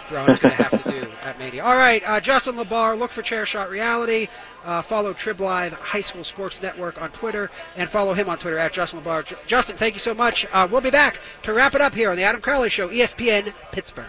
Braun's 0.09 0.39
going 0.39 0.55
to 0.55 0.63
have 0.63 0.83
to 0.83 0.89
do 0.89 1.07
at 1.23 1.39
Mania. 1.39 1.63
All 1.63 1.75
right, 1.75 2.07
uh, 2.07 2.19
Justin 2.19 2.55
LaBar, 2.55 2.97
look 2.97 3.11
for 3.11 3.21
Chairshot 3.21 3.69
Reality. 3.69 4.27
Uh, 4.63 4.81
follow 4.81 5.13
Trib 5.13 5.41
Live 5.41 5.73
High 5.73 6.01
School 6.01 6.23
Sports 6.23 6.61
Network 6.61 7.01
on 7.01 7.09
Twitter, 7.11 7.49
and 7.75 7.89
follow 7.89 8.13
him 8.13 8.29
on 8.29 8.37
Twitter 8.37 8.57
at 8.57 8.73
Justin 8.73 9.01
LaBar. 9.01 9.25
J- 9.25 9.35
Justin, 9.45 9.75
thank 9.75 9.93
you 9.95 9.99
so 9.99 10.13
much. 10.13 10.45
Uh, 10.53 10.67
we'll 10.69 10.81
be 10.81 10.91
back 10.91 11.19
to 11.43 11.53
wrap 11.53 11.75
it 11.75 11.81
up 11.81 11.93
here 11.93 12.09
on 12.11 12.17
the 12.17 12.23
Adam 12.23 12.41
Crowley 12.41 12.69
Show, 12.69 12.89
ESPN 12.89 13.53
Pittsburgh. 13.71 14.05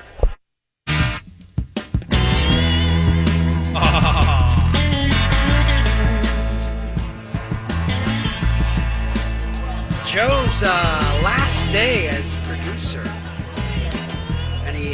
Joe's 10.06 10.62
uh, 10.62 11.20
last 11.24 11.66
day 11.72 12.06
as 12.06 12.36
producer. 12.46 13.02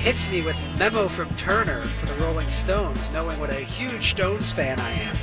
Hits 0.02 0.30
me 0.30 0.40
with 0.40 0.56
memo 0.78 1.08
from 1.08 1.28
Turner 1.34 1.84
for 1.84 2.06
the 2.06 2.14
Rolling 2.14 2.48
Stones, 2.48 3.10
knowing 3.12 3.38
what 3.38 3.50
a 3.50 3.54
huge 3.54 4.10
Stones 4.12 4.50
fan 4.50 4.80
I 4.80 4.90
am. 4.92 5.16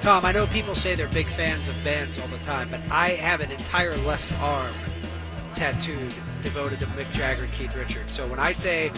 Tom, 0.00 0.24
I 0.24 0.32
know 0.32 0.46
people 0.46 0.74
say 0.74 0.94
they're 0.94 1.08
big 1.08 1.26
fans 1.26 1.68
of 1.68 1.84
bands 1.84 2.18
all 2.18 2.26
the 2.28 2.38
time, 2.38 2.70
but 2.70 2.80
I 2.90 3.10
have 3.10 3.42
an 3.42 3.50
entire 3.50 3.98
left 3.98 4.32
arm 4.40 4.72
tattooed 5.54 6.14
devoted 6.42 6.80
to 6.80 6.86
Mick 6.86 7.12
Jagger 7.12 7.42
and 7.42 7.52
Keith 7.52 7.76
Richards. 7.76 8.14
So 8.14 8.26
when 8.28 8.38
I 8.38 8.52
say 8.52 8.90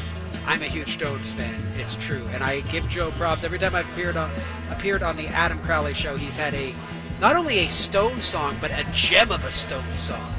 I'm 0.47 0.63
a 0.63 0.67
huge 0.67 0.91
Stones 0.91 1.33
fan, 1.33 1.61
it's 1.75 1.97
true. 1.97 2.25
And 2.33 2.45
I 2.45 2.61
give 2.61 2.89
Joe 2.89 3.11
props 3.13 3.43
every 3.43 3.59
time 3.59 3.75
I've 3.75 3.91
appeared 3.95 4.17
on 4.17 4.31
appeared 4.71 5.03
on 5.03 5.17
the 5.17 5.27
Adam 5.27 5.59
Crowley 5.59 5.93
show. 5.93 6.17
He's 6.17 6.37
had 6.37 6.55
a 6.55 6.73
not 7.21 7.35
only 7.35 7.59
a 7.59 7.69
Stone 7.69 8.21
song, 8.21 8.57
but 8.61 8.71
a 8.71 8.87
gem 8.93 9.33
of 9.33 9.45
a 9.45 9.51
Stone 9.51 9.97
song. 9.97 10.36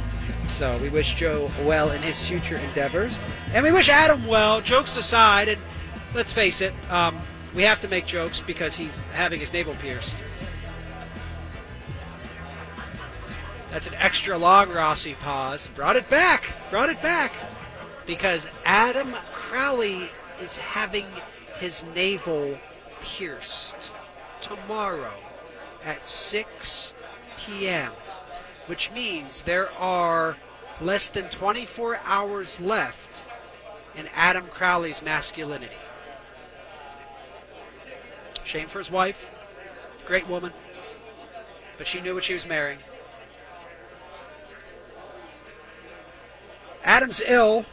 So 0.47 0.77
we 0.79 0.89
wish 0.89 1.13
Joe 1.13 1.51
well 1.63 1.91
in 1.91 2.01
his 2.01 2.27
future 2.27 2.57
endeavors, 2.57 3.19
and 3.53 3.63
we 3.63 3.71
wish 3.71 3.89
Adam 3.89 4.25
well. 4.25 4.61
Jokes 4.61 4.97
aside, 4.97 5.49
and 5.49 5.61
let's 6.15 6.33
face 6.33 6.61
it, 6.61 6.73
um, 6.89 7.17
we 7.53 7.63
have 7.63 7.81
to 7.81 7.87
make 7.87 8.05
jokes 8.05 8.41
because 8.41 8.75
he's 8.75 9.05
having 9.07 9.39
his 9.39 9.53
navel 9.53 9.75
pierced. 9.75 10.23
That's 13.69 13.87
an 13.87 13.95
extra 13.95 14.37
long 14.37 14.71
Rossi 14.71 15.13
pause. 15.15 15.69
Brought 15.75 15.97
it 15.97 16.09
back. 16.09 16.55
Brought 16.69 16.89
it 16.89 17.01
back. 17.01 17.33
Because 18.05 18.49
Adam 18.63 19.11
Crowley 19.33 20.09
is 20.41 20.57
having 20.57 21.05
his 21.57 21.85
navel 21.93 22.57
pierced 23.01 23.91
tomorrow 24.41 25.13
at 25.83 26.03
6 26.03 26.93
p.m., 27.37 27.91
which 28.67 28.91
means 28.91 29.43
there 29.43 29.71
are 29.73 30.37
less 30.79 31.09
than 31.09 31.27
24 31.29 31.99
hours 32.05 32.61
left 32.61 33.25
in 33.97 34.07
Adam 34.13 34.45
Crowley's 34.47 35.01
masculinity. 35.01 35.75
Shame 38.43 38.67
for 38.67 38.77
his 38.77 38.91
wife. 38.91 39.31
Great 40.05 40.27
woman. 40.27 40.53
But 41.77 41.87
she 41.87 41.99
knew 41.99 42.13
what 42.13 42.23
she 42.23 42.33
was 42.33 42.47
marrying. 42.47 42.79
Adam's 46.83 47.21
ill. 47.27 47.65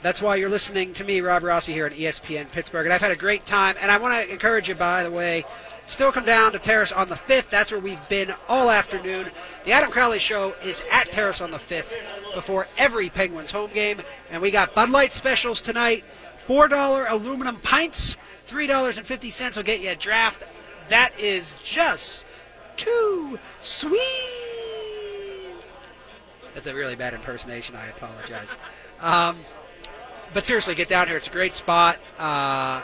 That's 0.00 0.22
why 0.22 0.36
you're 0.36 0.48
listening 0.48 0.94
to 0.94 1.04
me, 1.04 1.20
Rob 1.20 1.42
Rossi, 1.42 1.72
here 1.72 1.86
at 1.86 1.92
ESPN 1.92 2.50
Pittsburgh. 2.50 2.86
And 2.86 2.92
I've 2.92 3.02
had 3.02 3.12
a 3.12 3.16
great 3.16 3.44
time. 3.44 3.76
And 3.80 3.90
I 3.90 3.98
want 3.98 4.26
to 4.26 4.32
encourage 4.32 4.68
you, 4.68 4.74
by 4.74 5.02
the 5.02 5.10
way, 5.10 5.44
still 5.86 6.12
come 6.12 6.24
down 6.24 6.52
to 6.52 6.58
Terrace 6.58 6.92
on 6.92 7.08
the 7.08 7.14
5th. 7.14 7.50
That's 7.50 7.70
where 7.70 7.80
we've 7.80 8.08
been 8.08 8.32
all 8.48 8.70
afternoon. 8.70 9.30
The 9.64 9.72
Adam 9.72 9.90
Crowley 9.90 10.18
Show 10.18 10.54
is 10.64 10.82
at 10.92 11.10
Terrace 11.10 11.40
on 11.40 11.50
the 11.50 11.58
5th 11.58 11.92
before 12.34 12.66
every 12.76 13.10
Penguins 13.10 13.50
home 13.50 13.70
game. 13.72 14.00
And 14.30 14.42
we 14.42 14.50
got 14.50 14.74
Bud 14.74 14.90
Light 14.90 15.12
specials 15.12 15.62
tonight 15.62 16.04
$4 16.46 17.10
aluminum 17.10 17.56
pints, 17.56 18.16
$3.50 18.48 19.56
will 19.56 19.62
get 19.62 19.80
you 19.80 19.90
a 19.90 19.94
draft. 19.94 20.44
That 20.90 21.18
is 21.18 21.56
just 21.62 22.26
too 22.76 23.38
sweet. 23.60 24.00
That's 26.52 26.66
a 26.66 26.74
really 26.74 26.96
bad 26.96 27.14
impersonation. 27.14 27.74
I 27.74 27.86
apologize. 27.88 28.58
Um, 29.00 29.38
but 30.32 30.44
seriously, 30.44 30.74
get 30.74 30.88
down 30.88 31.06
here. 31.06 31.16
It's 31.16 31.26
a 31.26 31.30
great 31.30 31.54
spot. 31.54 31.98
Uh, 32.18 32.82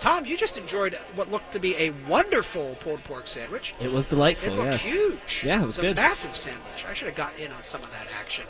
Tom, 0.00 0.24
you 0.24 0.36
just 0.36 0.56
enjoyed 0.56 0.94
what 1.14 1.30
looked 1.30 1.52
to 1.52 1.60
be 1.60 1.74
a 1.76 1.90
wonderful 2.08 2.76
pulled 2.76 3.02
pork 3.04 3.26
sandwich. 3.26 3.74
It 3.80 3.90
was 3.90 4.06
delightful. 4.06 4.52
It 4.52 4.56
looked 4.56 4.72
yes. 4.72 4.84
huge. 4.84 5.44
Yeah, 5.44 5.62
it 5.62 5.66
was 5.66 5.78
a 5.78 5.82
good. 5.82 5.96
massive 5.96 6.36
sandwich. 6.36 6.84
I 6.88 6.94
should 6.94 7.08
have 7.08 7.16
got 7.16 7.36
in 7.38 7.50
on 7.50 7.64
some 7.64 7.82
of 7.82 7.90
that 7.90 8.06
action. 8.18 8.44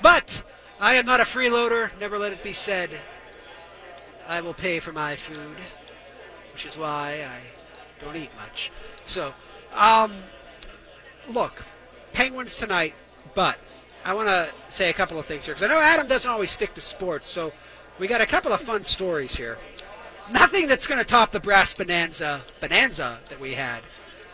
But 0.00 0.44
I 0.80 0.94
am 0.94 1.06
not 1.06 1.20
a 1.20 1.24
freeloader. 1.24 1.90
Never 2.00 2.18
let 2.18 2.32
it 2.32 2.42
be 2.42 2.52
said. 2.52 2.90
I 4.28 4.40
will 4.40 4.54
pay 4.54 4.78
for 4.78 4.92
my 4.92 5.16
food, 5.16 5.56
which 6.52 6.64
is 6.64 6.78
why 6.78 7.24
I 7.28 8.04
don't 8.04 8.16
eat 8.16 8.30
much. 8.36 8.70
So, 9.04 9.34
um, 9.74 10.12
look, 11.28 11.64
Penguins 12.12 12.54
tonight, 12.54 12.94
but 13.34 13.58
I 14.04 14.14
want 14.14 14.28
to 14.28 14.50
say 14.68 14.90
a 14.90 14.92
couple 14.92 15.18
of 15.18 15.26
things 15.26 15.46
here 15.46 15.54
because 15.54 15.68
I 15.68 15.74
know 15.74 15.80
Adam 15.80 16.06
doesn't 16.06 16.30
always 16.30 16.50
stick 16.50 16.74
to 16.74 16.80
sports. 16.80 17.26
So 17.26 17.52
we 17.98 18.06
got 18.06 18.20
a 18.20 18.26
couple 18.26 18.52
of 18.52 18.60
fun 18.60 18.84
stories 18.84 19.36
here. 19.36 19.58
Nothing 20.32 20.66
that's 20.66 20.86
going 20.86 20.98
to 20.98 21.04
top 21.04 21.32
the 21.32 21.40
brass 21.40 21.74
bonanza 21.74 22.42
bonanza 22.60 23.18
that 23.28 23.40
we 23.40 23.52
had 23.52 23.82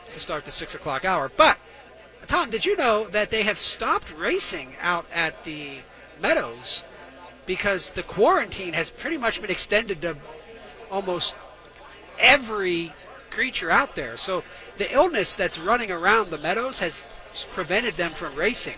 to 0.06 0.20
start 0.20 0.44
the 0.44 0.52
six 0.52 0.74
o'clock 0.74 1.04
hour. 1.04 1.30
But 1.36 1.58
Tom, 2.26 2.50
did 2.50 2.64
you 2.64 2.76
know 2.76 3.08
that 3.08 3.30
they 3.30 3.42
have 3.42 3.58
stopped 3.58 4.14
racing 4.16 4.74
out 4.80 5.06
at 5.14 5.44
the 5.44 5.78
Meadows 6.20 6.82
because 7.46 7.92
the 7.92 8.02
quarantine 8.02 8.74
has 8.74 8.90
pretty 8.90 9.16
much 9.16 9.40
been 9.40 9.50
extended 9.50 10.02
to 10.02 10.16
almost 10.90 11.36
every 12.18 12.92
creature 13.30 13.70
out 13.70 13.94
there. 13.94 14.16
So 14.16 14.42
the 14.76 14.92
illness 14.92 15.36
that's 15.36 15.58
running 15.58 15.90
around 15.90 16.30
the 16.30 16.38
Meadows 16.38 16.80
has 16.80 17.04
prevented 17.50 17.96
them 17.96 18.12
from 18.12 18.34
racing. 18.34 18.76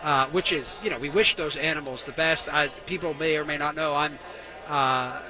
Uh, 0.00 0.28
which 0.28 0.52
is, 0.52 0.78
you 0.84 0.90
know, 0.90 0.98
we 0.98 1.08
wish 1.08 1.34
those 1.34 1.56
animals 1.56 2.04
the 2.04 2.12
best. 2.12 2.46
As 2.46 2.72
people 2.86 3.14
may 3.14 3.36
or 3.36 3.44
may 3.44 3.58
not 3.58 3.74
know, 3.74 3.96
I'm, 3.96 4.16
uh, 4.68 5.20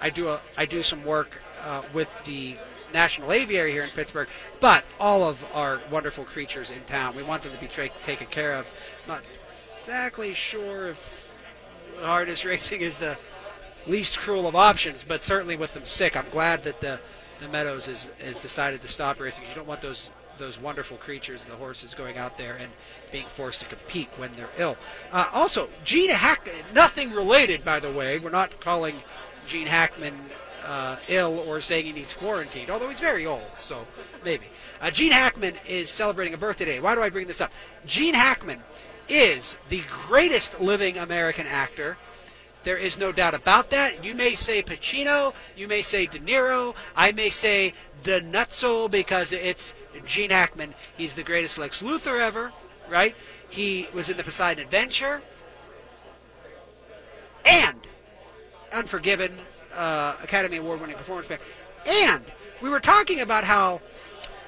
I 0.00 0.10
do 0.10 0.28
a, 0.28 0.40
I 0.56 0.66
do 0.66 0.82
some 0.82 1.04
work 1.04 1.40
uh, 1.64 1.82
with 1.92 2.10
the 2.24 2.56
National 2.92 3.32
Aviary 3.32 3.72
here 3.72 3.82
in 3.82 3.90
Pittsburgh, 3.90 4.28
but 4.60 4.84
all 5.00 5.24
of 5.24 5.44
our 5.54 5.80
wonderful 5.90 6.24
creatures 6.24 6.70
in 6.70 6.80
town, 6.84 7.16
we 7.16 7.22
want 7.22 7.42
them 7.42 7.52
to 7.52 7.58
be 7.58 7.66
tra- 7.66 7.88
taken 8.02 8.26
care 8.28 8.54
of. 8.54 8.70
Not 9.08 9.26
exactly 9.44 10.32
sure 10.32 10.88
if 10.88 11.34
harness 12.00 12.44
racing 12.44 12.80
is 12.80 12.98
the 12.98 13.18
least 13.86 14.18
cruel 14.18 14.46
of 14.46 14.54
options, 14.54 15.04
but 15.04 15.22
certainly 15.22 15.56
with 15.56 15.72
them 15.72 15.84
sick, 15.84 16.16
I'm 16.16 16.28
glad 16.30 16.62
that 16.64 16.80
the 16.80 17.00
the 17.40 17.48
Meadows 17.48 17.86
has, 17.86 18.38
decided 18.38 18.80
to 18.82 18.88
stop 18.88 19.18
racing. 19.18 19.44
You 19.48 19.54
don't 19.54 19.66
want 19.66 19.80
those 19.80 20.10
those 20.36 20.60
wonderful 20.60 20.96
creatures, 20.96 21.44
the 21.44 21.54
horses, 21.54 21.94
going 21.94 22.18
out 22.18 22.36
there 22.38 22.56
and 22.56 22.70
being 23.12 23.26
forced 23.26 23.60
to 23.60 23.66
compete 23.66 24.08
when 24.16 24.32
they're 24.32 24.48
ill. 24.58 24.76
Uh, 25.12 25.28
also, 25.32 25.68
Gene 25.84 26.10
Hackman, 26.10 26.56
nothing 26.74 27.12
related, 27.12 27.64
by 27.64 27.78
the 27.78 27.90
way. 27.90 28.18
We're 28.18 28.30
not 28.30 28.58
calling 28.58 28.96
Gene 29.46 29.66
Hackman 29.66 30.14
uh, 30.66 30.96
ill 31.08 31.44
or 31.46 31.60
saying 31.60 31.86
he 31.86 31.92
needs 31.92 32.14
quarantined, 32.14 32.70
although 32.70 32.88
he's 32.88 33.00
very 33.00 33.26
old, 33.26 33.50
so 33.56 33.86
maybe. 34.24 34.46
Uh, 34.80 34.90
Gene 34.90 35.12
Hackman 35.12 35.54
is 35.68 35.90
celebrating 35.90 36.34
a 36.34 36.38
birthday 36.38 36.64
today. 36.64 36.80
Why 36.80 36.94
do 36.94 37.02
I 37.02 37.10
bring 37.10 37.26
this 37.26 37.40
up? 37.40 37.52
Gene 37.86 38.14
Hackman 38.14 38.60
is 39.08 39.56
the 39.68 39.82
greatest 40.06 40.60
living 40.60 40.98
American 40.98 41.46
actor. 41.46 41.96
There 42.62 42.76
is 42.78 42.98
no 42.98 43.12
doubt 43.12 43.34
about 43.34 43.70
that. 43.70 44.02
You 44.02 44.14
may 44.14 44.34
say 44.34 44.62
Pacino, 44.62 45.34
you 45.54 45.68
may 45.68 45.82
say 45.82 46.06
De 46.06 46.18
Niro, 46.18 46.74
I 46.96 47.12
may 47.12 47.28
say 47.28 47.74
De 48.02 48.20
Nutso 48.22 48.90
because 48.90 49.32
it's 49.32 49.74
Gene 50.06 50.30
Hackman. 50.30 50.74
He's 50.96 51.14
the 51.14 51.22
greatest 51.22 51.58
Lex 51.58 51.82
Luthor 51.82 52.20
ever, 52.20 52.52
right? 52.88 53.14
He 53.48 53.86
was 53.92 54.08
in 54.08 54.16
the 54.16 54.24
Poseidon 54.24 54.64
Adventure. 54.64 55.22
And 57.46 57.78
Unforgiven, 58.74 59.38
uh, 59.74 60.16
Academy 60.22 60.58
Award 60.58 60.80
winning 60.80 60.96
performance 60.96 61.26
band. 61.26 61.40
And 61.86 62.24
we 62.60 62.68
were 62.68 62.80
talking 62.80 63.20
about 63.20 63.44
how 63.44 63.80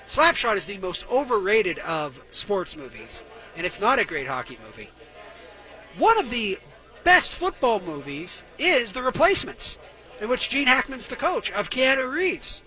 Slapshot 0.07 0.57
is 0.57 0.67
the 0.67 0.79
most 0.79 1.09
overrated 1.11 1.79
of 1.81 2.23
sports 2.29 2.77
movies, 2.77 3.25
and 3.57 3.67
it's 3.67 3.81
not 3.81 3.99
a 3.99 4.05
great 4.05 4.27
hockey 4.27 4.59
movie. 4.65 4.91
One 5.99 6.19
of 6.19 6.31
the 6.31 6.59
best 7.05 7.33
football 7.33 7.81
movies 7.81 8.45
is 8.59 8.93
The 8.93 9.03
Replacements, 9.03 9.79
in 10.21 10.29
which 10.29 10.49
Gene 10.49 10.67
Hackman's 10.67 11.09
the 11.09 11.17
coach 11.17 11.51
of 11.53 11.71
Keanu 11.71 12.11
Reeves. 12.11 12.63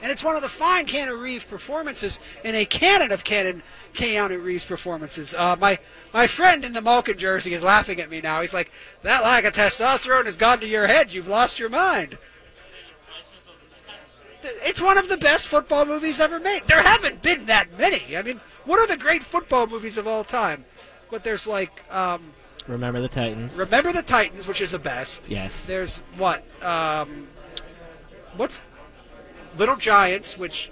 And 0.00 0.12
it's 0.12 0.22
one 0.22 0.36
of 0.36 0.42
the 0.42 0.48
fine 0.48 0.86
Keanu 0.86 1.20
Reeves 1.20 1.44
performances 1.44 2.20
in 2.44 2.54
a 2.54 2.64
canon 2.64 3.10
of 3.10 3.24
canon 3.24 3.62
Keanu 3.94 4.42
Reeves 4.42 4.64
performances. 4.64 5.34
Uh, 5.34 5.56
my 5.56 5.78
my 6.14 6.26
friend 6.26 6.64
in 6.64 6.72
the 6.72 6.80
Malkin 6.80 7.18
jersey 7.18 7.52
is 7.52 7.64
laughing 7.64 8.00
at 8.00 8.08
me 8.10 8.20
now. 8.20 8.40
He's 8.40 8.54
like, 8.54 8.70
"That 9.02 9.22
lack 9.24 9.44
of 9.44 9.54
testosterone 9.54 10.26
has 10.26 10.36
gone 10.36 10.60
to 10.60 10.68
your 10.68 10.86
head. 10.86 11.12
You've 11.12 11.28
lost 11.28 11.58
your 11.58 11.68
mind." 11.68 12.16
It's 14.42 14.80
one 14.80 14.96
of 14.96 15.08
the 15.08 15.16
best 15.16 15.48
football 15.48 15.84
movies 15.84 16.20
ever 16.20 16.38
made. 16.38 16.62
There 16.66 16.80
haven't 16.80 17.22
been 17.22 17.46
that 17.46 17.66
many. 17.76 18.16
I 18.16 18.22
mean, 18.22 18.40
what 18.64 18.78
are 18.78 18.86
the 18.86 18.96
great 18.96 19.22
football 19.22 19.66
movies 19.66 19.98
of 19.98 20.06
all 20.06 20.22
time? 20.24 20.64
But 21.10 21.24
there's 21.24 21.48
like 21.48 21.84
um, 21.92 22.22
Remember 22.68 23.00
the 23.00 23.08
Titans. 23.08 23.56
Remember 23.56 23.92
the 23.92 24.02
Titans, 24.02 24.46
which 24.46 24.60
is 24.60 24.70
the 24.70 24.78
best. 24.78 25.28
yes. 25.28 25.64
There's 25.64 26.02
what? 26.16 26.44
Um, 26.62 27.26
what's 28.36 28.62
Little 29.58 29.76
Giants, 29.76 30.38
which 30.38 30.70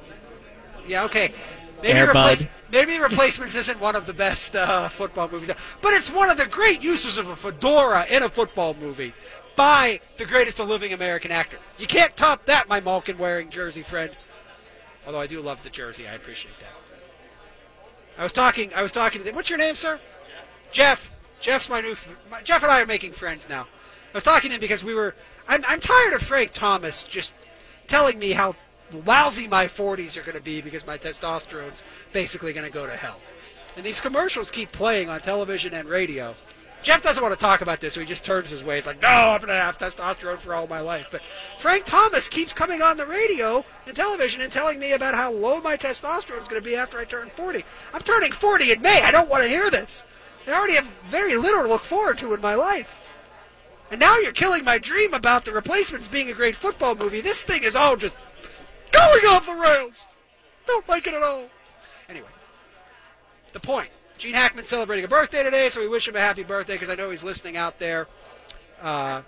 yeah, 0.86 1.04
okay. 1.04 1.32
Maybe 1.82 1.98
Air 1.98 2.08
replace, 2.08 2.44
Bud. 2.44 2.52
maybe 2.72 2.98
Replacements 2.98 3.54
isn't 3.54 3.78
one 3.80 3.96
of 3.96 4.06
the 4.06 4.14
best 4.14 4.56
uh, 4.56 4.88
football 4.88 5.28
movies, 5.28 5.50
but 5.82 5.92
it's 5.92 6.10
one 6.10 6.30
of 6.30 6.38
the 6.38 6.46
great 6.46 6.82
uses 6.82 7.18
of 7.18 7.28
a 7.28 7.36
fedora 7.36 8.06
in 8.10 8.22
a 8.22 8.28
football 8.28 8.74
movie 8.80 9.12
by 9.56 10.00
the 10.16 10.24
greatest 10.24 10.60
of 10.60 10.68
living 10.68 10.92
American 10.92 11.30
actor. 11.30 11.58
You 11.78 11.86
can't 11.86 12.16
top 12.16 12.46
that, 12.46 12.68
my 12.68 12.80
Malkin 12.80 13.18
wearing 13.18 13.50
jersey 13.50 13.82
friend. 13.82 14.10
Although 15.06 15.20
I 15.20 15.26
do 15.26 15.40
love 15.40 15.62
the 15.62 15.70
jersey, 15.70 16.08
I 16.08 16.14
appreciate 16.14 16.58
that. 16.60 16.72
I 18.18 18.22
was 18.22 18.32
talking. 18.32 18.72
I 18.74 18.82
was 18.82 18.92
talking 18.92 19.22
to. 19.22 19.32
What's 19.32 19.50
your 19.50 19.58
name, 19.58 19.74
sir? 19.74 20.00
Jeff. 20.26 20.72
Jeff. 20.72 21.12
Jeff's 21.38 21.68
my 21.68 21.80
new. 21.80 21.94
My, 22.30 22.40
Jeff 22.42 22.62
and 22.62 22.72
I 22.72 22.82
are 22.82 22.86
making 22.86 23.12
friends 23.12 23.48
now. 23.48 23.62
I 23.62 24.16
was 24.16 24.24
talking 24.24 24.50
to 24.50 24.54
him 24.56 24.60
because 24.60 24.82
we 24.82 24.94
were. 24.94 25.14
I'm, 25.46 25.62
I'm 25.68 25.80
tired 25.80 26.14
of 26.14 26.22
Frank 26.22 26.52
Thomas 26.52 27.04
just 27.04 27.34
telling 27.86 28.18
me 28.18 28.32
how 28.32 28.56
lousy 29.06 29.48
my 29.48 29.66
40s 29.66 30.16
are 30.16 30.22
going 30.22 30.36
to 30.36 30.42
be 30.42 30.60
because 30.60 30.86
my 30.86 30.98
testosterone's 30.98 31.82
basically 32.12 32.52
going 32.52 32.66
to 32.66 32.72
go 32.72 32.86
to 32.86 32.96
hell. 32.96 33.20
And 33.76 33.84
these 33.84 34.00
commercials 34.00 34.50
keep 34.50 34.72
playing 34.72 35.08
on 35.08 35.20
television 35.20 35.74
and 35.74 35.88
radio. 35.88 36.34
Jeff 36.82 37.02
doesn't 37.02 37.22
want 37.22 37.34
to 37.34 37.40
talk 37.40 37.62
about 37.62 37.80
this, 37.80 37.94
so 37.94 38.00
he 38.00 38.06
just 38.06 38.24
turns 38.24 38.50
his 38.50 38.62
way. 38.62 38.76
He's 38.76 38.86
like, 38.86 39.02
"No, 39.02 39.08
I'm 39.08 39.40
going 39.40 39.48
to 39.48 39.54
have 39.54 39.76
testosterone 39.76 40.38
for 40.38 40.54
all 40.54 40.66
my 40.68 40.80
life." 40.80 41.08
But 41.10 41.22
Frank 41.58 41.84
Thomas 41.84 42.28
keeps 42.28 42.52
coming 42.52 42.80
on 42.80 42.96
the 42.96 43.06
radio 43.06 43.64
and 43.86 43.96
television 43.96 44.40
and 44.40 44.52
telling 44.52 44.78
me 44.78 44.92
about 44.92 45.14
how 45.14 45.32
low 45.32 45.60
my 45.60 45.76
testosterone 45.76 46.38
is 46.38 46.48
going 46.48 46.62
to 46.62 46.68
be 46.68 46.76
after 46.76 46.98
I 46.98 47.04
turn 47.04 47.28
40. 47.28 47.64
I'm 47.92 48.02
turning 48.02 48.30
40 48.30 48.72
in 48.72 48.82
May. 48.82 49.02
I 49.02 49.10
don't 49.10 49.28
want 49.28 49.42
to 49.42 49.48
hear 49.48 49.68
this. 49.70 50.04
I 50.46 50.52
already 50.52 50.74
have 50.74 50.86
very 51.08 51.34
little 51.34 51.64
to 51.64 51.68
look 51.68 51.82
forward 51.82 52.18
to 52.18 52.34
in 52.34 52.40
my 52.40 52.54
life. 52.54 53.02
And 53.90 54.00
now 54.00 54.18
you're 54.18 54.32
killing 54.32 54.64
my 54.64 54.78
dream 54.78 55.14
about 55.14 55.44
the 55.44 55.52
replacements 55.52 56.08
being 56.08 56.30
a 56.30 56.34
great 56.34 56.56
football 56.56 56.94
movie. 56.94 57.20
This 57.20 57.42
thing 57.42 57.62
is 57.62 57.76
all 57.76 57.96
just 57.96 58.20
going 58.96 59.34
off 59.34 59.46
the 59.46 59.54
rails. 59.54 60.06
Don't 60.66 60.88
like 60.88 61.06
it 61.06 61.14
at 61.14 61.22
all. 61.22 61.44
Anyway, 62.08 62.28
the 63.52 63.60
point. 63.60 63.90
Gene 64.18 64.34
Hackman's 64.34 64.68
celebrating 64.68 65.04
a 65.04 65.08
birthday 65.08 65.42
today, 65.42 65.68
so 65.68 65.80
we 65.80 65.88
wish 65.88 66.08
him 66.08 66.16
a 66.16 66.20
happy 66.20 66.42
birthday 66.42 66.74
because 66.74 66.88
I 66.88 66.94
know 66.94 67.10
he's 67.10 67.22
listening 67.24 67.56
out 67.56 67.78
there 67.78 68.08
uh, 68.80 69.22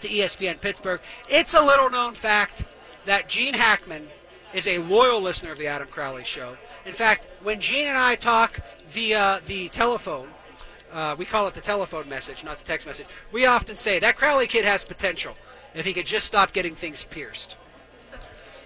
to 0.00 0.08
ESPN 0.08 0.60
Pittsburgh. 0.60 1.00
It's 1.28 1.54
a 1.54 1.64
little 1.64 1.90
known 1.90 2.14
fact 2.14 2.64
that 3.06 3.28
Gene 3.28 3.54
Hackman 3.54 4.08
is 4.54 4.68
a 4.68 4.78
loyal 4.78 5.20
listener 5.20 5.50
of 5.50 5.58
the 5.58 5.66
Adam 5.66 5.88
Crowley 5.88 6.24
Show. 6.24 6.56
In 6.86 6.92
fact, 6.92 7.28
when 7.42 7.60
Gene 7.60 7.88
and 7.88 7.98
I 7.98 8.14
talk 8.14 8.60
via 8.86 9.40
the 9.46 9.68
telephone, 9.68 10.28
uh, 10.92 11.16
we 11.18 11.24
call 11.24 11.46
it 11.48 11.54
the 11.54 11.60
telephone 11.60 12.08
message, 12.08 12.44
not 12.44 12.58
the 12.58 12.64
text 12.64 12.86
message. 12.86 13.06
We 13.32 13.46
often 13.46 13.76
say 13.76 13.98
that 13.98 14.16
Crowley 14.16 14.46
kid 14.46 14.64
has 14.64 14.84
potential 14.84 15.36
if 15.74 15.84
he 15.84 15.92
could 15.92 16.06
just 16.06 16.26
stop 16.26 16.52
getting 16.52 16.74
things 16.74 17.04
pierced. 17.04 17.56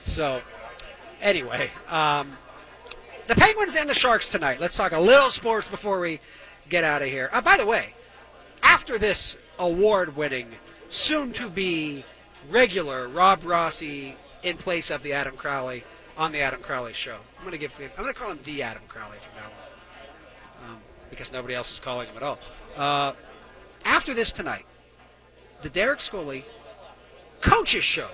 So, 0.05 0.43
anyway, 1.21 1.71
um, 1.89 2.37
the 3.29 3.35
Penguins 3.35 3.77
and 3.77 3.89
the 3.89 3.95
Sharks 3.95 4.29
tonight. 4.29 4.61
Let's 4.61 4.77
talk 4.77 4.93
a 4.93 5.01
little 5.01 5.31
sports 5.31 5.69
before 5.69 6.01
we 6.01 6.21
get 6.69 6.85
out 6.85 7.03
of 7.03 7.09
here. 7.09 7.31
Uh, 7.33 7.41
by 7.41 7.57
the 7.57 7.67
way, 7.67 7.95
after 8.63 8.99
this 8.99 9.39
award-winning, 9.59 10.49
soon-to-be 10.89 12.05
regular 12.51 13.09
Rob 13.09 13.45
Rossi 13.45 14.17
in 14.43 14.57
place 14.57 14.91
of 14.91 15.03
the 15.03 15.13
Adam 15.13 15.37
Crowley 15.37 15.85
on 16.17 16.33
the 16.33 16.41
Adam 16.41 16.61
Crowley 16.61 16.93
Show, 16.93 17.17
I'm 17.39 17.45
going 17.45 17.53
to 17.53 17.59
give 17.59 17.77
him. 17.77 17.91
I'm 17.97 18.03
going 18.03 18.15
to 18.15 18.21
call 18.21 18.31
him 18.31 18.41
the 18.45 18.63
Adam 18.63 18.83
Crowley 18.89 19.19
from 19.19 19.37
now 19.37 19.49
on, 20.67 20.75
um, 20.75 20.81
because 21.11 21.33
nobody 21.33 21.55
else 21.55 21.73
is 21.73 21.81
calling 21.81 22.09
him 22.09 22.17
at 22.17 22.23
all. 22.23 22.39
Uh, 22.77 23.13
after 23.85 24.13
this 24.15 24.33
tonight, 24.33 24.65
the 25.63 25.71
Derek 25.71 26.01
Schooley 26.01 26.43
coaches 27.41 27.85
show 27.85 28.09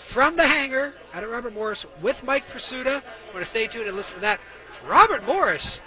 from 0.00 0.34
the 0.34 0.46
hangar 0.46 0.94
out 1.12 1.22
at 1.22 1.28
Robert 1.28 1.52
Morris 1.52 1.84
with 2.00 2.24
Mike 2.24 2.48
Prisuta. 2.48 3.02
Want 3.26 3.36
to 3.40 3.44
stay 3.44 3.66
tuned 3.66 3.86
and 3.86 3.96
listen 3.96 4.14
to 4.14 4.20
that. 4.22 4.40
Robert 4.88 5.24
Morris 5.26 5.82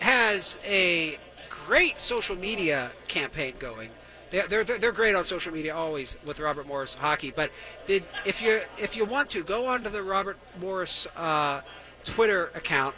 has 0.00 0.58
a 0.64 1.18
great 1.66 1.98
social 1.98 2.36
media 2.36 2.92
campaign 3.08 3.54
going. 3.58 3.90
They're, 4.30 4.46
they're, 4.46 4.78
they're 4.78 4.92
great 4.92 5.16
on 5.16 5.24
social 5.24 5.52
media 5.52 5.74
always 5.74 6.16
with 6.26 6.38
Robert 6.38 6.66
Morris 6.66 6.94
hockey. 6.94 7.32
But 7.34 7.50
did, 7.86 8.04
if 8.24 8.40
you 8.40 8.60
if 8.78 8.96
you 8.96 9.04
want 9.04 9.30
to 9.30 9.42
go 9.42 9.66
onto 9.66 9.90
the 9.90 10.02
Robert 10.02 10.38
Morris 10.60 11.08
uh, 11.16 11.62
Twitter 12.04 12.50
account 12.54 12.94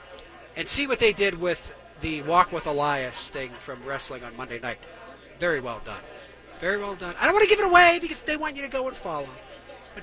and 0.54 0.68
see 0.68 0.86
what 0.86 0.98
they 0.98 1.14
did 1.14 1.40
with 1.40 1.74
the 2.02 2.22
Walk 2.22 2.52
with 2.52 2.66
Elias 2.66 3.30
thing 3.30 3.50
from 3.50 3.82
wrestling 3.84 4.22
on 4.22 4.36
Monday 4.36 4.60
night. 4.60 4.78
Very 5.38 5.60
well 5.60 5.80
done. 5.84 6.00
Very 6.60 6.78
well 6.78 6.94
done. 6.94 7.14
I 7.20 7.24
don't 7.24 7.34
want 7.34 7.48
to 7.48 7.48
give 7.48 7.60
it 7.60 7.66
away 7.66 7.98
because 8.00 8.22
they 8.22 8.36
want 8.36 8.54
you 8.56 8.62
to 8.62 8.68
go 8.68 8.86
and 8.86 8.96
follow. 8.96 9.28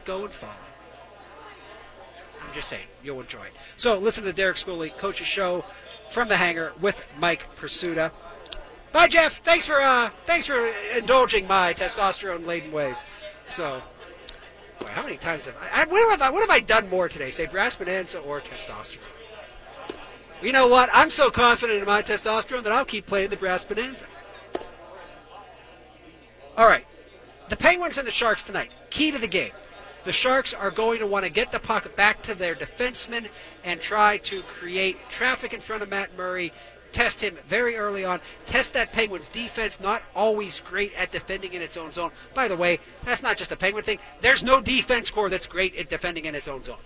Go 0.04 0.24
and 0.24 0.34
follow. 0.34 0.54
I'm 2.46 2.54
just 2.54 2.68
saying, 2.68 2.88
you'll 3.04 3.22
enjoy 3.22 3.44
it. 3.44 3.54
So 3.78 3.98
listen 3.98 4.24
to 4.26 4.34
Derek 4.34 4.58
Schooley 4.58 4.96
Coach's 4.98 5.28
Show 5.28 5.64
from 6.10 6.28
the 6.28 6.38
hangar 6.38 6.74
with 6.82 7.06
Mike 7.18 7.56
Prisuta. 7.56 8.12
Bye, 8.92 9.08
Jeff. 9.08 9.40
Thanks 9.40 9.66
for 9.66 9.82
uh, 9.82 10.10
thanks 10.24 10.48
for 10.48 10.72
indulging 10.96 11.48
my 11.48 11.74
testosterone-laden 11.74 12.72
ways. 12.72 13.06
So, 13.48 13.82
boy, 14.80 14.88
how 14.88 15.04
many 15.04 15.18
times 15.18 15.46
have 15.46 15.56
I, 15.62 15.82
I 15.82 15.86
what 15.86 16.10
have 16.12 16.22
I 16.22 16.30
what 16.32 16.42
have 16.42 16.50
I 16.50 16.62
done 16.62 16.90
more 16.90 17.10
today? 17.10 17.32
Say 17.32 17.46
brass 17.46 17.76
bonanza 17.76 18.20
or 18.20 18.40
testosterone? 18.40 19.00
You 20.42 20.52
know 20.52 20.68
what? 20.68 20.90
I'm 20.94 21.10
so 21.10 21.30
confident 21.30 21.80
in 21.80 21.86
my 21.86 22.02
testosterone 22.02 22.64
that 22.64 22.72
I'll 22.72 22.86
keep 22.86 23.06
playing 23.06 23.30
the 23.30 23.38
brass 23.38 23.66
bonanza. 23.66 24.06
All 26.58 26.68
right. 26.68 26.86
The 27.50 27.58
Penguins 27.58 27.98
and 27.98 28.08
the 28.08 28.12
Sharks 28.12 28.44
tonight. 28.44 28.72
Key 28.90 29.12
to 29.12 29.18
the 29.18 29.28
game. 29.28 29.52
The 30.06 30.14
Sharks 30.14 30.54
are 30.54 30.70
going 30.70 31.00
to 31.00 31.08
want 31.08 31.26
to 31.26 31.32
get 31.32 31.52
the 31.52 31.60
puck 31.60 31.96
back 31.96 32.22
to 32.24 32.36
their 32.36 32.54
defenseman 32.54 33.28
and 33.64 33.82
try 33.82 34.18
to 34.18 34.44
create 34.44 34.98
traffic 35.10 35.52
in 35.52 35.60
front 35.60 35.82
of 35.82 35.90
Matt 35.90 36.16
Murray. 36.16 36.54
Test 36.92 37.22
him 37.22 37.36
very 37.48 37.76
early 37.76 38.06
on. 38.06 38.22
Test 38.46 38.76
that 38.76 38.94
Penguins 38.94 39.30
defense, 39.30 39.82
not 39.82 40.04
always 40.16 40.60
great 40.60 40.94
at 40.94 41.12
defending 41.12 41.54
in 41.54 41.62
its 41.64 41.76
own 41.76 41.92
zone. 41.92 42.12
By 42.36 42.48
the 42.48 42.56
way, 42.56 42.78
that's 43.04 43.24
not 43.24 43.36
just 43.36 43.52
a 43.52 43.58
Penguin 43.58 43.84
thing. 43.84 43.98
There's 44.22 44.44
no 44.44 44.62
defense 44.62 45.10
core 45.10 45.28
that's 45.28 45.48
great 45.48 45.76
at 45.76 45.90
defending 45.90 46.26
in 46.26 46.36
its 46.36 46.48
own 46.48 46.62
zone. 46.62 46.78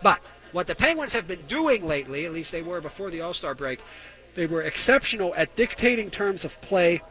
But 0.00 0.20
what 0.52 0.68
the 0.68 0.76
Penguins 0.76 1.12
have 1.12 1.26
been 1.26 1.42
doing 1.42 1.84
lately, 1.84 2.24
at 2.24 2.32
least 2.32 2.52
they 2.52 2.62
were 2.62 2.80
before 2.80 3.10
the 3.10 3.20
All 3.20 3.34
Star 3.34 3.56
break, 3.56 3.80
they 4.36 4.46
were 4.46 4.62
exceptional 4.62 5.34
at 5.36 5.56
dictating 5.56 6.08
terms 6.08 6.44
of 6.44 6.60
play 6.60 7.02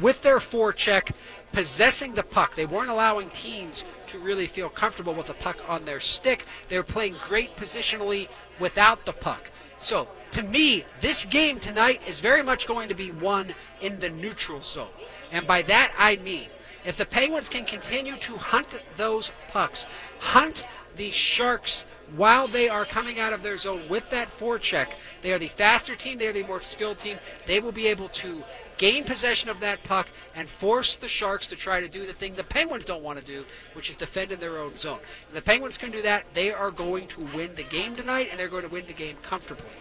with 0.00 0.22
their 0.22 0.38
forecheck, 0.38 1.14
possessing 1.52 2.14
the 2.14 2.22
puck. 2.22 2.54
They 2.54 2.66
weren't 2.66 2.90
allowing 2.90 3.30
teams 3.30 3.84
to 4.08 4.18
really 4.18 4.46
feel 4.46 4.68
comfortable 4.68 5.14
with 5.14 5.26
the 5.26 5.34
puck 5.34 5.68
on 5.68 5.84
their 5.84 6.00
stick. 6.00 6.44
They 6.68 6.76
were 6.76 6.84
playing 6.84 7.16
great 7.26 7.56
positionally 7.56 8.28
without 8.58 9.04
the 9.04 9.12
puck. 9.12 9.50
So, 9.78 10.08
to 10.32 10.42
me, 10.42 10.84
this 11.00 11.24
game 11.24 11.58
tonight 11.58 12.06
is 12.08 12.20
very 12.20 12.42
much 12.42 12.68
going 12.68 12.88
to 12.88 12.94
be 12.94 13.10
won 13.10 13.52
in 13.80 13.98
the 13.98 14.10
neutral 14.10 14.60
zone. 14.60 14.88
And 15.32 15.46
by 15.46 15.62
that 15.62 15.92
I 15.98 16.16
mean, 16.16 16.48
if 16.84 16.96
the 16.96 17.06
Penguins 17.06 17.48
can 17.48 17.64
continue 17.64 18.16
to 18.16 18.36
hunt 18.36 18.82
those 18.96 19.32
pucks, 19.48 19.86
hunt 20.18 20.66
the 20.96 21.10
Sharks 21.10 21.84
while 22.16 22.46
they 22.46 22.68
are 22.68 22.84
coming 22.84 23.20
out 23.20 23.32
of 23.32 23.42
their 23.42 23.56
zone 23.56 23.82
with 23.88 24.08
that 24.10 24.28
forecheck, 24.28 24.94
they 25.22 25.32
are 25.32 25.38
the 25.38 25.48
faster 25.48 25.94
team, 25.94 26.18
they 26.18 26.26
are 26.26 26.32
the 26.32 26.42
more 26.44 26.60
skilled 26.60 26.98
team. 26.98 27.18
They 27.46 27.60
will 27.60 27.72
be 27.72 27.86
able 27.86 28.08
to 28.08 28.42
gain 28.80 29.04
possession 29.04 29.50
of 29.50 29.60
that 29.60 29.84
puck 29.84 30.08
and 30.34 30.48
force 30.48 30.96
the 30.96 31.06
Sharks 31.06 31.46
to 31.48 31.54
try 31.54 31.82
to 31.82 31.88
do 31.88 32.06
the 32.06 32.14
thing 32.14 32.34
the 32.34 32.42
Penguins 32.42 32.86
don't 32.86 33.02
want 33.02 33.20
to 33.20 33.24
do, 33.24 33.44
which 33.74 33.90
is 33.90 33.96
defend 33.98 34.32
in 34.32 34.40
their 34.40 34.56
own 34.56 34.74
zone. 34.74 35.00
If 35.02 35.34
the 35.34 35.42
Penguins 35.42 35.76
can 35.76 35.90
do 35.90 36.00
that, 36.00 36.24
they 36.32 36.50
are 36.50 36.70
going 36.70 37.06
to 37.08 37.20
win 37.36 37.54
the 37.56 37.62
game 37.62 37.94
tonight, 37.94 38.28
and 38.30 38.40
they're 38.40 38.48
going 38.48 38.62
to 38.62 38.70
win 38.70 38.86
the 38.86 38.94
game 38.94 39.16
comfortably. 39.22 39.76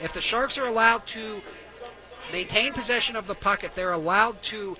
If 0.00 0.14
the 0.14 0.22
Sharks 0.22 0.56
are 0.56 0.64
allowed 0.64 1.06
to 1.08 1.42
maintain 2.32 2.72
possession 2.72 3.16
of 3.16 3.26
the 3.26 3.34
puck, 3.34 3.64
if 3.64 3.74
they're 3.74 3.92
allowed 3.92 4.40
to 4.44 4.76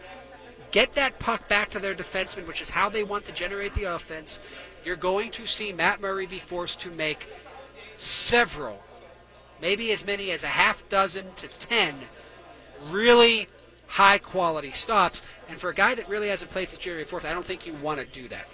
get 0.70 0.94
that 0.94 1.18
puck 1.18 1.46
back 1.46 1.68
to 1.72 1.78
their 1.78 1.94
defenseman, 1.94 2.46
which 2.46 2.62
is 2.62 2.70
how 2.70 2.88
they 2.88 3.04
want 3.04 3.26
to 3.26 3.32
generate 3.32 3.74
the 3.74 3.84
offense, 3.84 4.40
you're 4.82 4.96
going 4.96 5.30
to 5.32 5.44
see 5.44 5.74
Matt 5.74 6.00
Murray 6.00 6.24
be 6.24 6.38
forced 6.38 6.80
to 6.80 6.90
make 6.90 7.28
several, 7.96 8.82
maybe 9.60 9.92
as 9.92 10.06
many 10.06 10.30
as 10.30 10.42
a 10.42 10.46
half 10.46 10.88
dozen 10.88 11.26
to 11.36 11.48
ten, 11.48 11.94
really 12.90 13.48
high 13.86 14.18
quality 14.18 14.70
stops. 14.70 15.22
And 15.48 15.58
for 15.58 15.70
a 15.70 15.74
guy 15.74 15.94
that 15.94 16.08
really 16.08 16.28
hasn't 16.28 16.50
played 16.50 16.68
since 16.68 16.82
January 16.82 17.04
4th, 17.04 17.24
I 17.24 17.34
don't 17.34 17.44
think 17.44 17.66
you 17.66 17.74
want 17.74 18.00
to 18.00 18.06
do 18.06 18.28
that. 18.28 18.48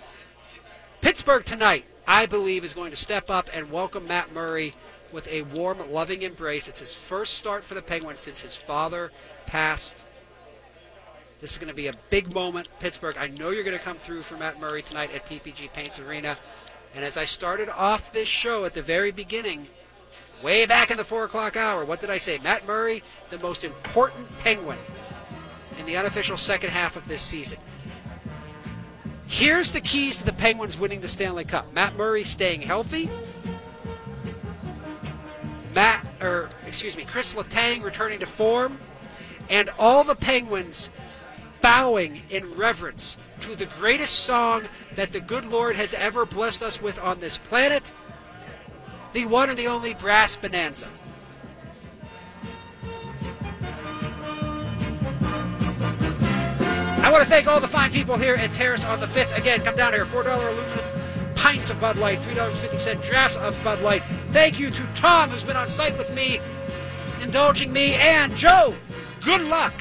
Pittsburgh 1.00 1.44
tonight 1.44 1.84
I 2.08 2.24
believe, 2.24 2.64
is 2.64 2.72
going 2.72 2.88
to 2.88 2.96
step 2.96 3.28
up 3.28 3.50
and 3.52 3.70
welcome 3.70 4.06
Matt 4.06 4.32
Murray 4.32 4.72
with 5.12 5.28
a 5.28 5.42
warm, 5.42 5.78
loving 5.92 6.22
embrace. 6.22 6.66
It's 6.66 6.80
his 6.80 6.94
first 6.94 7.34
start 7.34 7.62
for 7.62 7.74
the 7.74 7.82
Penguins 7.82 8.20
since 8.20 8.40
his 8.40 8.56
father 8.56 9.12
passed. 9.44 10.06
This 11.38 11.52
is 11.52 11.58
going 11.58 11.68
to 11.68 11.74
be 11.74 11.88
a 11.88 11.92
big 12.08 12.32
moment, 12.32 12.70
Pittsburgh. 12.80 13.18
I 13.18 13.28
know 13.28 13.50
you're 13.50 13.62
going 13.62 13.76
to 13.76 13.84
come 13.84 13.98
through 13.98 14.22
for 14.22 14.38
Matt 14.38 14.58
Murray 14.58 14.80
tonight 14.80 15.14
at 15.14 15.26
PPG 15.26 15.70
Paints 15.74 16.00
Arena. 16.00 16.38
And 16.94 17.04
as 17.04 17.18
I 17.18 17.26
started 17.26 17.68
off 17.68 18.10
this 18.10 18.26
show 18.26 18.64
at 18.64 18.72
the 18.72 18.80
very 18.80 19.10
beginning, 19.10 19.68
way 20.42 20.66
back 20.66 20.90
in 20.90 20.96
the 20.96 21.04
4 21.04 21.24
o'clock 21.24 21.56
hour, 21.56 21.84
what 21.84 22.00
did 22.00 22.10
I 22.10 22.18
say? 22.18 22.38
Matt 22.38 22.66
Murray, 22.66 23.02
the 23.28 23.38
most 23.38 23.64
important 23.64 24.26
Penguin 24.40 24.78
in 25.78 25.86
the 25.86 25.96
unofficial 25.96 26.36
second 26.36 26.70
half 26.70 26.96
of 26.96 27.06
this 27.08 27.22
season. 27.22 27.58
Here's 29.26 29.72
the 29.72 29.80
keys 29.80 30.18
to 30.18 30.24
the 30.24 30.32
Penguins 30.32 30.78
winning 30.78 31.00
the 31.00 31.08
Stanley 31.08 31.44
Cup 31.44 31.72
Matt 31.74 31.96
Murray 31.96 32.24
staying 32.24 32.62
healthy. 32.62 33.10
Matt, 35.74 36.06
or 36.20 36.48
excuse 36.66 36.96
me, 36.96 37.04
Chris 37.04 37.34
Letang 37.34 37.82
returning 37.82 38.18
to 38.20 38.26
form, 38.26 38.78
and 39.50 39.70
all 39.78 40.02
the 40.02 40.16
Penguins 40.16 40.90
bowing 41.60 42.22
in 42.30 42.54
reverence 42.54 43.18
to 43.40 43.54
the 43.54 43.66
greatest 43.78 44.20
song 44.20 44.64
that 44.94 45.12
the 45.12 45.20
good 45.20 45.44
Lord 45.44 45.76
has 45.76 45.94
ever 45.94 46.24
blessed 46.24 46.62
us 46.62 46.80
with 46.80 46.98
on 46.98 47.20
this 47.20 47.38
planet, 47.38 47.92
the 49.12 49.26
one 49.26 49.50
and 49.50 49.58
the 49.58 49.66
only 49.66 49.94
Brass 49.94 50.36
Bonanza. 50.36 50.88
I 57.02 57.10
want 57.10 57.22
to 57.22 57.28
thank 57.30 57.46
all 57.46 57.58
the 57.60 57.68
fine 57.68 57.90
people 57.90 58.16
here 58.16 58.34
at 58.34 58.52
Terrace 58.52 58.84
on 58.84 59.00
the 59.00 59.06
5th. 59.06 59.36
Again, 59.38 59.60
come 59.62 59.76
down 59.76 59.94
here. 59.94 60.04
$4 60.04 60.26
aluminum 60.26 60.98
pints 61.38 61.70
of 61.70 61.80
Bud 61.80 61.96
Light, 61.96 62.18
$3.50 62.18 63.02
drafts 63.02 63.36
of 63.36 63.58
Bud 63.62 63.80
Light. 63.80 64.02
Thank 64.30 64.58
you 64.58 64.70
to 64.70 64.82
Tom, 64.94 65.30
who's 65.30 65.44
been 65.44 65.56
on 65.56 65.68
site 65.68 65.96
with 65.96 66.12
me, 66.12 66.40
indulging 67.22 67.72
me, 67.72 67.94
and 67.94 68.36
Joe, 68.36 68.74
good 69.24 69.42
luck. 69.42 69.72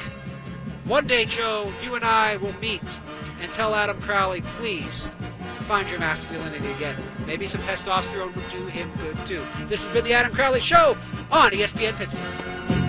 One 0.84 1.06
day, 1.06 1.24
Joe, 1.24 1.70
you 1.82 1.96
and 1.96 2.04
I 2.04 2.36
will 2.36 2.54
meet 2.60 3.00
and 3.42 3.52
tell 3.52 3.74
Adam 3.74 4.00
Crowley, 4.00 4.40
please 4.40 5.10
find 5.68 5.90
your 5.90 6.00
masculinity 6.00 6.66
again. 6.72 6.96
Maybe 7.26 7.46
some 7.46 7.60
testosterone 7.60 8.34
would 8.34 8.48
do 8.48 8.64
him 8.68 8.90
good 9.02 9.18
too. 9.26 9.44
This 9.66 9.82
has 9.82 9.92
been 9.92 10.02
the 10.02 10.14
Adam 10.14 10.32
Crowley 10.32 10.60
Show 10.60 10.96
on 11.30 11.50
ESPN 11.50 11.94
Pittsburgh. 11.94 12.87